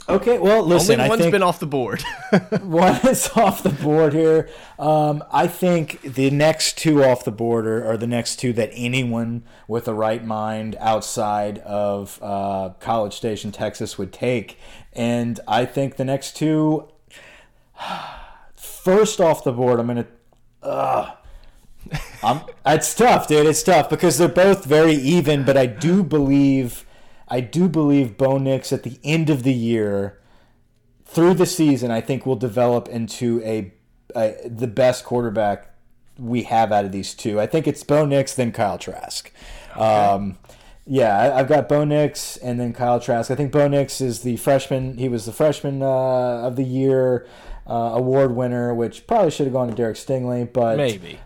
Okay, 0.10 0.40
well, 0.40 0.64
listen. 0.66 1.00
Only 1.00 1.10
one's 1.10 1.22
I 1.22 1.24
think 1.26 1.34
been 1.34 1.44
off 1.44 1.60
the 1.60 1.68
board. 1.68 2.02
one 2.62 2.96
is 3.08 3.30
off 3.36 3.62
the 3.62 3.70
board 3.70 4.14
here. 4.14 4.50
Um, 4.80 5.24
I 5.32 5.46
think 5.46 6.02
the 6.02 6.32
next 6.32 6.80
two 6.80 7.04
off 7.04 7.24
the 7.24 7.32
board 7.32 7.68
are, 7.68 7.86
are, 7.92 7.96
the 7.96 8.08
next 8.08 8.38
two 8.38 8.52
that 8.54 8.72
anyone 8.74 9.44
with 9.68 9.88
a 9.88 9.94
right 9.94 10.26
mind 10.26 10.76
outside 10.80 11.60
of 11.60 12.18
uh, 12.24 12.70
College 12.80 13.14
Station, 13.14 13.52
Texas, 13.52 14.00
would 14.00 14.12
take. 14.12 14.58
And 14.94 15.40
I 15.48 15.66
think 15.66 15.98
the 15.98 16.06
next 16.06 16.36
two, 16.36 16.90
first 18.56 19.22
off 19.22 19.44
the 19.44 19.54
board, 19.54 19.80
I'm 19.80 19.88
gonna. 19.88 20.08
Uh, 20.64 21.12
I'm, 22.24 22.42
it's 22.66 22.94
tough, 22.94 23.28
dude. 23.28 23.46
It's 23.46 23.64
tough 23.64 23.90
because 23.90 24.18
they're 24.18 24.28
both 24.28 24.66
very 24.66 24.94
even, 24.94 25.46
but 25.46 25.58
I 25.58 25.66
do 25.66 26.04
believe 26.04 26.86
I 27.30 27.42
do 27.42 27.70
believe 27.70 28.18
Bo 28.18 28.38
Nix 28.38 28.74
at 28.74 28.84
the 28.84 29.00
end 29.04 29.30
of 29.30 29.44
the 29.44 29.54
year, 29.54 30.20
through 31.06 31.36
the 31.36 31.46
season, 31.46 31.92
I 31.92 32.02
think 32.02 32.26
will 32.26 32.36
develop 32.36 32.88
into 32.88 33.42
a, 33.44 33.72
a 34.16 34.48
the 34.48 34.68
best 34.68 35.06
quarterback 35.06 35.76
we 36.18 36.44
have 36.44 36.72
out 36.72 36.86
of 36.86 36.92
these 36.92 37.14
two. 37.14 37.40
I 37.40 37.46
think 37.46 37.68
it's 37.68 37.84
Bo 37.84 38.06
Nix 38.06 38.34
then 38.36 38.52
Kyle 38.52 38.78
Trask. 38.78 39.32
Okay. 39.72 39.80
Um, 39.80 40.38
yeah, 40.86 41.34
I, 41.36 41.38
have 41.38 41.48
got 41.48 41.70
Bo 41.70 41.86
Nix 41.86 42.36
and 42.38 42.60
then 42.60 42.74
Kyle 42.74 43.00
Trask. 43.00 43.30
I 43.30 43.36
think 43.36 43.52
Bo 43.52 43.68
Nix 43.68 44.02
is 44.02 44.22
the 44.22 44.38
freshman. 44.38 44.98
He 44.98 45.08
was 45.08 45.26
the 45.26 45.32
freshman 45.32 45.84
uh, 45.84 45.86
of 45.86 46.56
the 46.56 46.64
year 46.64 47.28
uh, 47.68 47.92
award 47.94 48.36
winner, 48.36 48.74
which 48.74 49.06
probably 49.06 49.30
should 49.30 49.46
have 49.46 49.54
gone 49.54 49.68
to 49.68 49.76
Derek 49.76 49.98
Stingley, 49.98 50.52
but 50.52 50.78
maybe. 50.78 51.20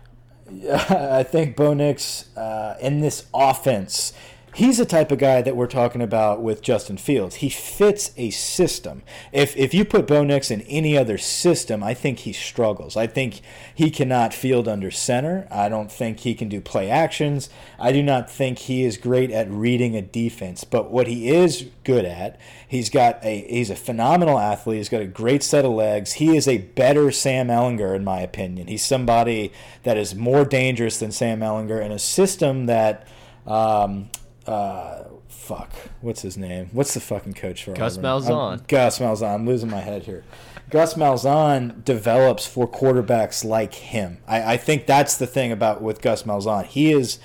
I 0.70 1.22
think 1.22 1.56
Bo 1.56 1.74
Nix 1.74 2.34
uh, 2.36 2.76
in 2.80 3.00
this 3.00 3.26
offense 3.34 4.12
he's 4.54 4.78
the 4.78 4.86
type 4.86 5.10
of 5.10 5.18
guy 5.18 5.42
that 5.42 5.56
we're 5.56 5.66
talking 5.66 6.00
about 6.00 6.40
with 6.40 6.62
Justin 6.62 6.96
Fields. 6.96 7.36
He 7.36 7.48
fits 7.48 8.12
a 8.16 8.30
system. 8.30 9.02
If 9.32 9.56
if 9.56 9.74
you 9.74 9.84
put 9.84 10.06
Bo 10.06 10.24
Nix 10.24 10.50
in 10.50 10.62
any 10.62 10.96
other 10.96 11.18
system, 11.18 11.82
I 11.82 11.92
think 11.92 12.20
he 12.20 12.32
struggles. 12.32 12.96
I 12.96 13.06
think 13.06 13.40
he 13.74 13.90
cannot 13.90 14.32
field 14.32 14.68
under 14.68 14.90
center. 14.90 15.46
I 15.50 15.68
don't 15.68 15.90
think 15.90 16.20
he 16.20 16.34
can 16.34 16.48
do 16.48 16.60
play 16.60 16.88
actions. 16.88 17.50
I 17.78 17.92
do 17.92 18.02
not 18.02 18.30
think 18.30 18.60
he 18.60 18.84
is 18.84 18.96
great 18.96 19.30
at 19.30 19.50
reading 19.50 19.96
a 19.96 20.02
defense. 20.02 20.64
But 20.64 20.90
what 20.90 21.08
he 21.08 21.28
is 21.28 21.66
good 21.82 22.04
at, 22.04 22.38
he's 22.66 22.90
got 22.90 23.18
a 23.24 23.46
he's 23.48 23.70
a 23.70 23.76
phenomenal 23.76 24.38
athlete. 24.38 24.78
He's 24.78 24.88
got 24.88 25.02
a 25.02 25.06
great 25.06 25.42
set 25.42 25.64
of 25.64 25.72
legs. 25.72 26.14
He 26.14 26.36
is 26.36 26.46
a 26.46 26.58
better 26.58 27.10
Sam 27.10 27.48
Ehlinger 27.48 27.94
in 27.94 28.04
my 28.04 28.20
opinion. 28.20 28.68
He's 28.68 28.84
somebody 28.84 29.52
that 29.82 29.96
is 29.96 30.14
more 30.14 30.44
dangerous 30.44 30.98
than 30.98 31.12
Sam 31.12 31.40
Ehlinger 31.40 31.84
in 31.84 31.92
a 31.92 31.98
system 31.98 32.66
that 32.66 33.06
um, 33.46 34.10
uh, 34.46 35.04
fuck, 35.28 35.72
what's 36.00 36.22
his 36.22 36.36
name? 36.36 36.68
What's 36.72 36.94
the 36.94 37.00
fucking 37.00 37.34
coach 37.34 37.64
for 37.64 37.72
Gus 37.72 37.98
Auburn? 37.98 38.04
Malzahn? 38.04 38.52
I'm, 38.52 38.64
Gus 38.68 38.98
Malzahn. 38.98 39.34
I'm 39.34 39.46
losing 39.46 39.70
my 39.70 39.80
head 39.80 40.04
here. 40.04 40.24
Gus 40.70 40.94
Malzahn 40.94 41.84
develops 41.84 42.46
for 42.46 42.68
quarterbacks 42.68 43.44
like 43.44 43.74
him. 43.74 44.18
I, 44.26 44.54
I 44.54 44.56
think 44.56 44.86
that's 44.86 45.16
the 45.16 45.26
thing 45.26 45.52
about 45.52 45.82
with 45.82 46.00
Gus 46.00 46.24
Malzahn. 46.24 46.66
He 46.66 46.92
is 46.92 47.18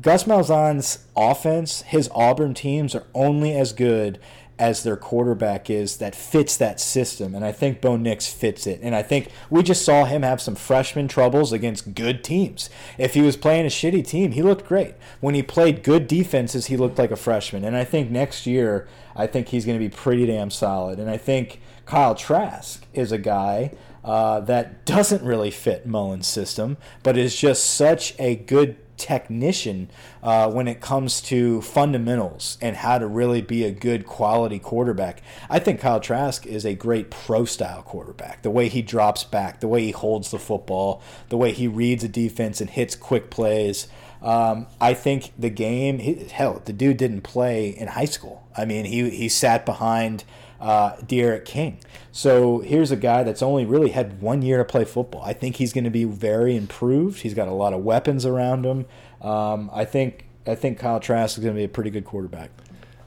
Gus 0.00 0.24
Malzahn's 0.24 1.06
offense. 1.16 1.82
His 1.82 2.10
Auburn 2.14 2.54
teams 2.54 2.94
are 2.94 3.06
only 3.14 3.54
as 3.54 3.72
good 3.72 4.18
as 4.60 4.82
their 4.82 4.96
quarterback 4.96 5.70
is 5.70 5.96
that 5.96 6.14
fits 6.14 6.54
that 6.58 6.78
system. 6.78 7.34
And 7.34 7.44
I 7.44 7.50
think 7.50 7.80
Bo 7.80 7.96
Nix 7.96 8.30
fits 8.30 8.66
it. 8.66 8.78
And 8.82 8.94
I 8.94 9.02
think 9.02 9.28
we 9.48 9.62
just 9.62 9.84
saw 9.84 10.04
him 10.04 10.20
have 10.20 10.42
some 10.42 10.54
freshman 10.54 11.08
troubles 11.08 11.50
against 11.50 11.94
good 11.94 12.22
teams. 12.22 12.68
If 12.98 13.14
he 13.14 13.22
was 13.22 13.38
playing 13.38 13.64
a 13.64 13.70
shitty 13.70 14.06
team, 14.06 14.32
he 14.32 14.42
looked 14.42 14.66
great. 14.66 14.96
When 15.20 15.34
he 15.34 15.42
played 15.42 15.82
good 15.82 16.06
defenses, 16.06 16.66
he 16.66 16.76
looked 16.76 16.98
like 16.98 17.10
a 17.10 17.16
freshman. 17.16 17.64
And 17.64 17.74
I 17.74 17.84
think 17.84 18.10
next 18.10 18.46
year, 18.46 18.86
I 19.16 19.26
think 19.26 19.48
he's 19.48 19.64
going 19.64 19.78
to 19.78 19.84
be 19.84 19.88
pretty 19.88 20.26
damn 20.26 20.50
solid. 20.50 20.98
And 20.98 21.08
I 21.08 21.16
think 21.16 21.62
Kyle 21.86 22.14
Trask 22.14 22.84
is 22.92 23.12
a 23.12 23.18
guy. 23.18 23.72
Uh, 24.04 24.40
that 24.40 24.84
doesn't 24.84 25.22
really 25.22 25.50
fit 25.50 25.86
Mullen's 25.86 26.26
system, 26.26 26.76
but 27.02 27.16
is 27.16 27.36
just 27.36 27.64
such 27.64 28.14
a 28.18 28.34
good 28.34 28.76
technician 29.00 29.90
uh, 30.22 30.50
when 30.50 30.68
it 30.68 30.80
comes 30.80 31.20
to 31.22 31.62
fundamentals 31.62 32.58
and 32.60 32.76
how 32.76 32.98
to 32.98 33.06
really 33.06 33.40
be 33.40 33.64
a 33.64 33.70
good 33.70 34.06
quality 34.06 34.58
quarterback. 34.58 35.22
I 35.48 35.58
think 35.58 35.80
Kyle 35.80 36.00
Trask 36.00 36.46
is 36.46 36.64
a 36.64 36.74
great 36.74 37.10
pro 37.10 37.46
style 37.46 37.82
quarterback. 37.82 38.42
The 38.42 38.50
way 38.50 38.68
he 38.68 38.82
drops 38.82 39.24
back, 39.24 39.60
the 39.60 39.68
way 39.68 39.82
he 39.84 39.90
holds 39.90 40.30
the 40.30 40.38
football, 40.38 41.02
the 41.30 41.38
way 41.38 41.52
he 41.52 41.66
reads 41.66 42.04
a 42.04 42.08
defense 42.08 42.60
and 42.60 42.68
hits 42.68 42.94
quick 42.94 43.30
plays. 43.30 43.88
Um, 44.22 44.66
I 44.80 44.92
think 44.92 45.32
the 45.38 45.48
game, 45.48 45.98
he, 45.98 46.14
hell, 46.30 46.60
the 46.64 46.74
dude 46.74 46.98
didn't 46.98 47.22
play 47.22 47.70
in 47.70 47.88
high 47.88 48.04
school. 48.04 48.46
I 48.54 48.66
mean, 48.66 48.84
he, 48.84 49.08
he 49.08 49.30
sat 49.30 49.64
behind 49.64 50.24
uh, 50.60 50.96
D'Eriq 51.06 51.44
King. 51.44 51.78
So 52.12 52.60
here's 52.60 52.90
a 52.90 52.96
guy 52.96 53.22
that's 53.22 53.42
only 53.42 53.64
really 53.64 53.90
had 53.90 54.20
one 54.20 54.42
year 54.42 54.58
to 54.58 54.64
play 54.64 54.84
football. 54.84 55.22
I 55.22 55.32
think 55.32 55.56
he's 55.56 55.72
going 55.72 55.84
to 55.84 55.90
be 55.90 56.04
very 56.04 56.56
improved. 56.56 57.22
He's 57.22 57.34
got 57.34 57.48
a 57.48 57.52
lot 57.52 57.72
of 57.72 57.82
weapons 57.82 58.26
around 58.26 58.64
him. 58.64 58.86
Um, 59.20 59.70
I 59.72 59.84
think 59.84 60.26
I 60.46 60.54
think 60.54 60.78
Kyle 60.78 61.00
Trask 61.00 61.38
is 61.38 61.44
going 61.44 61.54
to 61.54 61.58
be 61.58 61.64
a 61.64 61.68
pretty 61.68 61.90
good 61.90 62.04
quarterback. 62.04 62.50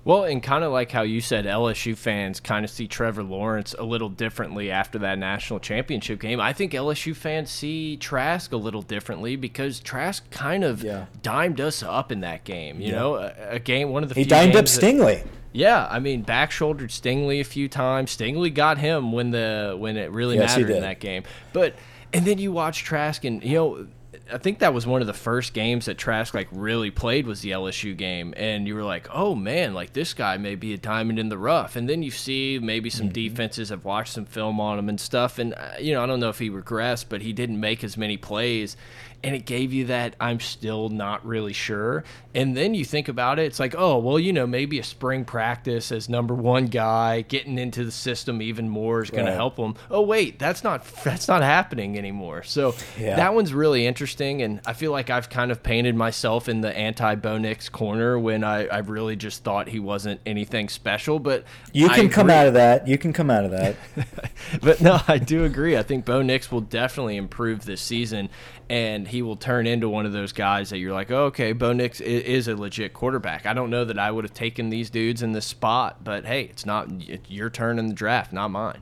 Well, 0.05 0.25
and 0.25 0.43
kind 0.43 0.65
of 0.65 0.73
like 0.73 0.91
how 0.91 1.03
you 1.03 1.21
said, 1.21 1.45
LSU 1.45 1.95
fans 1.95 2.41
kind 2.41 2.65
of 2.65 2.71
see 2.71 2.87
Trevor 2.87 3.23
Lawrence 3.23 3.73
a 3.77 3.83
little 3.83 4.09
differently 4.09 4.69
after 4.69 4.99
that 4.99 5.17
national 5.17 5.61
championship 5.61 6.19
game. 6.19 6.41
I 6.41 6.51
think 6.51 6.73
LSU 6.73 7.15
fans 7.15 7.49
see 7.49 7.95
Trask 7.95 8.51
a 8.51 8.57
little 8.57 8.81
differently 8.81 9.37
because 9.37 9.79
Trask 9.79 10.29
kind 10.29 10.65
of 10.65 10.83
yeah. 10.83 11.05
dimed 11.21 11.61
us 11.61 11.83
up 11.83 12.11
in 12.11 12.19
that 12.19 12.43
game. 12.43 12.81
You 12.81 12.87
yeah. 12.87 12.99
know, 12.99 13.15
a, 13.15 13.33
a, 13.51 13.59
game 13.59 13.91
one 13.91 14.03
of 14.03 14.09
the 14.09 14.15
he 14.15 14.25
dimed 14.25 14.57
up 14.57 14.65
Stingley. 14.65 15.23
That, 15.23 15.27
yeah, 15.53 15.87
I 15.89 15.99
mean, 15.99 16.23
back 16.23 16.51
shouldered 16.51 16.89
Stingley 16.89 17.39
a 17.39 17.43
few 17.43 17.69
times. 17.69 18.15
Stingley 18.15 18.53
got 18.53 18.79
him 18.79 19.11
when 19.11 19.31
the 19.31 19.75
when 19.77 19.97
it 19.97 20.11
really 20.11 20.35
yes, 20.35 20.57
mattered 20.57 20.71
in 20.71 20.81
that 20.81 20.99
game. 20.99 21.23
But 21.53 21.75
and 22.11 22.25
then 22.25 22.39
you 22.39 22.51
watch 22.51 22.83
Trask, 22.83 23.23
and 23.23 23.43
you 23.43 23.55
know, 23.55 23.87
I 24.31 24.39
think 24.39 24.59
that 24.59 24.73
was 24.73 24.87
one 24.87 25.01
of 25.01 25.07
the 25.07 25.13
first 25.13 25.53
games 25.53 25.85
that 25.85 25.99
Trask 25.99 26.33
like 26.33 26.47
really 26.51 26.89
played 26.89 27.27
was 27.27 27.41
the 27.41 27.51
LSU 27.51 27.95
game, 27.95 28.33
and 28.35 28.67
you 28.67 28.73
were 28.73 28.83
like, 28.83 29.07
oh 29.13 29.35
man, 29.35 29.75
like 29.75 29.93
this 29.93 30.15
guy 30.15 30.37
may 30.37 30.55
be 30.55 30.73
a 30.73 30.77
diamond 30.77 31.19
in 31.19 31.29
the 31.29 31.37
rough. 31.37 31.75
And 31.75 31.87
then 31.87 32.01
you 32.01 32.09
see 32.09 32.59
maybe 32.59 32.89
some 32.89 33.07
mm 33.07 33.09
-hmm. 33.11 33.29
defenses 33.29 33.69
have 33.69 33.85
watched 33.85 34.13
some 34.13 34.25
film 34.25 34.59
on 34.59 34.79
him 34.79 34.89
and 34.89 34.99
stuff, 34.99 35.37
and 35.37 35.53
uh, 35.53 35.79
you 35.79 35.93
know, 35.93 36.03
I 36.03 36.07
don't 36.07 36.19
know 36.19 36.29
if 36.29 36.39
he 36.39 36.49
regressed, 36.49 37.09
but 37.09 37.21
he 37.21 37.31
didn't 37.31 37.59
make 37.59 37.83
as 37.83 37.95
many 37.95 38.17
plays 38.17 38.75
and 39.23 39.33
it 39.33 39.45
gave 39.45 39.71
you 39.71 39.85
that 39.85 40.15
I'm 40.19 40.39
still 40.39 40.89
not 40.89 41.25
really 41.25 41.53
sure. 41.53 42.03
And 42.35 42.57
then 42.57 42.73
you 42.73 42.83
think 42.83 43.07
about 43.07 43.39
it, 43.39 43.45
it's 43.45 43.59
like, 43.59 43.73
oh, 43.77 43.97
well, 43.99 44.19
you 44.19 44.33
know, 44.33 44.45
maybe 44.45 44.79
a 44.79 44.83
spring 44.83 45.23
practice 45.23 45.91
as 45.91 46.09
number 46.09 46.33
one 46.33 46.65
guy 46.67 47.21
getting 47.21 47.57
into 47.57 47.85
the 47.85 47.91
system 47.91 48.41
even 48.41 48.67
more 48.67 49.01
is 49.01 49.09
going 49.09 49.25
right. 49.25 49.31
to 49.31 49.35
help 49.35 49.57
him. 49.57 49.75
Oh, 49.89 50.01
wait, 50.01 50.39
that's 50.39 50.63
not 50.63 50.85
that's 51.03 51.27
not 51.27 51.41
happening 51.41 51.97
anymore. 51.97 52.43
So 52.43 52.75
yeah. 52.99 53.15
that 53.15 53.33
one's 53.33 53.53
really 53.53 53.85
interesting, 53.85 54.41
and 54.41 54.59
I 54.65 54.73
feel 54.73 54.91
like 54.91 55.09
I've 55.09 55.29
kind 55.29 55.51
of 55.51 55.63
painted 55.63 55.95
myself 55.95 56.49
in 56.49 56.61
the 56.61 56.75
anti 56.75 57.15
Bo 57.15 57.37
Nix 57.37 57.69
corner 57.69 58.19
when 58.19 58.43
I, 58.43 58.65
I 58.67 58.79
really 58.79 59.15
just 59.15 59.43
thought 59.43 59.69
he 59.69 59.79
wasn't 59.79 60.19
anything 60.25 60.69
special. 60.69 61.19
But 61.19 61.45
you 61.71 61.87
can 61.89 62.09
come 62.09 62.29
out 62.29 62.47
of 62.47 62.55
that. 62.55 62.87
You 62.87 62.97
can 62.97 63.13
come 63.13 63.29
out 63.29 63.45
of 63.45 63.51
that. 63.51 63.75
but 64.61 64.81
no, 64.81 64.99
I 65.07 65.17
do 65.17 65.45
agree. 65.45 65.77
I 65.77 65.83
think 65.83 66.03
Bo 66.03 66.21
Nix 66.21 66.51
will 66.51 66.61
definitely 66.61 67.15
improve 67.15 67.63
this 67.63 67.81
season, 67.81 68.29
and 68.69 69.07
he 69.13 69.21
will 69.21 69.35
turn 69.35 69.67
into 69.67 69.87
one 69.87 70.07
of 70.07 70.11
those 70.11 70.33
guys 70.33 70.71
that 70.71 70.79
you're 70.79 70.91
like, 70.91 71.11
oh, 71.11 71.25
okay, 71.25 71.53
Bo 71.53 71.71
Nix 71.71 72.01
is 72.01 72.47
a 72.47 72.55
legit 72.55 72.93
quarterback. 72.93 73.45
I 73.45 73.53
don't 73.53 73.69
know 73.69 73.85
that 73.85 73.99
I 73.99 74.09
would 74.09 74.25
have 74.25 74.33
taken 74.33 74.71
these 74.71 74.89
dudes 74.89 75.21
in 75.21 75.33
this 75.33 75.45
spot, 75.45 76.03
but 76.03 76.25
hey, 76.25 76.45
it's 76.45 76.65
not 76.65 76.89
it's 77.07 77.29
your 77.29 77.51
turn 77.51 77.77
in 77.77 77.87
the 77.87 77.93
draft, 77.93 78.33
not 78.33 78.49
mine. 78.49 78.81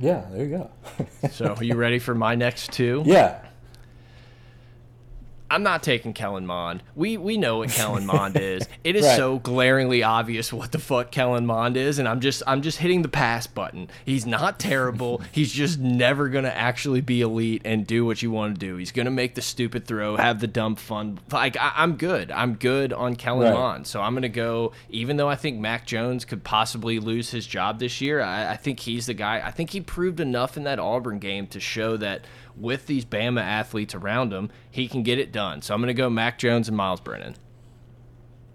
Yeah, 0.00 0.26
there 0.32 0.44
you 0.44 0.58
go. 0.58 0.70
so, 1.30 1.54
are 1.54 1.64
you 1.64 1.76
ready 1.76 2.00
for 2.00 2.12
my 2.12 2.34
next 2.34 2.72
two? 2.72 3.04
Yeah. 3.06 3.40
I'm 5.50 5.62
not 5.62 5.82
taking 5.82 6.12
Kellen 6.12 6.46
Mond. 6.46 6.82
We 6.94 7.16
we 7.16 7.38
know 7.38 7.58
what 7.58 7.70
Kellen 7.70 8.04
Mond 8.04 8.36
is. 8.40 8.68
It 8.84 8.96
is 8.96 9.04
right. 9.04 9.16
so 9.16 9.38
glaringly 9.38 10.02
obvious 10.02 10.52
what 10.52 10.72
the 10.72 10.78
fuck 10.78 11.10
Kellen 11.10 11.46
Mond 11.46 11.76
is, 11.76 11.98
and 11.98 12.06
I'm 12.06 12.20
just 12.20 12.42
I'm 12.46 12.60
just 12.60 12.78
hitting 12.78 13.02
the 13.02 13.08
pass 13.08 13.46
button. 13.46 13.88
He's 14.04 14.26
not 14.26 14.58
terrible. 14.58 15.22
He's 15.32 15.52
just 15.52 15.78
never 15.78 16.28
gonna 16.28 16.48
actually 16.48 17.00
be 17.00 17.22
elite 17.22 17.62
and 17.64 17.86
do 17.86 18.04
what 18.04 18.22
you 18.22 18.30
want 18.30 18.54
to 18.54 18.66
do. 18.66 18.76
He's 18.76 18.92
gonna 18.92 19.10
make 19.10 19.34
the 19.34 19.42
stupid 19.42 19.86
throw, 19.86 20.16
have 20.16 20.40
the 20.40 20.46
dumb 20.46 20.76
fun. 20.76 21.18
Like 21.32 21.56
I, 21.58 21.72
am 21.76 21.96
good. 21.96 22.30
I'm 22.30 22.54
good 22.54 22.92
on 22.92 23.16
Kellen 23.16 23.48
right. 23.48 23.54
Mond. 23.54 23.86
So 23.86 24.02
I'm 24.02 24.14
gonna 24.14 24.28
go. 24.28 24.72
Even 24.90 25.16
though 25.16 25.28
I 25.28 25.36
think 25.36 25.58
Mac 25.58 25.86
Jones 25.86 26.24
could 26.24 26.44
possibly 26.44 26.98
lose 26.98 27.30
his 27.30 27.46
job 27.46 27.78
this 27.78 28.00
year, 28.00 28.20
I, 28.20 28.52
I 28.52 28.56
think 28.56 28.80
he's 28.80 29.06
the 29.06 29.14
guy. 29.14 29.40
I 29.42 29.50
think 29.50 29.70
he 29.70 29.80
proved 29.80 30.20
enough 30.20 30.56
in 30.56 30.64
that 30.64 30.78
Auburn 30.78 31.18
game 31.18 31.46
to 31.48 31.60
show 31.60 31.96
that 31.96 32.24
with 32.60 32.86
these 32.86 33.04
Bama 33.04 33.42
athletes 33.42 33.94
around 33.94 34.32
him, 34.32 34.50
he 34.70 34.88
can 34.88 35.02
get 35.02 35.18
it 35.18 35.32
done. 35.32 35.62
So 35.62 35.74
I'm 35.74 35.80
going 35.80 35.88
to 35.88 35.94
go 35.94 36.10
Mac 36.10 36.38
Jones 36.38 36.68
and 36.68 36.76
Miles 36.76 37.00
Brennan. 37.00 37.36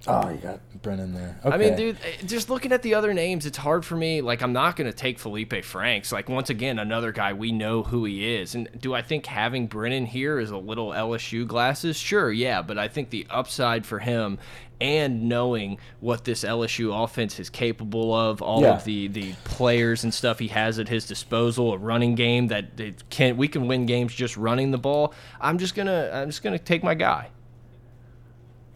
Oh, 0.06 0.30
you 0.30 0.38
got 0.38 0.60
Brennan 0.82 1.14
there. 1.14 1.40
Okay. 1.46 1.56
I 1.56 1.58
mean, 1.58 1.78
dude, 1.78 1.98
eh, 2.04 2.26
just 2.26 2.50
looking 2.50 2.74
at 2.74 2.82
the 2.82 2.96
other 2.96 3.14
names, 3.14 3.46
it's 3.46 3.58
hard 3.58 3.86
for 3.86 3.96
me. 3.96 4.20
Like, 4.22 4.42
I'm 4.42 4.52
not 4.52 4.76
going 4.76 4.92
to 4.92 4.96
take 4.96 5.18
Felipe 5.18 5.64
Franks. 5.64 6.12
Like, 6.12 6.28
once 6.28 6.50
again, 6.50 6.78
another 6.78 7.14
guy 7.14 7.32
we 7.32 7.54
know 7.54 7.84
who 7.84 8.04
he 8.04 8.36
is. 8.36 8.54
And 8.54 8.68
do 8.78 8.94
I 8.94 9.02
think 9.02 9.26
having 9.26 9.68
Brennan 9.68 10.06
here 10.06 10.40
is 10.40 10.52
a 10.52 10.58
little 10.58 10.90
LSU 10.90 11.48
glasses? 11.48 11.96
Sure, 11.96 12.30
yeah. 12.30 12.62
But 12.62 12.78
I 12.78 12.90
think 12.90 13.12
the 13.12 13.26
upside 13.30 13.86
for 13.86 14.00
him 14.00 14.40
and 14.84 15.30
knowing 15.30 15.78
what 16.02 16.26
this 16.26 16.44
LSU 16.44 16.94
offense 17.04 17.40
is 17.40 17.50
capable 17.50 18.14
of, 18.14 18.42
all 18.42 18.62
Yeah. 18.62 18.76
of 18.76 18.84
the 18.84 19.08
the 19.08 19.34
players 19.46 20.04
and 20.04 20.14
stuff 20.14 20.40
he 20.40 20.50
has 20.50 20.78
at 20.78 20.90
his 20.90 21.08
disposal, 21.08 21.74
a 21.74 21.78
running 21.78 22.16
game 22.16 22.50
that 22.50 22.80
it 22.80 23.10
can 23.10 23.38
we 23.38 23.48
can 23.48 23.68
win 23.68 23.86
games 23.86 24.14
just 24.14 24.36
running 24.38 24.72
the 24.72 24.78
ball. 24.78 25.14
I'm 25.40 25.58
just 25.58 25.74
gonna 25.74 26.10
I'm 26.14 26.28
just 26.30 26.44
gonna 26.44 26.60
take 26.60 26.84
my 26.84 26.94
guy. 26.94 27.30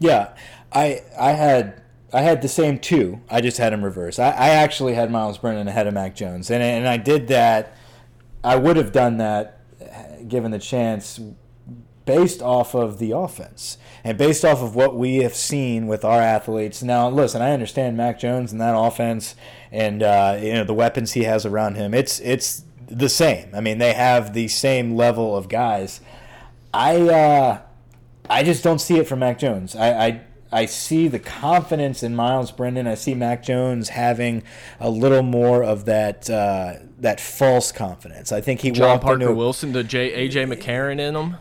Yeah, 0.00 0.30
I 0.72 1.02
I 1.18 1.32
had 1.32 1.82
I 2.12 2.22
had 2.22 2.40
the 2.40 2.48
same 2.48 2.78
two. 2.78 3.20
I 3.28 3.40
just 3.42 3.58
had 3.58 3.72
him 3.74 3.84
reverse. 3.84 4.18
I, 4.18 4.30
I 4.30 4.48
actually 4.50 4.94
had 4.94 5.10
Miles 5.10 5.36
Brennan 5.38 5.68
ahead 5.68 5.86
of 5.86 5.92
Mac 5.94 6.14
Jones, 6.16 6.50
and 6.50 6.62
and 6.62 6.88
I 6.88 6.96
did 6.96 7.28
that. 7.28 7.76
I 8.42 8.56
would 8.56 8.76
have 8.76 8.92
done 8.92 9.18
that, 9.18 9.60
given 10.28 10.52
the 10.52 10.58
chance, 10.60 11.20
based 12.08 12.40
off 12.40 12.74
of 12.74 12.98
the 12.98 13.10
offense 13.10 13.76
and 14.02 14.16
based 14.16 14.42
off 14.42 14.62
of 14.62 14.74
what 14.74 14.96
we 14.96 15.16
have 15.16 15.34
seen 15.34 15.86
with 15.86 16.06
our 16.06 16.22
athletes. 16.22 16.82
Now, 16.82 17.10
listen, 17.10 17.42
I 17.42 17.50
understand 17.50 17.98
Mac 17.98 18.18
Jones 18.18 18.50
and 18.50 18.58
that 18.62 18.74
offense, 18.74 19.36
and 19.70 20.02
uh, 20.02 20.38
you 20.40 20.54
know 20.54 20.64
the 20.64 20.72
weapons 20.72 21.12
he 21.12 21.24
has 21.24 21.44
around 21.44 21.74
him. 21.74 21.92
It's 21.92 22.18
it's 22.20 22.64
the 22.86 23.10
same. 23.10 23.50
I 23.54 23.60
mean, 23.60 23.76
they 23.76 23.92
have 23.92 24.32
the 24.32 24.48
same 24.48 24.96
level 24.96 25.36
of 25.36 25.48
guys. 25.48 26.00
I. 26.72 26.96
Uh, 27.00 27.60
I 28.30 28.42
just 28.42 28.62
don't 28.62 28.78
see 28.78 28.98
it 28.98 29.08
from 29.08 29.20
Mac 29.20 29.38
Jones. 29.38 29.74
I, 29.74 30.06
I 30.06 30.20
I 30.50 30.66
see 30.66 31.08
the 31.08 31.18
confidence 31.18 32.02
in 32.02 32.14
Miles 32.14 32.52
Brennan. 32.52 32.86
I 32.86 32.94
see 32.94 33.14
Mac 33.14 33.42
Jones 33.42 33.90
having 33.90 34.42
a 34.80 34.90
little 34.90 35.22
more 35.22 35.62
of 35.62 35.86
that 35.86 36.28
uh, 36.28 36.74
that 36.98 37.20
false 37.20 37.72
confidence. 37.72 38.32
I 38.32 38.42
think 38.42 38.60
he 38.60 38.70
John 38.70 39.00
Parker 39.00 39.22
into 39.22 39.34
Wilson, 39.34 39.72
the 39.72 39.82
J 39.84 40.28
AJ 40.28 40.52
McCarron 40.52 41.00
in 41.00 41.16
him. 41.16 41.36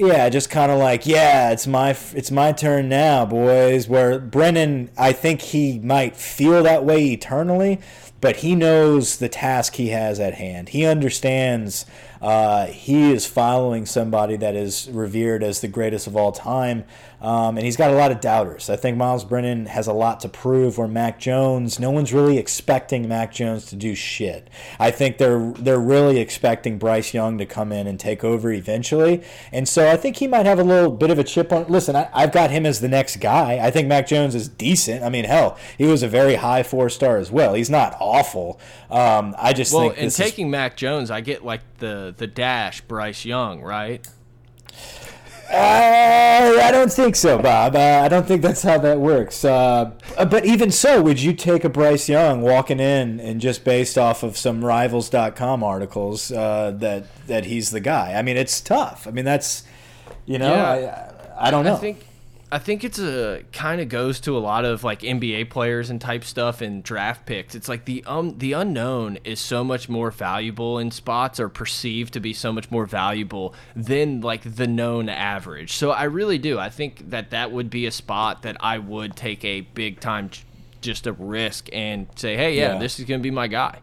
Yeah, 0.00 0.28
just 0.30 0.48
kind 0.48 0.72
of 0.72 0.78
like, 0.78 1.06
yeah, 1.06 1.50
it's 1.50 1.66
my 1.66 1.90
it's 2.14 2.30
my 2.30 2.52
turn 2.52 2.88
now, 2.88 3.26
boys. 3.26 3.86
Where 3.88 4.18
Brennan, 4.18 4.90
I 4.96 5.12
think 5.12 5.42
he 5.42 5.78
might 5.78 6.16
feel 6.16 6.62
that 6.62 6.84
way 6.84 7.12
eternally, 7.12 7.80
but 8.20 8.36
he 8.36 8.54
knows 8.54 9.18
the 9.18 9.28
task 9.28 9.74
he 9.74 9.88
has 9.88 10.18
at 10.18 10.34
hand. 10.34 10.70
He 10.70 10.86
understands 10.86 11.84
uh, 12.22 12.66
he 12.66 13.12
is 13.12 13.26
following 13.26 13.84
somebody 13.84 14.36
that 14.36 14.56
is 14.56 14.88
revered 14.90 15.42
as 15.42 15.60
the 15.60 15.68
greatest 15.68 16.06
of 16.06 16.16
all 16.16 16.32
time, 16.32 16.84
um, 17.22 17.56
and 17.56 17.64
he's 17.64 17.76
got 17.76 17.90
a 17.90 17.94
lot 17.94 18.10
of 18.10 18.20
doubters. 18.20 18.70
I 18.70 18.76
think 18.76 18.96
Miles 18.96 19.24
Brennan 19.24 19.66
has 19.66 19.86
a 19.86 19.92
lot 19.92 20.20
to 20.20 20.28
prove. 20.28 20.78
Where 20.78 20.88
Mac 20.88 21.18
Jones, 21.18 21.78
no 21.78 21.90
one's 21.90 22.12
really 22.12 22.38
expecting 22.38 23.08
Mac 23.08 23.32
Jones 23.32 23.66
to 23.66 23.76
do 23.76 23.94
shit. 23.94 24.48
I 24.78 24.90
think 24.90 25.18
they're 25.18 25.52
they're 25.58 25.78
really 25.80 26.18
expecting 26.18 26.78
Bryce 26.78 27.12
Young 27.14 27.38
to 27.38 27.46
come 27.46 27.72
in 27.72 27.86
and 27.86 27.98
take 28.00 28.24
over 28.24 28.52
eventually, 28.52 29.22
and 29.52 29.68
so 29.68 29.90
I 29.90 29.96
think 29.96 30.16
he 30.16 30.26
might 30.26 30.46
have 30.46 30.58
a 30.58 30.64
little 30.64 30.90
bit 30.90 31.10
of 31.10 31.18
a 31.18 31.24
chip 31.24 31.52
on. 31.52 31.66
Listen, 31.68 31.96
I, 31.96 32.08
I've 32.14 32.32
got 32.32 32.50
him 32.50 32.64
as 32.66 32.80
the 32.80 32.88
next 32.88 33.16
guy. 33.20 33.58
I 33.64 33.70
think 33.70 33.88
Mac 33.88 34.06
Jones 34.06 34.34
is 34.34 34.48
decent. 34.48 35.02
I 35.02 35.08
mean, 35.08 35.24
hell, 35.24 35.58
he 35.78 35.84
was 35.84 36.02
a 36.02 36.08
very 36.08 36.36
high 36.36 36.62
four 36.62 36.88
star 36.88 37.16
as 37.18 37.30
well. 37.30 37.54
He's 37.54 37.70
not 37.70 37.96
awful. 38.00 38.58
Um, 38.90 39.34
I 39.38 39.52
just 39.52 39.72
Well, 39.72 39.88
think 39.88 39.98
in 39.98 40.04
this 40.06 40.18
is- 40.18 40.24
taking 40.26 40.50
Mac 40.50 40.76
Jones, 40.76 41.10
I 41.10 41.20
get 41.20 41.44
like 41.44 41.60
the 41.78 42.14
the 42.16 42.26
dash 42.26 42.80
Bryce 42.82 43.24
Young, 43.24 43.60
right? 43.62 44.06
Uh, 45.52 45.99
I 46.70 46.72
don't 46.72 46.92
think 46.92 47.16
so, 47.16 47.36
Bob. 47.36 47.74
Uh, 47.74 48.02
I 48.04 48.06
don't 48.06 48.28
think 48.28 48.42
that's 48.42 48.62
how 48.62 48.78
that 48.78 49.00
works. 49.00 49.44
Uh, 49.44 49.90
but 50.30 50.44
even 50.44 50.70
so, 50.70 51.02
would 51.02 51.20
you 51.20 51.32
take 51.32 51.64
a 51.64 51.68
Bryce 51.68 52.08
Young 52.08 52.42
walking 52.42 52.78
in 52.78 53.18
and 53.18 53.40
just 53.40 53.64
based 53.64 53.98
off 53.98 54.22
of 54.22 54.36
some 54.36 54.64
Rivals.com 54.64 55.64
articles 55.64 56.30
uh, 56.30 56.70
that 56.76 57.06
that 57.26 57.46
he's 57.46 57.72
the 57.72 57.80
guy? 57.80 58.14
I 58.14 58.22
mean, 58.22 58.36
it's 58.36 58.60
tough. 58.60 59.08
I 59.08 59.10
mean, 59.10 59.24
that's 59.24 59.64
you 60.26 60.38
know, 60.38 60.54
Yeah. 60.54 61.12
I, 61.36 61.48
I 61.48 61.50
don't 61.50 61.64
know. 61.64 61.74
I 61.74 61.78
think 61.78 62.06
I 62.52 62.58
think 62.58 62.82
it's 62.82 62.98
a 62.98 63.44
kind 63.52 63.80
of 63.80 63.88
goes 63.88 64.18
to 64.20 64.36
a 64.36 64.40
lot 64.40 64.64
of 64.64 64.82
like 64.82 65.02
NBA 65.02 65.50
players 65.50 65.88
and 65.88 66.00
type 66.00 66.24
stuff 66.24 66.60
and 66.60 66.82
draft 66.82 67.24
picks. 67.24 67.54
It's 67.54 67.68
like 67.68 67.84
the 67.84 68.02
um 68.06 68.38
the 68.38 68.54
unknown 68.54 69.18
is 69.22 69.38
so 69.38 69.62
much 69.62 69.88
more 69.88 70.10
valuable 70.10 70.78
in 70.78 70.90
spots 70.90 71.38
or 71.38 71.48
perceived 71.48 72.12
to 72.14 72.20
be 72.20 72.32
so 72.32 72.52
much 72.52 72.68
more 72.70 72.86
valuable 72.86 73.54
than 73.76 74.20
like 74.20 74.56
the 74.56 74.66
known 74.66 75.08
average. 75.08 75.74
So 75.74 75.92
I 75.92 76.04
really 76.04 76.38
do. 76.38 76.58
I 76.58 76.70
think 76.70 77.10
that 77.10 77.30
that 77.30 77.52
would 77.52 77.70
be 77.70 77.86
a 77.86 77.92
spot 77.92 78.42
that 78.42 78.56
I 78.58 78.78
would 78.78 79.14
take 79.14 79.44
a 79.44 79.60
big 79.60 80.00
time 80.00 80.30
just 80.80 81.06
a 81.06 81.12
risk 81.12 81.68
and 81.72 82.08
say, 82.16 82.36
"Hey, 82.36 82.56
yeah, 82.56 82.72
Yeah. 82.72 82.78
this 82.80 82.98
is 82.98 83.04
going 83.04 83.20
to 83.20 83.22
be 83.22 83.30
my 83.30 83.46
guy." 83.46 83.78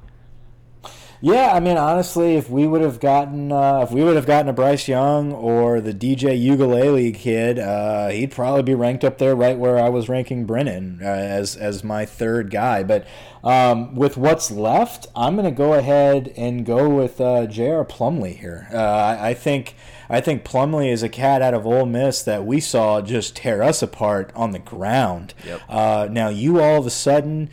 Yeah, 1.19 1.51
I 1.53 1.59
mean, 1.59 1.77
honestly, 1.77 2.35
if 2.35 2.49
we 2.49 2.67
would 2.67 2.81
have 2.81 2.99
gotten 2.99 3.51
uh, 3.51 3.79
if 3.81 3.91
we 3.91 4.03
would 4.03 4.15
have 4.15 4.27
gotten 4.27 4.49
a 4.49 4.53
Bryce 4.53 4.87
Young 4.87 5.31
or 5.31 5.81
the 5.81 5.93
DJ 5.93 6.39
Uiagalelei 6.39 7.15
kid, 7.15 7.57
uh, 7.57 8.09
he'd 8.09 8.31
probably 8.31 8.63
be 8.63 8.75
ranked 8.75 9.03
up 9.03 9.17
there, 9.17 9.35
right 9.35 9.57
where 9.57 9.79
I 9.79 9.89
was 9.89 10.09
ranking 10.09 10.45
Brennan 10.45 10.99
uh, 11.01 11.05
as 11.05 11.55
as 11.55 11.83
my 11.83 12.05
third 12.05 12.51
guy. 12.51 12.83
But 12.83 13.07
um, 13.43 13.95
with 13.95 14.15
what's 14.15 14.51
left, 14.51 15.07
I'm 15.15 15.35
going 15.35 15.45
to 15.45 15.51
go 15.51 15.73
ahead 15.73 16.33
and 16.37 16.65
go 16.65 16.87
with 16.87 17.19
uh, 17.19 17.47
J.R. 17.47 17.83
Plumlee 17.83 18.37
here. 18.37 18.67
Uh, 18.71 18.77
I, 18.77 19.29
I 19.29 19.33
think. 19.33 19.75
I 20.09 20.21
think 20.21 20.45
Plumlee 20.45 20.89
is 20.89 21.03
a 21.03 21.09
cat 21.09 21.41
out 21.41 21.53
of 21.53 21.67
Ole 21.67 21.85
Miss 21.85 22.23
that 22.23 22.45
we 22.45 22.61
saw 22.61 23.01
just 23.01 23.35
tear 23.35 23.61
us 23.61 23.81
apart 23.81 24.31
on 24.35 24.51
the 24.51 24.59
ground. 24.59 25.33
Yep. 25.45 25.61
Uh, 25.67 26.07
now 26.09 26.29
you 26.29 26.61
all 26.61 26.79
of 26.79 26.85
a 26.85 26.89
sudden 26.89 27.49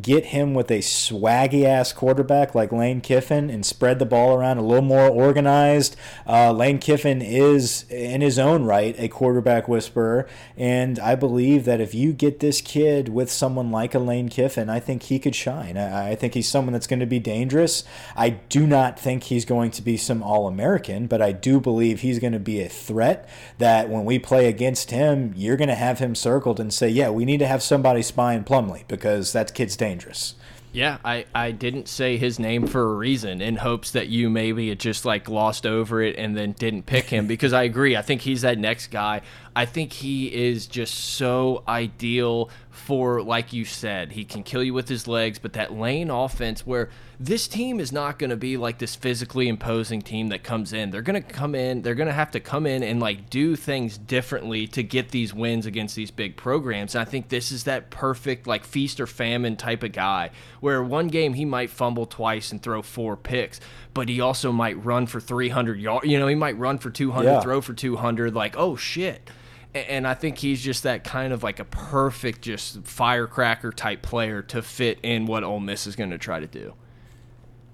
get 0.00 0.26
him 0.26 0.54
with 0.54 0.70
a 0.70 0.80
swaggy 0.80 1.64
ass 1.64 1.92
quarterback 1.92 2.54
like 2.54 2.72
Lane 2.72 3.00
Kiffin 3.00 3.48
and 3.48 3.64
spread 3.64 3.98
the 3.98 4.06
ball 4.06 4.34
around 4.34 4.58
a 4.58 4.62
little 4.62 4.82
more 4.82 5.08
organized. 5.08 5.96
Uh, 6.26 6.52
Lane 6.52 6.78
Kiffin 6.78 7.22
is, 7.22 7.84
in 7.90 8.20
his 8.20 8.38
own 8.38 8.64
right, 8.64 8.98
a 8.98 9.08
quarterback 9.08 9.68
whisperer. 9.68 10.26
And 10.56 10.98
I 10.98 11.14
believe 11.14 11.64
that 11.64 11.80
if 11.80 11.94
you 11.94 12.12
get 12.12 12.40
this 12.40 12.60
kid 12.60 13.08
with 13.08 13.30
someone 13.30 13.70
like 13.70 13.94
a 13.94 14.00
Lane 14.00 14.28
Kiffin, 14.28 14.68
I 14.68 14.80
think 14.80 15.04
he 15.04 15.18
could 15.18 15.34
shine. 15.34 15.76
I, 15.76 16.10
I 16.10 16.14
think 16.16 16.34
he's 16.34 16.48
someone 16.48 16.72
that's 16.72 16.88
going 16.88 17.00
to 17.00 17.06
be 17.06 17.20
dangerous. 17.20 17.84
I 18.16 18.30
do 18.30 18.66
not 18.66 18.98
think 18.98 19.24
he's 19.24 19.44
going 19.44 19.70
to 19.72 19.82
be 19.82 19.96
some 19.96 20.22
All 20.22 20.48
American, 20.48 21.06
but 21.06 21.22
I 21.22 21.30
do 21.32 21.60
believe 21.60 22.00
he's 22.00 22.18
going 22.18 22.32
to 22.32 22.40
be 22.40 22.60
a 22.60 22.68
threat 22.68 23.28
that 23.58 23.88
when 23.88 24.04
we 24.04 24.18
play 24.18 24.48
against 24.48 24.90
him, 24.90 25.32
you're 25.36 25.56
going 25.56 25.68
to 25.68 25.74
have 25.74 26.00
him 26.00 26.16
circled 26.16 26.58
and 26.58 26.74
say, 26.74 26.88
yeah, 26.88 27.10
we 27.10 27.24
need 27.24 27.38
to 27.38 27.46
have 27.46 27.62
somebody 27.62 28.02
spying 28.02 28.42
Plumlee 28.42 28.86
because 28.88 29.32
that 29.32 29.54
kid's 29.54 29.76
dangerous. 29.84 30.34
Yeah, 30.74 30.98
I, 31.04 31.26
I 31.32 31.52
didn't 31.52 31.86
say 31.86 32.16
his 32.16 32.40
name 32.40 32.66
for 32.66 32.82
a 32.82 32.94
reason 32.96 33.40
in 33.40 33.54
hopes 33.54 33.92
that 33.92 34.08
you 34.08 34.28
maybe 34.28 34.70
had 34.70 34.80
just 34.80 35.04
like 35.04 35.28
lost 35.28 35.66
over 35.66 36.02
it 36.02 36.16
and 36.18 36.36
then 36.36 36.50
didn't 36.50 36.82
pick 36.86 37.04
him 37.04 37.26
because 37.28 37.52
I 37.52 37.62
agree. 37.62 37.96
I 37.96 38.02
think 38.02 38.22
he's 38.22 38.42
that 38.42 38.58
next 38.58 38.88
guy. 38.88 39.20
I 39.56 39.66
think 39.66 39.92
he 39.92 40.34
is 40.34 40.66
just 40.66 40.92
so 40.94 41.62
ideal 41.68 42.50
for, 42.70 43.22
like 43.22 43.52
you 43.52 43.64
said, 43.64 44.10
he 44.10 44.24
can 44.24 44.42
kill 44.42 44.64
you 44.64 44.74
with 44.74 44.88
his 44.88 45.06
legs, 45.06 45.38
but 45.38 45.52
that 45.52 45.72
lane 45.72 46.10
offense 46.10 46.66
where 46.66 46.90
this 47.20 47.46
team 47.46 47.78
is 47.78 47.92
not 47.92 48.18
going 48.18 48.30
to 48.30 48.36
be 48.36 48.56
like 48.56 48.78
this 48.78 48.96
physically 48.96 49.46
imposing 49.46 50.02
team 50.02 50.28
that 50.30 50.42
comes 50.42 50.72
in. 50.72 50.90
They're 50.90 51.02
going 51.02 51.22
to 51.22 51.28
come 51.28 51.54
in, 51.54 51.82
they're 51.82 51.94
going 51.94 52.08
to 52.08 52.12
have 52.12 52.32
to 52.32 52.40
come 52.40 52.66
in 52.66 52.82
and 52.82 52.98
like 52.98 53.30
do 53.30 53.54
things 53.54 53.96
differently 53.96 54.66
to 54.68 54.82
get 54.82 55.10
these 55.10 55.32
wins 55.32 55.66
against 55.66 55.94
these 55.94 56.10
big 56.10 56.36
programs. 56.36 56.96
And 56.96 57.02
I 57.02 57.04
think 57.04 57.28
this 57.28 57.52
is 57.52 57.64
that 57.64 57.90
perfect 57.90 58.48
like 58.48 58.64
feast 58.64 59.00
or 59.00 59.06
famine 59.06 59.56
type 59.56 59.84
of 59.84 59.92
guy 59.92 60.30
where 60.64 60.82
one 60.82 61.08
game 61.08 61.34
he 61.34 61.44
might 61.44 61.68
fumble 61.68 62.06
twice 62.06 62.50
and 62.50 62.62
throw 62.62 62.80
four 62.80 63.18
picks, 63.18 63.60
but 63.92 64.08
he 64.08 64.18
also 64.18 64.50
might 64.50 64.82
run 64.82 65.06
for 65.06 65.20
300 65.20 65.78
yards. 65.78 66.06
You 66.06 66.18
know, 66.18 66.26
he 66.26 66.34
might 66.34 66.56
run 66.58 66.78
for 66.78 66.88
200, 66.88 67.28
Yeah. 67.30 67.40
throw 67.40 67.60
for 67.60 67.74
200 67.74 68.34
like, 68.34 68.54
"Oh 68.56 68.74
shit." 68.74 69.28
And 69.74 70.06
I 70.06 70.14
think 70.14 70.38
he's 70.38 70.62
just 70.62 70.84
that 70.84 71.04
kind 71.04 71.34
of 71.34 71.42
like 71.42 71.58
a 71.60 71.64
perfect, 71.66 72.40
just 72.40 72.82
firecracker 72.86 73.72
type 73.72 74.00
player 74.00 74.40
to 74.40 74.62
fit 74.62 75.00
in 75.02 75.26
what 75.26 75.44
Ole 75.44 75.60
Miss 75.60 75.86
is 75.86 75.96
going 75.96 76.10
to 76.10 76.18
try 76.18 76.40
to 76.40 76.46
do. 76.46 76.72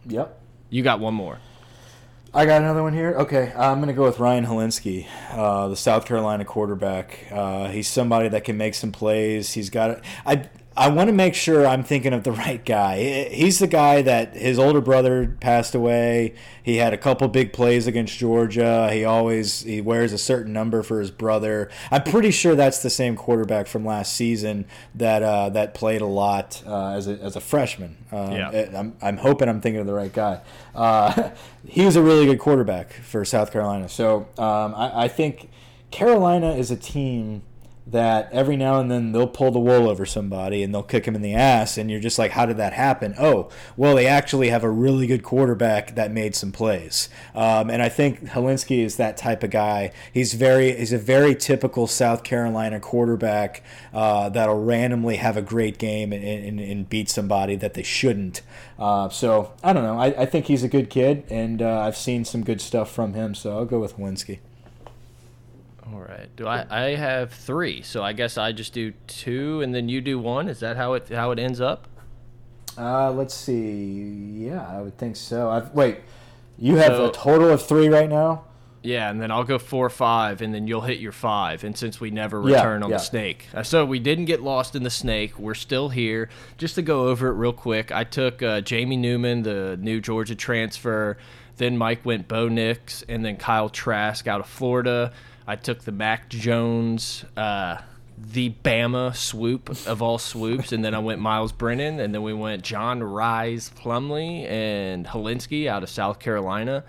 Yep. 0.07 0.41
You 0.70 0.82
got 0.82 0.99
one 0.99 1.14
more. 1.14 1.38
I 2.34 2.45
got 2.45 2.61
another 2.62 2.82
one 2.82 2.93
here. 2.95 3.14
Okay, 3.18 3.53
I'm 3.57 3.78
going 3.78 3.88
to 3.88 3.93
go 3.93 4.05
with 4.05 4.18
Ryan 4.18 4.47
Hilinski, 4.47 5.07
uh, 5.30 5.68
the 5.68 5.76
South 5.76 6.07
Carolina 6.07 6.45
quarterback. 6.45 7.26
Uh, 7.30 7.68
he's 7.68 7.86
somebody 7.86 8.28
that 8.28 8.43
can 8.45 8.57
make 8.57 8.74
some 8.74 8.91
plays. 8.93 9.53
He's 9.53 9.68
got. 9.70 10.01
I 10.26 10.49
I 10.77 10.89
want 10.89 11.09
to 11.09 11.12
make 11.12 11.35
sure 11.35 11.66
I'm 11.66 11.83
thinking 11.83 12.12
of 12.12 12.23
the 12.23 12.33
right 12.33 12.64
guy. 12.64 13.29
He's 13.29 13.59
the 13.59 13.66
guy 13.66 14.03
that 14.03 14.37
his 14.37 14.59
older 14.59 14.81
brother 14.81 15.37
passed 15.41 15.75
away. 15.75 16.35
He 16.62 16.77
had 16.77 16.95
a 16.95 16.97
couple 16.97 17.27
big 17.29 17.53
plays 17.53 17.87
against 17.89 18.16
Georgia. 18.16 18.89
He 18.93 19.05
always 19.05 19.62
he 19.62 19.81
wears 19.81 20.12
a 20.12 20.18
certain 20.18 20.53
number 20.53 20.83
for 20.83 21.01
his 21.01 21.11
brother. 21.11 21.68
I'm 21.91 22.05
pretty 22.05 22.31
sure 22.31 22.55
that's 22.55 22.83
the 22.83 22.89
same 22.91 23.16
quarterback 23.16 23.66
from 23.66 23.85
last 23.85 24.14
season 24.14 24.64
that 24.95 25.23
uh, 25.23 25.49
that 25.51 25.75
played 25.75 26.03
a 26.03 26.07
lot 26.07 26.62
uh, 26.66 26.91
as 26.93 27.09
a 27.09 27.12
as 27.21 27.35
a 27.35 27.41
freshman. 27.41 27.97
Um, 28.12 28.31
Yeah. 28.33 28.71
I'm, 28.75 28.97
I'm 29.03 29.16
hoping 29.16 29.49
I'm 29.49 29.61
thinking 29.61 29.81
of 29.81 29.87
the 29.87 29.95
right 29.95 30.12
guy. 30.12 30.41
Uh, 30.75 31.31
he 31.66 31.85
was 31.85 31.97
a 31.97 32.03
really 32.03 32.27
good 32.27 32.39
quarterback 32.39 32.93
for 32.93 33.25
South 33.25 33.51
Carolina. 33.51 33.89
So 33.89 34.29
um, 34.39 34.75
I, 34.77 35.05
I 35.05 35.09
think 35.09 35.51
Carolina 35.91 36.53
is 36.53 36.71
a 36.71 36.77
team 36.77 37.43
that 37.91 38.28
every 38.32 38.57
now 38.57 38.80
and 38.80 38.91
then 38.91 39.12
they'll 39.12 39.26
pull 39.26 39.51
the 39.51 39.59
wool 39.59 39.88
over 39.88 40.07
somebody 40.07 40.62
and 40.62 40.74
they'll 40.74 40.82
kick 40.82 41.07
him 41.07 41.14
in 41.14 41.22
the 41.22 41.34
ass 41.34 41.76
and 41.76 41.91
you're 41.91 42.01
just 42.01 42.18
like 42.18 42.32
how 42.32 42.47
did 42.47 42.57
that 42.57 42.72
happen? 42.72 43.14
Oh 43.18 43.49
well 43.76 43.95
they 43.95 44.07
actually 44.07 44.49
have 44.49 44.64
a 44.64 44.70
really 44.70 45.07
good 45.07 45.22
quarterback 45.22 45.95
that 45.95 46.11
made 46.11 46.34
some 46.34 46.53
plays. 46.53 47.09
Um, 47.34 47.70
and 47.70 47.82
i 47.82 47.88
think 47.88 48.24
Hilinski 48.30 48.84
is 48.84 48.97
that 48.97 49.16
type 49.16 49.43
of 49.43 49.51
guy. 49.51 49.93
He's 50.12 50.34
very 50.34 50.76
he's 50.76 50.93
a 50.93 50.99
very 50.99 51.34
typical 51.34 51.86
south 51.86 52.22
carolina 52.22 52.80
quarterback 52.80 53.62
uh, 53.93 54.28
that'll 54.28 54.62
randomly 54.62 55.16
have 55.16 55.36
a 55.36 55.43
great 55.43 55.78
game 55.78 56.12
and, 56.12 56.24
and, 56.24 56.61
and 56.61 56.88
beat 56.88 57.09
somebody 57.09 57.57
that 57.57 57.74
they 57.74 57.82
shouldn't. 57.82 58.43
Uh, 58.78 59.09
so 59.09 59.53
i 59.62 59.72
don't 59.72 59.84
know. 59.84 59.99
I, 59.99 60.07
I 60.22 60.26
think 60.26 60.47
he's 60.47 60.62
a 60.62 60.68
good 60.68 60.91
kid 60.91 61.24
and 61.28 61.61
uh, 61.61 61.80
i've 61.80 61.97
seen 61.97 62.24
some 62.24 62.45
good 62.45 62.61
stuff 62.61 62.91
from 62.91 63.14
him 63.14 63.34
so 63.34 63.59
i'll 63.59 63.64
go 63.64 63.80
with 63.80 63.97
Hilinski. 63.97 64.38
All 65.93 66.01
right. 66.01 66.28
Do 66.36 66.47
I? 66.47 66.66
I 66.70 66.95
have 66.95 67.32
three, 67.32 67.82
so 67.82 68.03
I 68.03 68.12
guess 68.12 68.38
I 68.38 68.53
just 68.53 68.72
do 68.72 68.93
two, 69.07 69.61
and 69.62 69.74
then 69.74 69.88
you 69.88 70.01
do 70.01 70.18
one. 70.18 70.49
Is 70.49 70.61
that 70.61 70.76
how 70.76 70.93
it 70.95 71.09
how 71.09 71.30
it 71.32 71.38
ends 71.38 71.61
up? 71.61 71.88
Uh, 72.78 73.11
let's 73.12 73.34
see. 73.34 74.45
Yeah, 74.47 74.64
I 74.66 74.80
would 74.80 74.97
think 74.97 75.16
so. 75.16 75.51
I've, 75.51 75.74
wait, 75.74 75.99
you 76.59 76.76
have 76.76 76.93
So- 76.97 77.09
a 77.09 77.12
total 77.12 77.51
of 77.51 77.61
three 77.66 77.88
right 77.88 78.09
now. 78.09 78.45
Yeah, 78.82 79.11
and 79.11 79.20
then 79.20 79.30
I'll 79.30 79.45
go 79.45 79.59
four 79.59 79.91
five, 79.91 80.41
and 80.41 80.55
then 80.55 80.66
you'll 80.66 80.80
hit 80.80 81.01
your 81.01 81.12
five. 81.12 81.64
And 81.64 81.76
since 81.76 82.01
we 82.01 82.11
never 82.11 82.41
Yeah, 82.49 82.57
return 82.57 82.82
on 82.82 82.88
yeah. 82.91 82.97
the 82.97 83.03
snake, 83.03 83.49
Uh, 83.53 83.62
so 83.62 83.84
we 83.84 83.99
didn't 83.99 84.24
get 84.24 84.41
lost 84.41 84.74
in 84.74 84.84
the 84.84 84.91
snake. 84.91 85.38
We're 85.38 85.53
still 85.55 85.91
here. 85.91 86.30
Just 86.57 86.76
to 86.76 86.82
go 86.82 87.09
over 87.09 87.28
it 87.28 87.34
real 87.34 87.53
quick, 87.53 87.93
I 87.93 88.05
took 88.05 88.43
uh, 88.43 88.62
Jamie 88.62 88.97
Newman, 88.97 89.43
the 89.43 89.76
new 89.78 90.01
Georgia 90.01 90.34
transfer. 90.34 91.18
Then 91.59 91.76
Mike 91.76 92.07
went 92.07 92.26
Bo 92.26 92.49
Nix, 92.49 93.03
and 93.07 93.22
then 93.22 93.36
Kyle 93.36 93.68
Trask 93.68 94.26
out 94.26 94.41
of 94.41 94.47
Florida. 94.47 95.12
I 95.47 95.57
took 95.57 95.84
the 95.84 95.93
Mac 95.93 96.28
Jones, 96.28 97.24
uh, 97.36 97.78
the 98.18 98.55
Bama 98.62 99.14
swoop 99.16 99.70
of 99.86 100.03
all 100.03 100.18
swoops, 100.18 100.72
and 100.72 100.84
then 100.84 100.95
I 100.95 100.99
went 100.99 101.20
Miles 101.20 101.53
Brennan, 101.53 102.01
and 102.01 102.14
then 102.14 102.22
we 102.22 102.32
went 102.32 102.62
John 102.62 103.03
Rhys 103.03 103.70
Plumlee 103.70 104.49
and 104.49 105.07
Hilinski 105.07 105.66
out 105.66 105.82
of 105.82 105.88
South 105.88 106.18
Carolina. 106.18 106.84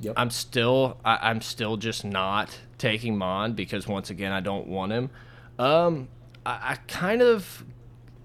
Yep. 0.00 0.14
I'm 0.16 0.30
still 0.30 0.98
I, 1.04 1.30
I'm 1.30 1.40
still 1.40 1.76
just 1.76 2.04
not 2.04 2.58
taking 2.78 3.18
Mon 3.18 3.52
because 3.52 3.86
once 3.86 4.10
again 4.10 4.32
I 4.32 4.40
don't 4.40 4.66
want 4.66 4.92
him. 4.92 5.10
Um, 5.58 6.08
I, 6.44 6.72
I 6.72 6.74
kind 6.88 7.22
of 7.22 7.64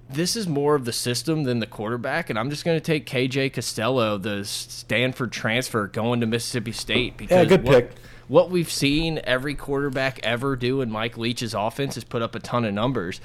this 0.10 0.36
is 0.36 0.48
more 0.48 0.76
of 0.76 0.86
the 0.86 0.94
system 0.94 1.44
than 1.44 1.60
the 1.60 1.68
quarterback, 1.68 2.30
and 2.30 2.38
I'm 2.38 2.50
just 2.50 2.64
going 2.64 2.78
to 2.78 2.84
take 2.84 3.06
KJ 3.06 3.54
Costello, 3.54 4.18
the 4.18 4.46
Stanford 4.46 5.32
transfer, 5.32 5.88
going 5.88 6.20
to 6.22 6.28
Mississippi 6.28 6.72
State 6.72 7.18
because 7.18 7.48
good 7.48 7.64
what, 7.64 7.90
pick. 7.90 7.98
What 8.28 8.50
we've 8.50 8.72
seen 8.72 9.20
every 9.24 9.56
quarterback 9.56 10.20
ever 10.24 10.56
do 10.56 10.82
in 10.82 10.92
Mike 10.92 11.18
Leach's 11.18 11.54
offense 11.54 11.98
is 11.98 12.04
put 12.04 12.22
up 12.22 12.36
a 12.36 12.40
ton 12.40 12.66
of 12.66 12.74
numbers. 12.74 13.22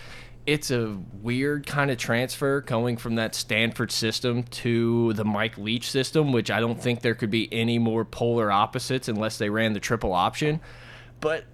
It's 0.47 0.71
a 0.71 0.99
weird 1.23 1.67
kind 1.67 1.91
of 1.91 1.99
transfer 1.99 2.61
going 2.61 2.97
from 2.97 3.17
that 3.17 3.35
Stanford 3.35 3.93
system 3.93 4.43
to 4.45 5.13
the 5.13 5.25
Mike 5.25 5.59
Leach 5.59 5.91
system, 5.91 6.33
which 6.33 6.51
I 6.51 6.61
don't 6.61 6.81
think 6.81 7.03
there 7.03 7.15
could 7.15 7.31
be 7.31 7.53
any 7.53 7.79
more 7.79 8.05
polar 8.05 8.51
opposites 8.51 9.09
unless 9.09 9.39
they 9.39 9.51
ran 9.51 9.75
the 9.75 9.81
triple 9.81 10.13
option. 10.13 10.61
But 11.21 11.45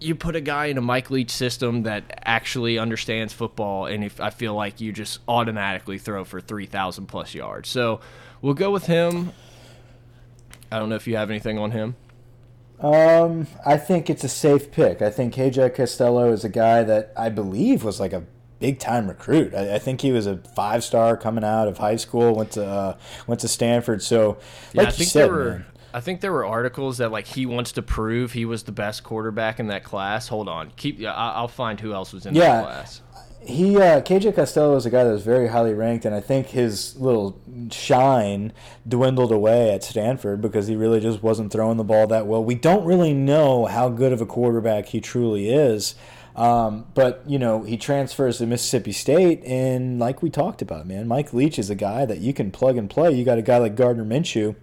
you 0.00 0.14
put 0.14 0.36
a 0.36 0.40
guy 0.40 0.66
in 0.66 0.78
a 0.78 0.80
Mike 0.80 1.10
Leach 1.10 1.30
system 1.30 1.82
that 1.84 2.22
actually 2.24 2.78
understands 2.78 3.32
football, 3.32 3.86
and 3.86 4.02
if 4.02 4.20
I 4.20 4.30
feel 4.30 4.54
like 4.54 4.80
you 4.80 4.92
just 4.92 5.20
automatically 5.28 5.98
throw 5.98 6.24
for 6.24 6.40
three 6.40 6.66
thousand 6.66 7.06
plus 7.06 7.34
yards. 7.34 7.68
So 7.68 8.00
we'll 8.40 8.54
go 8.54 8.70
with 8.70 8.86
him. 8.86 9.32
I 10.70 10.78
don't 10.78 10.88
know 10.88 10.96
if 10.96 11.06
you 11.06 11.16
have 11.16 11.30
anything 11.30 11.58
on 11.58 11.72
him. 11.72 11.96
Um, 12.82 13.46
I 13.64 13.76
think 13.76 14.10
it's 14.10 14.24
a 14.24 14.28
safe 14.28 14.70
pick. 14.72 15.02
I 15.02 15.10
think 15.10 15.34
KJ 15.34 15.74
Costello 15.74 16.32
is 16.32 16.44
a 16.44 16.48
guy 16.48 16.82
that 16.82 17.12
I 17.16 17.28
believe 17.28 17.84
was 17.84 18.00
like 18.00 18.12
a 18.12 18.24
big 18.58 18.78
time 18.78 19.08
recruit. 19.08 19.54
I, 19.54 19.74
I 19.76 19.78
think 19.78 20.00
he 20.00 20.10
was 20.12 20.26
a 20.26 20.38
five 20.56 20.82
star 20.82 21.16
coming 21.16 21.44
out 21.44 21.68
of 21.68 21.78
high 21.78 21.96
school. 21.96 22.34
Went 22.34 22.52
to 22.52 22.64
uh, 22.66 22.96
went 23.26 23.40
to 23.42 23.48
Stanford. 23.48 24.02
So, 24.02 24.38
Yeah, 24.72 24.82
like 24.82 24.86
I 24.88 24.90
you 24.90 24.96
think 24.96 25.10
said, 25.10 25.24
there 25.26 25.32
were. 25.32 25.50
man, 25.50 25.64
I 25.94 26.00
think 26.00 26.22
there 26.22 26.32
were 26.32 26.46
articles 26.46 26.98
that 26.98 27.12
like 27.12 27.26
he 27.26 27.44
wants 27.46 27.72
to 27.72 27.82
prove 27.82 28.32
he 28.32 28.44
was 28.46 28.62
the 28.62 28.72
best 28.72 29.04
quarterback 29.04 29.60
in 29.60 29.66
that 29.66 29.84
class. 29.84 30.28
Hold 30.28 30.48
on, 30.48 30.72
keep. 30.76 30.98
Yeah, 30.98 31.12
I- 31.12 31.32
I'll 31.34 31.48
find 31.48 31.78
who 31.78 31.92
else 31.92 32.12
was 32.14 32.24
in 32.26 32.34
Yeah. 32.34 32.62
that 32.62 32.64
class. 32.64 33.01
He 33.44 33.76
uh, 33.76 34.00
KJ 34.00 34.34
Costello 34.34 34.76
is 34.76 34.86
a 34.86 34.90
guy 34.90 35.04
that 35.04 35.12
was 35.12 35.22
very 35.22 35.48
highly 35.48 35.74
ranked, 35.74 36.04
and 36.04 36.14
I 36.14 36.20
think 36.20 36.48
his 36.48 36.96
little 36.96 37.40
shine 37.70 38.52
dwindled 38.86 39.32
away 39.32 39.72
at 39.72 39.84
Stanford 39.84 40.40
because 40.40 40.66
he 40.66 40.76
really 40.76 41.00
just 41.00 41.22
wasn't 41.22 41.52
throwing 41.52 41.76
the 41.76 41.84
ball 41.84 42.06
that 42.08 42.26
well. 42.26 42.44
We 42.44 42.54
don't 42.54 42.84
really 42.84 43.14
know 43.14 43.66
how 43.66 43.88
good 43.88 44.12
of 44.12 44.20
a 44.20 44.26
quarterback 44.26 44.86
he 44.86 45.00
truly 45.00 45.50
is. 45.50 45.94
Um, 46.34 46.86
but 46.94 47.22
you 47.26 47.38
know 47.38 47.62
he 47.62 47.76
transfers 47.76 48.38
to 48.38 48.46
Mississippi 48.46 48.92
State, 48.92 49.44
and 49.44 49.98
like 49.98 50.22
we 50.22 50.30
talked 50.30 50.62
about, 50.62 50.86
man, 50.86 51.06
Mike 51.06 51.34
Leach 51.34 51.58
is 51.58 51.68
a 51.68 51.74
guy 51.74 52.06
that 52.06 52.18
you 52.18 52.32
can 52.32 52.50
plug 52.50 52.76
and 52.76 52.88
play. 52.88 53.12
You 53.12 53.24
got 53.24 53.38
a 53.38 53.42
guy 53.42 53.58
like 53.58 53.76
Gardner 53.76 54.04
Minshew, 54.04 54.56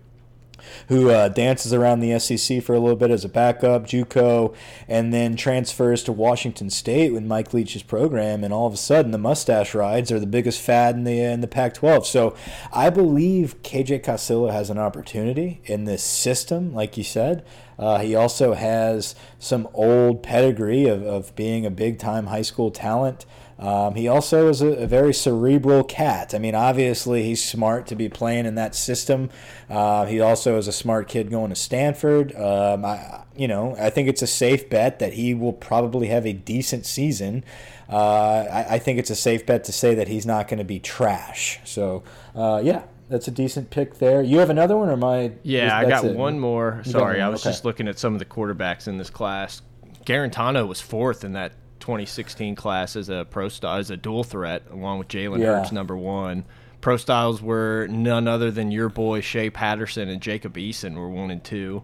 who 0.88 1.10
uh, 1.10 1.30
dances 1.30 1.74
around 1.74 2.00
the 2.00 2.18
SEC 2.20 2.62
for 2.64 2.74
a 2.74 2.80
little 2.80 2.96
bit 2.96 3.12
as 3.12 3.26
a 3.26 3.30
backup, 3.30 3.86
JUCO, 3.86 4.56
and 4.88 5.14
then 5.14 5.36
transfers 5.36 6.04
to 6.04 6.12
Washington 6.12 6.70
State 6.70 7.14
with 7.14 7.24
Mike 7.24 7.54
Leach's 7.54 7.84
program, 7.84 8.44
and 8.44 8.54
all 8.54 8.68
of 8.68 8.74
a 8.74 8.78
sudden 8.78 9.12
the 9.12 9.18
mustache 9.18 9.74
rides 9.74 10.12
are 10.12 10.20
the 10.20 10.28
biggest 10.28 10.62
fad 10.62 10.96
in 10.96 11.04
the 11.04 11.20
in 11.22 11.42
the 11.42 11.48
Pac-12. 11.48 12.06
So 12.06 12.36
I 12.72 12.90
believe 12.90 13.62
KJ 13.64 14.04
Costello 14.04 14.50
has 14.50 14.70
an 14.70 14.78
opportunity 14.78 15.62
in 15.66 15.86
this 15.86 16.04
system, 16.04 16.74
like 16.74 16.98
you 16.98 17.04
said. 17.04 17.46
Uh, 17.78 18.00
he 18.00 18.14
also 18.14 18.54
has 18.54 19.16
some 19.40 19.68
old 19.74 20.22
pedigree 20.22 20.86
of, 20.86 21.02
of 21.04 21.34
being 21.36 21.66
a 21.66 21.72
big 21.72 21.98
time 21.98 22.28
high 22.28 22.42
school 22.42 22.72
talent. 22.72 23.26
Um, 23.60 23.96
he 23.96 24.08
also 24.08 24.48
is 24.48 24.62
a, 24.62 24.68
a 24.68 24.88
very 24.88 25.14
cerebral 25.14 25.84
cat. 25.84 26.34
I 26.34 26.40
mean, 26.40 26.56
obviously, 26.56 27.24
he's 27.24 27.44
smart 27.44 27.88
to 27.88 27.96
be 27.96 28.08
playing 28.08 28.46
in 28.46 28.56
that 28.56 28.74
system. 28.74 29.30
Uh, 29.70 30.06
he 30.06 30.22
also 30.22 30.58
is 30.58 30.68
a 30.68 30.72
smart 30.72 31.10
kid 31.10 31.30
going 31.30 31.50
to 31.50 31.56
Stanford. 31.56 32.34
Um, 32.36 32.86
I, 32.86 33.24
you 33.36 33.50
know, 33.50 33.76
I 33.78 33.90
think 33.90 34.08
it's 34.08 34.22
a 34.22 34.28
safe 34.28 34.70
bet 34.70 35.00
that 35.00 35.14
he 35.14 35.34
will 35.34 35.54
probably 35.54 36.08
have 36.08 36.26
a 36.26 36.32
decent 36.34 36.86
season. 36.86 37.44
Uh, 37.90 38.46
I, 38.50 38.76
I 38.76 38.80
think 38.80 38.98
it's 38.98 39.10
a 39.10 39.16
safe 39.16 39.46
bet 39.46 39.66
to 39.66 39.74
say 39.74 39.94
that 39.96 40.08
he's 40.08 40.26
not 40.26 40.48
going 40.48 40.60
to 40.60 40.64
be 40.64 40.80
trash. 40.80 41.60
So, 41.66 42.04
uh, 42.36 42.62
yeah, 42.64 42.84
that's 43.10 43.28
a 43.28 43.32
decent 43.32 43.72
pick 43.72 43.98
there. 43.98 44.22
You 44.22 44.38
have 44.40 44.50
another 44.50 44.78
one, 44.78 44.88
or 44.90 44.96
my? 44.96 45.34
Yeah, 45.44 45.78
I 45.78 45.84
got 45.84 46.06
it? 46.06 46.16
one 46.16 46.40
more. 46.40 46.82
Sorry, 46.86 47.20
one, 47.20 47.28
I 47.28 47.30
was 47.30 47.42
okay. 47.42 47.50
just 47.50 47.66
looking 47.66 47.90
at 47.90 48.00
some 48.00 48.14
of 48.14 48.20
the 48.20 48.26
quarterbacks 48.26 48.88
in 48.88 48.98
this 48.98 49.10
class. 49.10 49.62
Guarantano 50.06 50.66
was 50.68 50.80
fourth 50.80 51.26
in 51.26 51.34
that 51.34 51.54
2016 51.90 52.54
class 52.56 52.96
as 52.96 53.10
a 53.10 53.26
pro 53.32 53.50
style, 53.50 53.80
as 53.80 53.90
a 53.90 53.98
dual 53.98 54.24
threat, 54.24 54.62
along 54.72 55.00
with 55.00 55.08
Jalen 55.08 55.40
Yeah. 55.40 55.60
Hurts, 55.60 55.72
number 55.72 55.98
one. 55.98 56.46
Pro 56.82 56.98
styles 56.98 57.42
were 57.42 57.88
none 57.90 58.28
other 58.28 58.52
than 58.52 58.70
your 58.72 58.90
boy 58.90 59.22
Shea 59.22 59.50
Patterson 59.50 60.08
and 60.08 60.22
Jacob 60.22 60.54
Eason 60.56 60.96
were 60.96 61.10
one 61.10 61.32
and 61.32 61.44
two. 61.44 61.84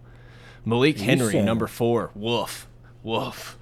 Malik 0.64 1.00
Henry, 1.00 1.34
Eason. 1.34 1.44
number 1.44 1.66
four. 1.68 2.12
Woof, 2.14 2.68
woof. 3.04 3.58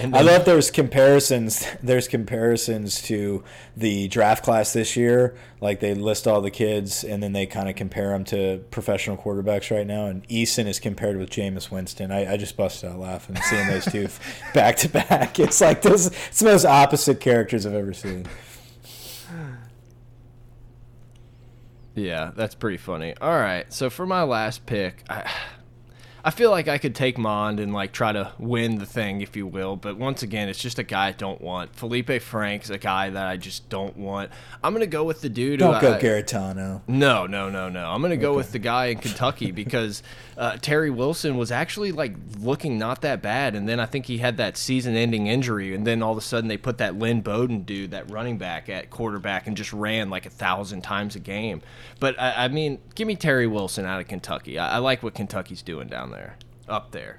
And 0.00 0.14
I 0.14 0.22
then- 0.22 0.32
love 0.32 0.44
there's 0.44 0.70
comparisons. 0.70 1.64
There's 1.82 2.08
comparisons 2.08 3.00
to 3.02 3.44
the 3.76 4.08
draft 4.08 4.42
class 4.44 4.72
this 4.72 4.96
year. 4.96 5.36
Like 5.60 5.80
they 5.80 5.94
list 5.94 6.26
all 6.26 6.40
the 6.40 6.50
kids 6.50 7.04
and 7.04 7.22
then 7.22 7.32
they 7.32 7.46
kind 7.46 7.68
of 7.68 7.76
compare 7.76 8.08
them 8.08 8.24
to 8.26 8.64
professional 8.70 9.16
quarterbacks 9.16 9.70
right 9.74 9.86
now. 9.86 10.06
And 10.06 10.26
Eason 10.28 10.66
is 10.66 10.80
compared 10.80 11.16
with 11.16 11.30
Jameis 11.30 11.70
Winston. 11.70 12.10
I, 12.10 12.32
I 12.32 12.36
just 12.36 12.56
busted 12.56 12.90
out 12.90 12.98
laughing 12.98 13.36
seeing 13.42 13.66
those 13.68 13.84
two 13.84 14.08
back 14.54 14.76
to 14.78 14.88
back. 14.88 15.38
It's 15.44 15.60
like 15.60 15.82
those. 15.82 16.06
It's 16.06 16.40
the 16.40 16.46
most 16.46 16.64
opposite 16.64 17.20
characters 17.20 17.64
I've 17.66 17.74
ever 17.74 17.92
seen. 17.92 18.26
Yeah, 21.94 22.32
that's 22.34 22.54
pretty 22.56 22.78
funny. 22.78 23.14
All 23.20 23.38
right, 23.38 23.72
so 23.72 23.88
for 23.88 24.04
my 24.06 24.24
last 24.24 24.66
pick, 24.66 25.04
I, 25.08 25.30
I 26.26 26.30
feel 26.30 26.50
like 26.50 26.68
I 26.68 26.78
could 26.78 26.94
take 26.94 27.18
Mond 27.18 27.60
and 27.60 27.74
like 27.74 27.92
try 27.92 28.10
to 28.10 28.32
win 28.38 28.78
the 28.78 28.86
thing, 28.86 29.20
if 29.20 29.36
you 29.36 29.46
will. 29.46 29.76
But 29.76 29.98
once 29.98 30.22
again, 30.22 30.48
it's 30.48 30.58
just 30.58 30.78
a 30.78 30.82
guy 30.82 31.08
I 31.08 31.12
don't 31.12 31.38
want. 31.42 31.76
Felipe 31.76 32.22
Frank's 32.22 32.70
a 32.70 32.78
guy 32.78 33.10
that 33.10 33.26
I 33.26 33.36
just 33.36 33.68
don't 33.68 33.94
want. 33.98 34.30
I'm 34.62 34.72
gonna 34.72 34.86
go 34.86 35.04
with 35.04 35.20
the 35.20 35.28
dude. 35.28 35.60
Don't 35.60 35.82
go 35.82 35.92
I, 35.92 36.00
Guarantano. 36.00 36.80
No, 36.88 37.26
no, 37.26 37.50
no, 37.50 37.68
no. 37.68 37.90
I'm 37.90 38.00
gonna 38.00 38.16
go 38.16 38.34
with 38.34 38.52
the 38.52 38.58
guy 38.58 38.86
in 38.86 38.98
Kentucky 38.98 39.50
because 39.52 40.02
uh, 40.36 40.56
Terry 40.58 40.90
Wilson 40.90 41.36
was 41.36 41.50
actually 41.50 41.92
like 41.92 42.14
looking 42.38 42.78
not 42.78 43.02
that 43.02 43.22
bad, 43.22 43.54
and 43.54 43.68
then 43.68 43.80
I 43.80 43.86
think 43.86 44.06
he 44.06 44.18
had 44.18 44.36
that 44.36 44.56
season-ending 44.56 45.26
injury, 45.26 45.74
and 45.74 45.86
then 45.86 46.02
all 46.02 46.12
of 46.12 46.18
a 46.18 46.22
sudden 46.22 46.48
they 46.48 46.56
put 46.56 46.78
that 46.78 46.96
Lynn 46.96 47.20
Bowden 47.20 47.62
dude, 47.62 47.90
that 47.92 48.10
running 48.10 48.38
back 48.38 48.68
at 48.68 48.90
quarterback, 48.90 49.46
and 49.46 49.56
just 49.56 49.72
ran 49.72 50.10
like 50.10 50.26
a 50.26 50.30
thousand 50.30 50.82
times 50.82 51.16
a 51.16 51.20
game. 51.20 51.62
But 52.00 52.20
I, 52.20 52.44
I 52.44 52.48
mean, 52.48 52.80
give 52.94 53.06
me 53.06 53.16
Terry 53.16 53.46
Wilson 53.46 53.84
out 53.84 54.00
of 54.00 54.08
Kentucky. 54.08 54.58
I, 54.58 54.76
I 54.76 54.78
like 54.78 55.02
what 55.02 55.14
Kentucky's 55.14 55.62
doing 55.62 55.88
down 55.88 56.10
there, 56.10 56.36
up 56.68 56.92
there. 56.92 57.18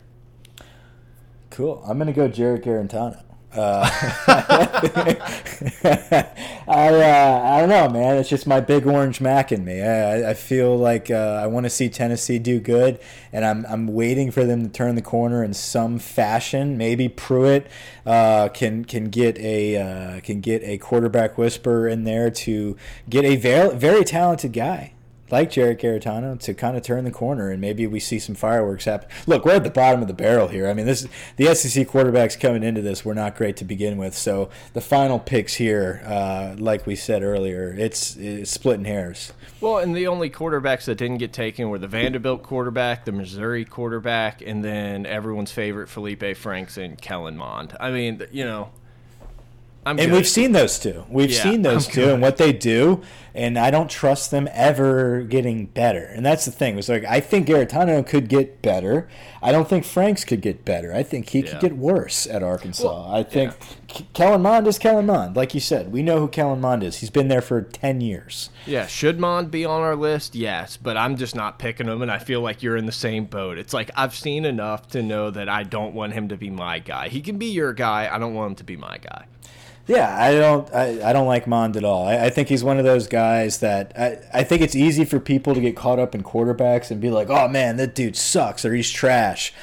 Cool. 1.49 1.83
I'm 1.87 1.97
gonna 1.97 2.11
go 2.13 2.27
Jarrett 2.27 2.63
Guarantano. 2.63 3.21
Uh, 3.55 3.89
I 6.67 6.87
uh, 6.87 7.41
I 7.43 7.59
don't 7.59 7.69
know, 7.69 7.89
man. 7.89 8.17
It's 8.17 8.29
just 8.29 8.47
my 8.47 8.59
big 8.59 8.87
orange 8.87 9.21
Mac 9.21 9.51
in 9.51 9.63
me. 9.63 9.81
I, 9.81 10.31
I 10.31 10.33
feel 10.33 10.77
like 10.77 11.11
uh, 11.11 11.39
I 11.41 11.47
want 11.47 11.65
to 11.65 11.69
see 11.69 11.89
Tennessee 11.89 12.39
do 12.39 12.59
good, 12.59 12.99
and 13.31 13.45
I'm 13.45 13.65
I'm 13.67 13.87
waiting 13.87 14.31
for 14.31 14.45
them 14.45 14.63
to 14.63 14.69
turn 14.69 14.95
the 14.95 15.01
corner 15.01 15.43
in 15.43 15.53
some 15.53 15.99
fashion. 15.99 16.77
Maybe 16.77 17.07
Pruitt 17.07 17.67
uh, 18.05 18.49
can 18.49 18.83
can 18.83 19.05
get 19.05 19.37
a 19.37 19.77
uh, 19.77 20.19
can 20.21 20.41
get 20.41 20.63
a 20.63 20.77
quarterback 20.77 21.37
whisper 21.37 21.87
in 21.87 22.03
there 22.03 22.31
to 22.31 22.75
get 23.09 23.23
a 23.23 23.35
very 23.35 23.75
very 23.75 24.03
talented 24.03 24.53
guy 24.53 24.94
like 25.31 25.51
Jarrett 25.51 25.79
Guarantano 25.79 26.39
to 26.39 26.53
kind 26.53 26.77
of 26.77 26.83
turn 26.83 27.03
the 27.03 27.11
corner 27.11 27.49
and 27.49 27.59
maybe 27.59 27.87
we 27.87 27.99
see 27.99 28.19
some 28.19 28.35
fireworks 28.35 28.85
happen. 28.85 29.09
Look, 29.25 29.45
we're 29.45 29.55
at 29.55 29.63
the 29.63 29.69
bottom 29.69 30.01
of 30.01 30.07
the 30.07 30.13
barrel 30.13 30.47
here. 30.47 30.67
I 30.67 30.73
mean, 30.73 30.85
this 30.85 31.07
the 31.37 31.53
SEC 31.55 31.87
quarterbacks 31.87 32.39
coming 32.39 32.63
into 32.63 32.81
this 32.81 33.03
were 33.03 33.15
not 33.15 33.35
great 33.35 33.57
to 33.57 33.65
begin 33.65 33.97
with. 33.97 34.15
So 34.15 34.49
the 34.73 34.81
final 34.81 35.19
picks 35.19 35.55
here, 35.55 36.01
uh, 36.05 36.55
like 36.57 36.85
we 36.85 36.95
said 36.95 37.23
earlier, 37.23 37.75
it's, 37.77 38.15
it's 38.17 38.51
splitting 38.51 38.85
hairs. 38.85 39.33
Well, 39.61 39.79
and 39.79 39.95
the 39.95 40.07
only 40.07 40.29
quarterbacks 40.29 40.85
that 40.85 40.95
didn't 40.95 41.17
get 41.17 41.33
taken 41.33 41.69
were 41.69 41.79
the 41.79 41.87
Vanderbilt 41.87 42.43
quarterback, 42.43 43.05
the 43.05 43.11
Missouri 43.11 43.65
quarterback, 43.65 44.41
and 44.41 44.63
then 44.63 45.05
everyone's 45.05 45.51
favorite 45.51 45.89
Felipe 45.89 46.35
Franks 46.37 46.77
and 46.77 46.99
Kellen 47.01 47.37
Mond. 47.37 47.75
I 47.79 47.91
mean, 47.91 48.21
you 48.31 48.45
know. 48.45 48.69
I'm 49.85 49.99
and 49.99 50.09
good. 50.09 50.15
we've 50.15 50.27
seen 50.27 50.51
those 50.51 50.79
two. 50.79 51.05
We've 51.09 51.29
yeah, 51.29 51.43
seen 51.43 51.61
those 51.61 51.85
I'm 51.87 51.93
two 51.93 52.01
good. 52.01 52.13
and 52.13 52.21
what 52.21 52.37
they 52.37 52.51
do, 52.51 53.03
and 53.35 53.59
I 53.59 53.69
don't 53.69 53.89
trust 53.89 54.31
them 54.31 54.49
ever 54.51 55.21
getting 55.21 55.67
better. 55.67 56.05
And 56.05 56.25
that's 56.25 56.45
the 56.45 56.51
thing. 56.51 56.79
It's 56.79 56.89
like 56.89 57.05
I 57.05 57.19
think 57.19 57.47
Guarantano 57.47 58.05
could 58.05 58.27
get 58.27 58.63
better. 58.63 59.07
I 59.43 59.51
don't 59.51 59.69
think 59.69 59.85
Franks 59.85 60.25
could 60.25 60.41
get 60.41 60.65
better. 60.65 60.91
I 60.91 61.03
think 61.03 61.29
he 61.29 61.41
yeah. 61.41 61.51
could 61.51 61.59
get 61.59 61.77
worse 61.77 62.25
at 62.25 62.41
Arkansas. 62.41 62.83
Well, 62.83 63.13
I 63.13 63.21
think 63.21 63.53
yeah. 63.89 64.01
Kellen 64.13 64.41
Mond 64.41 64.65
is 64.65 64.79
Kellen 64.79 65.05
Mond. 65.05 65.35
Like 65.35 65.53
you 65.53 65.59
said, 65.59 65.91
we 65.91 66.01
know 66.01 66.19
who 66.19 66.29
Kellen 66.29 66.61
Mond 66.61 66.81
is. 66.81 66.97
He's 66.97 67.11
been 67.11 67.27
there 67.27 67.41
for 67.41 67.61
ten 67.61 68.01
years. 68.01 68.49
Yeah, 68.65 68.87
should 68.87 69.19
Mond 69.19 69.51
be 69.51 69.65
on 69.65 69.81
our 69.81 69.95
list? 69.95 70.33
Yes, 70.33 70.77
but 70.77 70.97
I'm 70.97 71.15
just 71.15 71.35
not 71.35 71.59
picking 71.59 71.87
him, 71.87 72.01
and 72.01 72.09
I 72.09 72.17
feel 72.17 72.41
like 72.41 72.63
you're 72.63 72.77
in 72.77 72.87
the 72.87 72.91
same 72.91 73.25
boat. 73.25 73.59
It's 73.59 73.73
like 73.73 73.91
I've 73.95 74.15
seen 74.15 74.45
enough 74.45 74.87
to 74.89 75.03
know 75.03 75.29
that 75.29 75.47
I 75.47 75.61
don't 75.61 75.93
want 75.93 76.13
him 76.13 76.29
to 76.29 76.37
be 76.37 76.49
my 76.49 76.79
guy. 76.79 77.09
He 77.09 77.21
can 77.21 77.37
be 77.37 77.51
your 77.51 77.73
guy. 77.73 78.09
I 78.11 78.17
don't 78.17 78.33
want 78.33 78.51
him 78.51 78.55
to 78.55 78.63
be 78.63 78.77
my 78.77 78.97
guy. 78.97 79.25
Yeah, 79.87 80.15
I 80.17 80.33
don't. 80.33 80.73
I, 80.73 81.09
I 81.09 81.13
don't 81.13 81.27
like 81.27 81.45
Mond 81.45 81.77
at 81.77 81.83
all. 81.83 82.07
I, 82.07 82.25
I 82.25 82.29
think 82.31 82.49
he's 82.49 82.63
one 82.63 82.79
of 82.79 82.85
those 82.85 83.07
guys 83.07 83.59
that 83.59 83.91
I, 83.95 84.17
I 84.39 84.43
think 84.43 84.63
it's 84.63 84.75
easy 84.75 85.05
for 85.05 85.19
people 85.19 85.53
to 85.53 85.61
get 85.61 85.75
caught 85.75 85.99
up 85.99 86.15
in 86.15 86.23
quarterbacks 86.23 86.89
and 86.89 86.99
be 86.99 87.11
like, 87.11 87.29
"Oh 87.29 87.47
man, 87.47 87.77
that 87.77 87.93
dude 87.93 88.15
sucks" 88.15 88.65
or 88.65 88.73
"He's 88.73 88.89
trash." 88.89 89.53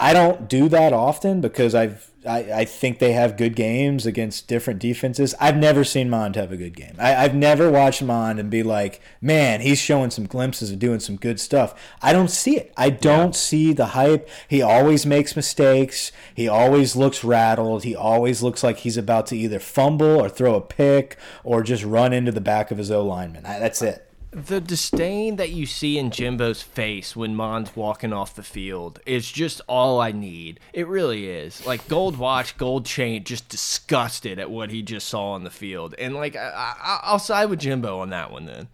I 0.00 0.12
don't 0.14 0.48
do 0.48 0.68
that 0.70 0.92
often 0.92 1.40
because 1.40 1.74
I've 1.74 2.10
I, 2.26 2.52
I 2.52 2.64
think 2.66 2.98
they 2.98 3.12
have 3.12 3.38
good 3.38 3.56
games 3.56 4.04
against 4.04 4.46
different 4.46 4.78
defenses. 4.78 5.34
I've 5.40 5.56
never 5.56 5.84
seen 5.84 6.10
Mond 6.10 6.36
have 6.36 6.52
a 6.52 6.56
good 6.56 6.76
game. 6.76 6.94
I, 6.98 7.16
I've 7.16 7.34
never 7.34 7.70
watched 7.70 8.02
Mond 8.02 8.38
and 8.38 8.50
be 8.50 8.62
like, 8.62 9.00
man, 9.22 9.62
he's 9.62 9.78
showing 9.78 10.10
some 10.10 10.26
glimpses 10.26 10.70
of 10.70 10.78
doing 10.78 11.00
some 11.00 11.16
good 11.16 11.40
stuff. 11.40 11.74
I 12.02 12.12
don't 12.12 12.30
see 12.30 12.58
it. 12.58 12.74
I 12.76 12.90
don't 12.90 13.28
yeah. 13.28 13.40
see 13.40 13.72
the 13.72 13.86
hype. 13.86 14.28
He 14.48 14.60
always 14.60 15.06
makes 15.06 15.34
mistakes. 15.34 16.12
He 16.34 16.46
always 16.46 16.94
looks 16.94 17.24
rattled. 17.24 17.84
He 17.84 17.96
always 17.96 18.42
looks 18.42 18.62
like 18.62 18.78
he's 18.78 18.98
about 18.98 19.26
to 19.28 19.36
either 19.36 19.58
fumble 19.58 20.20
or 20.20 20.28
throw 20.28 20.56
a 20.56 20.60
pick 20.60 21.16
or 21.42 21.62
just 21.62 21.84
run 21.84 22.12
into 22.12 22.32
the 22.32 22.40
back 22.40 22.70
of 22.70 22.78
his 22.78 22.90
O 22.90 23.02
lineman. 23.02 23.44
That's 23.44 23.80
it. 23.80 24.09
The 24.32 24.60
disdain 24.60 25.36
that 25.36 25.50
you 25.50 25.66
see 25.66 25.98
in 25.98 26.12
Jimbo's 26.12 26.62
face 26.62 27.16
when 27.16 27.34
Mon's 27.34 27.74
walking 27.74 28.12
off 28.12 28.36
the 28.36 28.44
field 28.44 29.00
is 29.04 29.30
just 29.30 29.60
all 29.66 30.00
I 30.00 30.12
need. 30.12 30.60
It 30.72 30.86
really 30.86 31.28
is. 31.28 31.66
Like 31.66 31.88
gold 31.88 32.16
watch, 32.16 32.56
gold 32.56 32.86
chain, 32.86 33.24
just 33.24 33.48
disgusted 33.48 34.38
at 34.38 34.48
what 34.48 34.70
he 34.70 34.82
just 34.82 35.08
saw 35.08 35.32
on 35.32 35.42
the 35.42 35.50
field. 35.50 35.96
And 35.98 36.14
like 36.14 36.36
I, 36.36 37.00
will 37.10 37.18
side 37.18 37.50
with 37.50 37.58
Jimbo 37.58 37.98
on 37.98 38.10
that 38.10 38.30
one 38.30 38.46
then. 38.46 38.68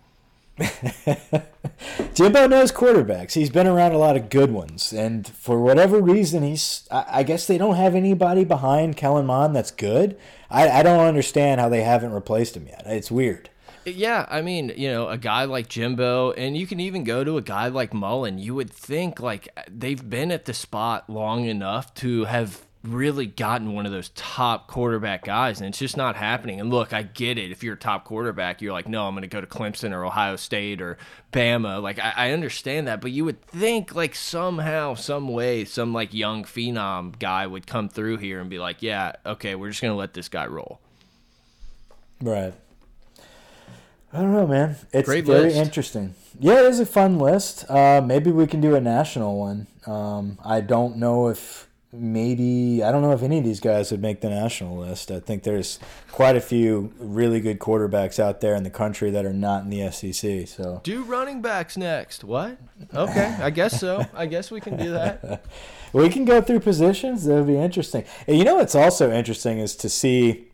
Jimbo 2.14 2.46
knows 2.48 2.70
quarterbacks. 2.70 3.32
He's 3.32 3.50
been 3.50 3.66
around 3.66 3.92
a 3.92 3.98
lot 3.98 4.16
of 4.16 4.30
good 4.30 4.50
ones, 4.50 4.92
and 4.92 5.26
for 5.26 5.60
whatever 5.60 6.00
reason, 6.00 6.42
he's. 6.42 6.88
I, 6.90 7.22
guess 7.22 7.46
they 7.46 7.58
don't 7.58 7.76
have 7.76 7.94
anybody 7.94 8.44
behind 8.44 8.96
Kellen 8.96 9.26
Mond 9.26 9.54
that's 9.54 9.70
good. 9.70 10.18
I, 10.50 10.68
I 10.68 10.82
don't 10.82 11.06
understand 11.06 11.60
how 11.60 11.68
they 11.68 11.82
haven't 11.82 12.12
replaced 12.12 12.56
him 12.56 12.66
yet. 12.66 12.84
It's 12.86 13.10
weird. 13.10 13.50
Yeah, 13.86 14.26
I 14.28 14.42
mean, 14.42 14.72
you 14.76 14.88
know, 14.90 15.08
a 15.08 15.16
guy 15.16 15.44
like 15.44 15.68
Jimbo, 15.68 16.32
and 16.32 16.56
you 16.56 16.66
can 16.66 16.80
even 16.80 17.04
go 17.04 17.22
to 17.22 17.36
a 17.36 17.42
guy 17.42 17.68
like 17.68 17.94
Mullen. 17.94 18.36
You 18.36 18.52
would 18.56 18.68
think 18.68 19.20
like 19.20 19.48
they've 19.70 20.10
been 20.10 20.32
at 20.32 20.44
the 20.44 20.54
spot 20.54 21.08
long 21.08 21.44
enough 21.44 21.94
to 21.94 22.24
have 22.24 22.66
really 22.82 23.26
gotten 23.26 23.74
one 23.74 23.86
of 23.86 23.92
those 23.92 24.08
top 24.10 24.66
quarterback 24.66 25.24
guys, 25.24 25.60
and 25.60 25.68
it's 25.68 25.78
just 25.78 25.96
not 25.96 26.16
happening. 26.16 26.58
And 26.58 26.68
look, 26.68 26.92
I 26.92 27.04
get 27.04 27.38
it. 27.38 27.52
If 27.52 27.62
you're 27.62 27.74
a 27.74 27.78
top 27.78 28.04
quarterback, 28.04 28.60
you're 28.60 28.72
like, 28.72 28.88
no, 28.88 29.06
I'm 29.06 29.14
going 29.14 29.22
to 29.22 29.28
go 29.28 29.40
to 29.40 29.46
Clemson 29.46 29.92
or 29.92 30.04
Ohio 30.04 30.34
State 30.34 30.82
or 30.82 30.98
Bama. 31.32 31.80
Like, 31.80 32.00
I, 32.00 32.12
I, 32.16 32.30
understand 32.32 32.88
that, 32.88 33.00
but 33.00 33.12
you 33.12 33.24
would 33.24 33.40
think 33.40 33.94
like 33.94 34.16
somehow, 34.16 34.94
some 34.94 35.28
way, 35.28 35.64
some 35.64 35.92
like 35.92 36.12
young 36.12 36.42
phenom 36.42 37.16
guy 37.20 37.46
would 37.46 37.68
come 37.68 37.88
through 37.88 38.16
here 38.16 38.40
and 38.40 38.50
be 38.50 38.58
like, 38.58 38.82
yeah, 38.82 39.12
okay, 39.24 39.54
we're 39.54 39.70
just 39.70 39.80
going 39.80 39.92
to 39.92 39.98
let 39.98 40.14
this 40.14 40.28
guy 40.28 40.46
roll. 40.46 40.80
Right. 42.20 42.52
I 44.16 44.20
don't 44.20 44.32
know, 44.32 44.46
man. 44.46 44.76
It's 44.92 45.06
Great 45.06 45.26
very 45.26 45.42
list. 45.42 45.56
interesting. 45.56 46.14
Yeah, 46.40 46.60
it 46.60 46.66
is 46.66 46.80
a 46.80 46.86
fun 46.86 47.18
list. 47.18 47.70
Uh, 47.70 48.00
maybe 48.04 48.30
we 48.30 48.46
can 48.46 48.62
do 48.62 48.74
a 48.74 48.80
national 48.80 49.38
one. 49.38 49.66
Um, 49.86 50.38
I 50.42 50.62
don't 50.62 50.96
know 50.96 51.28
if 51.28 51.68
maybe 51.92 52.82
I 52.82 52.92
don't 52.92 53.02
know 53.02 53.12
if 53.12 53.22
any 53.22 53.38
of 53.38 53.44
these 53.44 53.60
guys 53.60 53.90
would 53.90 54.00
make 54.00 54.22
the 54.22 54.30
national 54.30 54.78
list. 54.78 55.10
I 55.10 55.20
think 55.20 55.42
there's 55.42 55.78
quite 56.12 56.34
a 56.34 56.40
few 56.40 56.94
really 56.98 57.40
good 57.40 57.58
quarterbacks 57.58 58.18
out 58.18 58.40
there 58.40 58.54
in 58.54 58.62
the 58.62 58.70
country 58.70 59.10
that 59.10 59.26
are 59.26 59.34
not 59.34 59.64
in 59.64 59.70
the 59.70 59.90
SEC. 59.90 60.48
So 60.48 60.80
do 60.82 61.02
running 61.04 61.42
backs 61.42 61.76
next. 61.76 62.24
What? 62.24 62.56
Okay, 62.94 63.36
I 63.38 63.50
guess 63.50 63.78
so. 63.78 64.02
I 64.14 64.24
guess 64.24 64.50
we 64.50 64.62
can 64.62 64.78
do 64.78 64.92
that. 64.92 65.44
we 65.92 66.08
can 66.08 66.24
go 66.24 66.40
through 66.40 66.60
positions. 66.60 67.26
That 67.26 67.34
would 67.34 67.46
be 67.46 67.58
interesting. 67.58 68.04
And 68.26 68.38
you 68.38 68.44
know 68.44 68.56
what's 68.56 68.74
also 68.74 69.12
interesting 69.12 69.58
is 69.58 69.76
to 69.76 69.90
see 69.90 70.46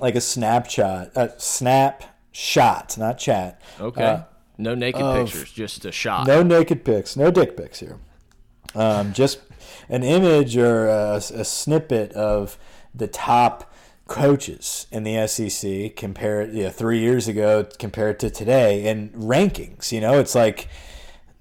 like 0.00 0.14
a 0.14 0.20
snapshot, 0.20 1.10
a 1.16 1.32
snap 1.38 2.04
shot, 2.32 2.96
not 2.98 3.18
chat. 3.18 3.60
Okay. 3.80 4.04
Uh, 4.04 4.22
no 4.58 4.74
naked 4.74 5.00
pictures, 5.00 5.52
just 5.52 5.84
a 5.84 5.92
shot. 5.92 6.26
No 6.26 6.42
naked 6.42 6.84
pics, 6.84 7.16
no 7.16 7.30
dick 7.30 7.56
pics 7.56 7.80
here. 7.80 7.98
Um, 8.74 9.12
just 9.12 9.40
an 9.88 10.02
image 10.02 10.56
or 10.56 10.88
a, 10.88 11.16
a, 11.16 11.44
snippet 11.44 12.12
of 12.12 12.58
the 12.94 13.06
top 13.06 13.70
coaches 14.08 14.86
in 14.90 15.04
the 15.04 15.26
SEC 15.26 15.94
compared, 15.96 16.54
you 16.54 16.64
know, 16.64 16.70
three 16.70 17.00
years 17.00 17.28
ago 17.28 17.66
compared 17.78 18.18
to 18.20 18.30
today 18.30 18.86
in 18.86 19.10
rankings. 19.10 19.92
You 19.92 20.00
know, 20.00 20.18
it's 20.18 20.34
like 20.34 20.68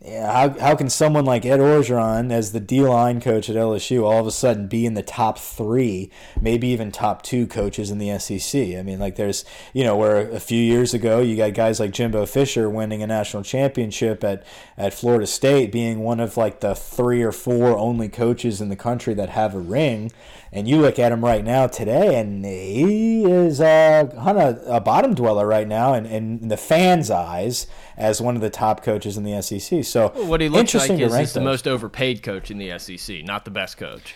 yeah, 0.03 0.31
how, 0.31 0.59
how 0.59 0.75
can 0.75 0.89
someone 0.89 1.25
like 1.25 1.45
Ed 1.45 1.59
Orgeron, 1.59 2.31
as 2.31 2.53
the 2.53 2.59
D 2.59 2.81
line 2.81 3.21
coach 3.21 3.51
at 3.51 3.55
LSU, 3.55 4.03
all 4.03 4.19
of 4.19 4.25
a 4.25 4.31
sudden 4.31 4.67
be 4.67 4.87
in 4.87 4.95
the 4.95 5.03
top 5.03 5.37
three, 5.37 6.09
maybe 6.39 6.69
even 6.69 6.91
top 6.91 7.21
two 7.21 7.45
coaches 7.45 7.91
in 7.91 7.99
the 7.99 8.17
SEC? 8.17 8.59
I 8.59 8.81
mean, 8.81 8.97
like 8.97 9.15
there's, 9.15 9.45
you 9.73 9.83
know, 9.83 9.95
where 9.95 10.27
a 10.31 10.39
few 10.39 10.59
years 10.59 10.95
ago 10.95 11.19
you 11.19 11.37
got 11.37 11.53
guys 11.53 11.79
like 11.79 11.91
Jimbo 11.91 12.25
Fisher 12.25 12.67
winning 12.67 13.03
a 13.03 13.07
national 13.07 13.43
championship 13.43 14.23
at, 14.23 14.43
at 14.75 14.91
Florida 14.91 15.27
State, 15.27 15.71
being 15.71 15.99
one 15.99 16.19
of 16.19 16.35
like 16.35 16.61
the 16.61 16.73
three 16.73 17.21
or 17.21 17.31
four 17.31 17.77
only 17.77 18.09
coaches 18.09 18.59
in 18.59 18.69
the 18.69 18.75
country 18.75 19.13
that 19.13 19.29
have 19.29 19.53
a 19.53 19.59
ring. 19.59 20.11
And 20.53 20.67
you 20.67 20.81
look 20.81 20.99
at 20.99 21.13
him 21.13 21.23
right 21.23 21.45
now 21.45 21.67
today, 21.67 22.19
and 22.19 22.43
he 22.43 23.23
is 23.23 23.61
uh, 23.61 24.09
of 24.13 24.61
a 24.67 24.81
bottom 24.81 25.13
dweller 25.13 25.47
right 25.47 25.67
now 25.67 25.93
in, 25.93 26.05
in 26.05 26.49
the 26.49 26.57
fans' 26.57 27.09
eyes 27.09 27.67
as 27.95 28.19
one 28.19 28.35
of 28.35 28.41
the 28.41 28.49
top 28.49 28.83
coaches 28.83 29.15
in 29.15 29.23
the 29.23 29.41
SEC. 29.41 29.85
So 29.91 30.11
well, 30.15 30.25
what 30.27 30.41
he 30.41 30.47
looks 30.47 30.73
like 30.73 30.91
is, 30.91 31.13
is 31.13 31.33
the 31.33 31.41
most 31.41 31.67
overpaid 31.67 32.23
coach 32.23 32.49
in 32.49 32.57
the 32.57 32.77
SEC, 32.79 33.23
not 33.25 33.43
the 33.45 33.51
best 33.51 33.77
coach. 33.77 34.15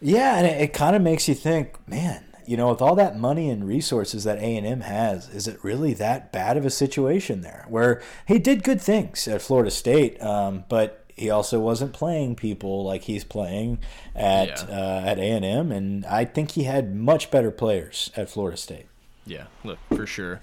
Yeah, 0.00 0.36
and 0.36 0.46
it, 0.46 0.60
it 0.60 0.72
kind 0.72 0.96
of 0.96 1.02
makes 1.02 1.28
you 1.28 1.34
think, 1.34 1.76
man, 1.88 2.24
you 2.46 2.56
know, 2.56 2.70
with 2.70 2.82
all 2.82 2.96
that 2.96 3.16
money 3.16 3.48
and 3.48 3.66
resources 3.66 4.24
that 4.24 4.38
A 4.38 4.56
and 4.56 4.66
M 4.66 4.80
has, 4.80 5.28
is 5.28 5.46
it 5.46 5.62
really 5.62 5.94
that 5.94 6.32
bad 6.32 6.56
of 6.56 6.66
a 6.66 6.70
situation 6.70 7.42
there? 7.42 7.64
Where 7.68 8.02
he 8.26 8.38
did 8.38 8.64
good 8.64 8.80
things 8.80 9.28
at 9.28 9.40
Florida 9.40 9.70
State, 9.70 10.20
um, 10.20 10.64
but 10.68 11.04
he 11.16 11.30
also 11.30 11.60
wasn't 11.60 11.92
playing 11.92 12.34
people 12.34 12.84
like 12.84 13.02
he's 13.02 13.22
playing 13.22 13.78
at 14.16 14.48
yeah. 14.48 14.76
uh, 14.76 15.02
at 15.06 15.18
A 15.18 15.22
and 15.22 15.44
M, 15.44 15.70
and 15.70 16.04
I 16.06 16.24
think 16.24 16.50
he 16.52 16.64
had 16.64 16.94
much 16.94 17.30
better 17.30 17.52
players 17.52 18.10
at 18.16 18.28
Florida 18.28 18.56
State. 18.56 18.86
Yeah, 19.24 19.44
look 19.62 19.78
for 19.94 20.06
sure. 20.06 20.40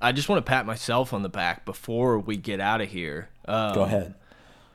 I 0.00 0.12
just 0.12 0.28
want 0.28 0.44
to 0.44 0.48
pat 0.48 0.64
myself 0.64 1.12
on 1.12 1.22
the 1.22 1.28
back 1.28 1.64
before 1.64 2.18
we 2.18 2.36
get 2.36 2.60
out 2.60 2.80
of 2.80 2.88
here. 2.88 3.28
Um, 3.46 3.74
Go 3.74 3.82
ahead. 3.82 4.14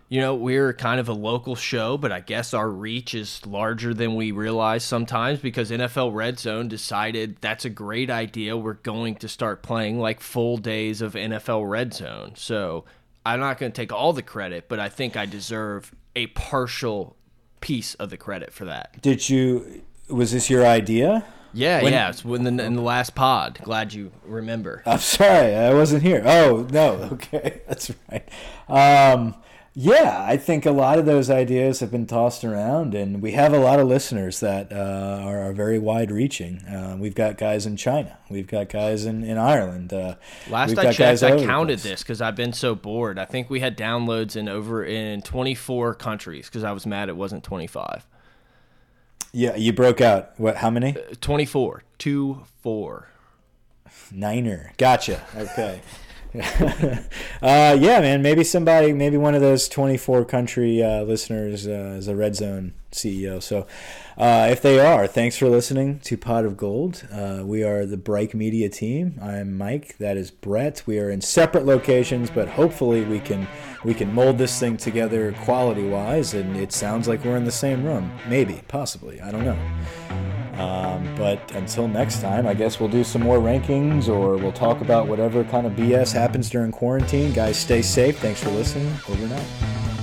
You 0.10 0.22
know, 0.22 0.36
we're 0.36 0.72
kind 0.74 1.02
of 1.02 1.10
a 1.10 1.14
local 1.14 1.56
show, 1.56 1.98
but 1.98 2.14
I 2.14 2.22
guess 2.22 2.54
our 2.54 2.70
reach 2.70 3.14
is 3.14 3.46
larger 3.46 3.94
than 3.94 4.16
we 4.16 4.32
realize 4.32 4.86
sometimes 4.86 5.40
because 5.40 5.70
NFL 5.70 6.14
Red 6.14 6.40
Zone 6.40 6.70
decided 6.70 7.38
that's 7.42 7.66
a 7.66 7.70
great 7.70 8.10
idea. 8.10 8.56
We're 8.56 8.76
going 8.76 9.16
to 9.16 9.28
start 9.28 9.64
playing 9.64 10.00
like 10.00 10.22
full 10.22 10.58
days 10.58 11.02
of 11.02 11.14
NFL 11.14 11.70
Red 11.70 11.94
Zone. 11.94 12.32
So 12.36 12.86
I'm 13.26 13.42
not 13.42 13.58
going 13.58 13.74
to 13.74 13.76
take 13.76 13.92
all 13.92 14.14
the 14.14 14.22
credit, 14.22 14.70
but 14.70 14.80
I 14.80 14.88
think 14.88 15.18
I 15.18 15.26
deserve 15.26 15.94
a 16.16 16.28
partial 16.28 17.18
piece 17.60 17.94
of 17.96 18.10
the 18.10 18.18
credit 18.18 18.54
for 18.54 18.64
that. 18.64 19.02
Did 19.02 19.28
you? 19.30 19.82
Was 20.08 20.32
this 20.32 20.50
your 20.50 20.66
idea? 20.66 21.26
Yeah, 21.58 21.82
when, 21.82 21.92
yeah. 21.92 22.10
It's 22.10 22.24
in 22.24 22.44
the, 22.44 22.64
in 22.64 22.76
the 22.76 22.82
last 22.82 23.16
pod. 23.16 23.60
Glad 23.64 23.94
you 23.94 24.12
remember. 24.24 24.84
I'm 24.86 25.00
sorry, 25.00 25.56
I 25.56 25.74
wasn't 25.74 26.04
here. 26.04 26.22
Oh 26.26 26.68
no, 26.72 27.10
okay, 27.14 27.62
that's 27.68 27.92
right. 28.12 28.28
Um, 28.70 29.36
yeah, 29.80 30.26
I 30.28 30.38
think 30.38 30.66
a 30.66 30.72
lot 30.72 30.98
of 30.98 31.06
those 31.06 31.30
ideas 31.30 31.82
have 31.82 31.92
been 31.92 32.08
tossed 32.08 32.44
around, 32.44 32.96
and 32.96 33.22
we 33.22 33.34
have 33.34 33.54
a 33.54 33.60
lot 33.60 33.80
of 33.80 33.88
listeners 33.88 34.40
that 34.40 34.72
uh, 34.72 35.22
are, 35.24 35.40
are, 35.50 35.54
very 35.54 35.78
wide 35.78 36.10
reaching. 36.10 36.64
Uh, 36.66 36.98
we've 37.00 37.14
got 37.14 37.38
guys 37.38 37.68
in 37.68 37.78
China, 37.78 38.18
we've 38.28 38.48
got 38.48 38.70
guys 38.70 39.06
in, 39.06 39.24
in 39.24 39.38
Ireland. 39.38 39.94
Uh, 39.94 40.16
Last 40.50 40.78
I 40.80 40.92
checked, 40.92 41.22
I 41.22 41.46
counted 41.46 41.80
this 41.80 42.02
because 42.02 42.22
I've 42.22 42.36
been 42.36 42.54
so 42.54 42.74
bored. 42.74 43.20
I 43.20 43.26
think 43.26 43.52
we 43.52 43.60
had 43.60 43.78
downloads 43.78 44.36
in 44.36 44.50
over 44.50 44.84
in 44.84 45.22
24 45.22 45.94
countries 45.94 46.48
because 46.48 46.64
I 46.64 46.72
was 46.72 46.88
mad 46.88 47.10
it 47.10 47.16
wasn't 47.16 47.44
25. 47.44 48.08
Yeah, 49.38 49.56
you 49.56 49.72
broke 49.72 50.02
out. 50.02 50.32
What? 50.38 50.56
How 50.58 50.72
many? 50.72 50.98
Uh, 50.98 51.14
24. 51.22 51.84
Two, 52.00 52.42
four. 52.64 53.10
Niner. 54.12 54.72
Gotcha. 54.80 55.24
Okay. 55.36 55.80
uh, 56.34 57.78
yeah, 57.80 58.00
man. 58.00 58.24
Maybe 58.24 58.44
somebody, 58.44 58.94
maybe 58.94 59.16
one 59.16 59.36
of 59.36 59.42
those 59.42 59.68
24 59.68 60.26
country 60.26 60.82
uh, 60.82 61.04
listeners 61.04 61.68
uh, 61.68 61.98
is 62.00 62.08
a 62.08 62.16
Red 62.16 62.36
Zone 62.36 62.74
CEO. 62.92 63.42
So 63.42 63.68
uh, 64.18 64.48
if 64.52 64.62
they 64.62 64.80
are, 64.80 65.08
thanks 65.08 65.38
for 65.38 65.48
listening 65.48 66.00
to 66.00 66.18
Pot 66.18 66.46
of 66.46 66.58
Gold. 66.58 67.08
Uh, 67.12 67.42
we 67.44 67.64
are 67.64 67.86
the 67.86 67.98
Bright 67.98 68.34
Media 68.34 68.70
team. 68.70 69.20
I'm 69.22 69.58
Mike. 69.58 69.98
That 69.98 70.18
is 70.18 70.32
Brett. 70.32 70.84
We 70.86 71.00
are 71.00 71.10
in 71.10 71.22
separate 71.22 71.66
locations, 71.66 72.30
but 72.30 72.48
hopefully 72.48 73.04
we 73.04 73.20
can 73.20 73.48
we 73.84 73.94
can 73.94 74.14
mold 74.14 74.38
this 74.38 74.60
thing 74.60 74.78
together 74.78 75.34
quality 75.44 75.88
wise, 75.88 76.34
and 76.34 76.58
it 76.58 76.72
sounds 76.72 77.08
like 77.08 77.24
we're 77.24 77.38
in 77.38 77.46
the 77.46 77.52
same 77.52 77.84
room. 77.84 78.12
Maybe, 78.28 78.62
possibly. 78.68 79.22
I 79.22 79.32
don't 79.32 79.46
know. 79.46 79.60
Um, 80.58 81.16
but 81.16 81.52
until 81.54 81.88
next 81.88 82.20
time, 82.20 82.48
I 82.48 82.56
guess 82.56 82.80
we'll 82.80 82.90
do 82.90 83.04
some 83.04 83.22
more 83.22 83.38
rankings 83.38 84.10
or 84.10 84.38
we'll 84.38 84.52
talk 84.52 84.82
about 84.82 85.08
whatever 85.08 85.44
kind 85.44 85.68
of 85.68 85.74
BS 85.74 86.12
happens 86.12 86.50
during 86.50 86.72
quarantine. 86.72 87.32
Guys, 87.32 87.58
stay 87.58 87.84
safe. 87.84 88.18
Thanks 88.18 88.44
for 88.44 88.50
listening. 88.50 88.92
Over 89.08 89.24
and 89.26 89.34
out. 89.34 89.97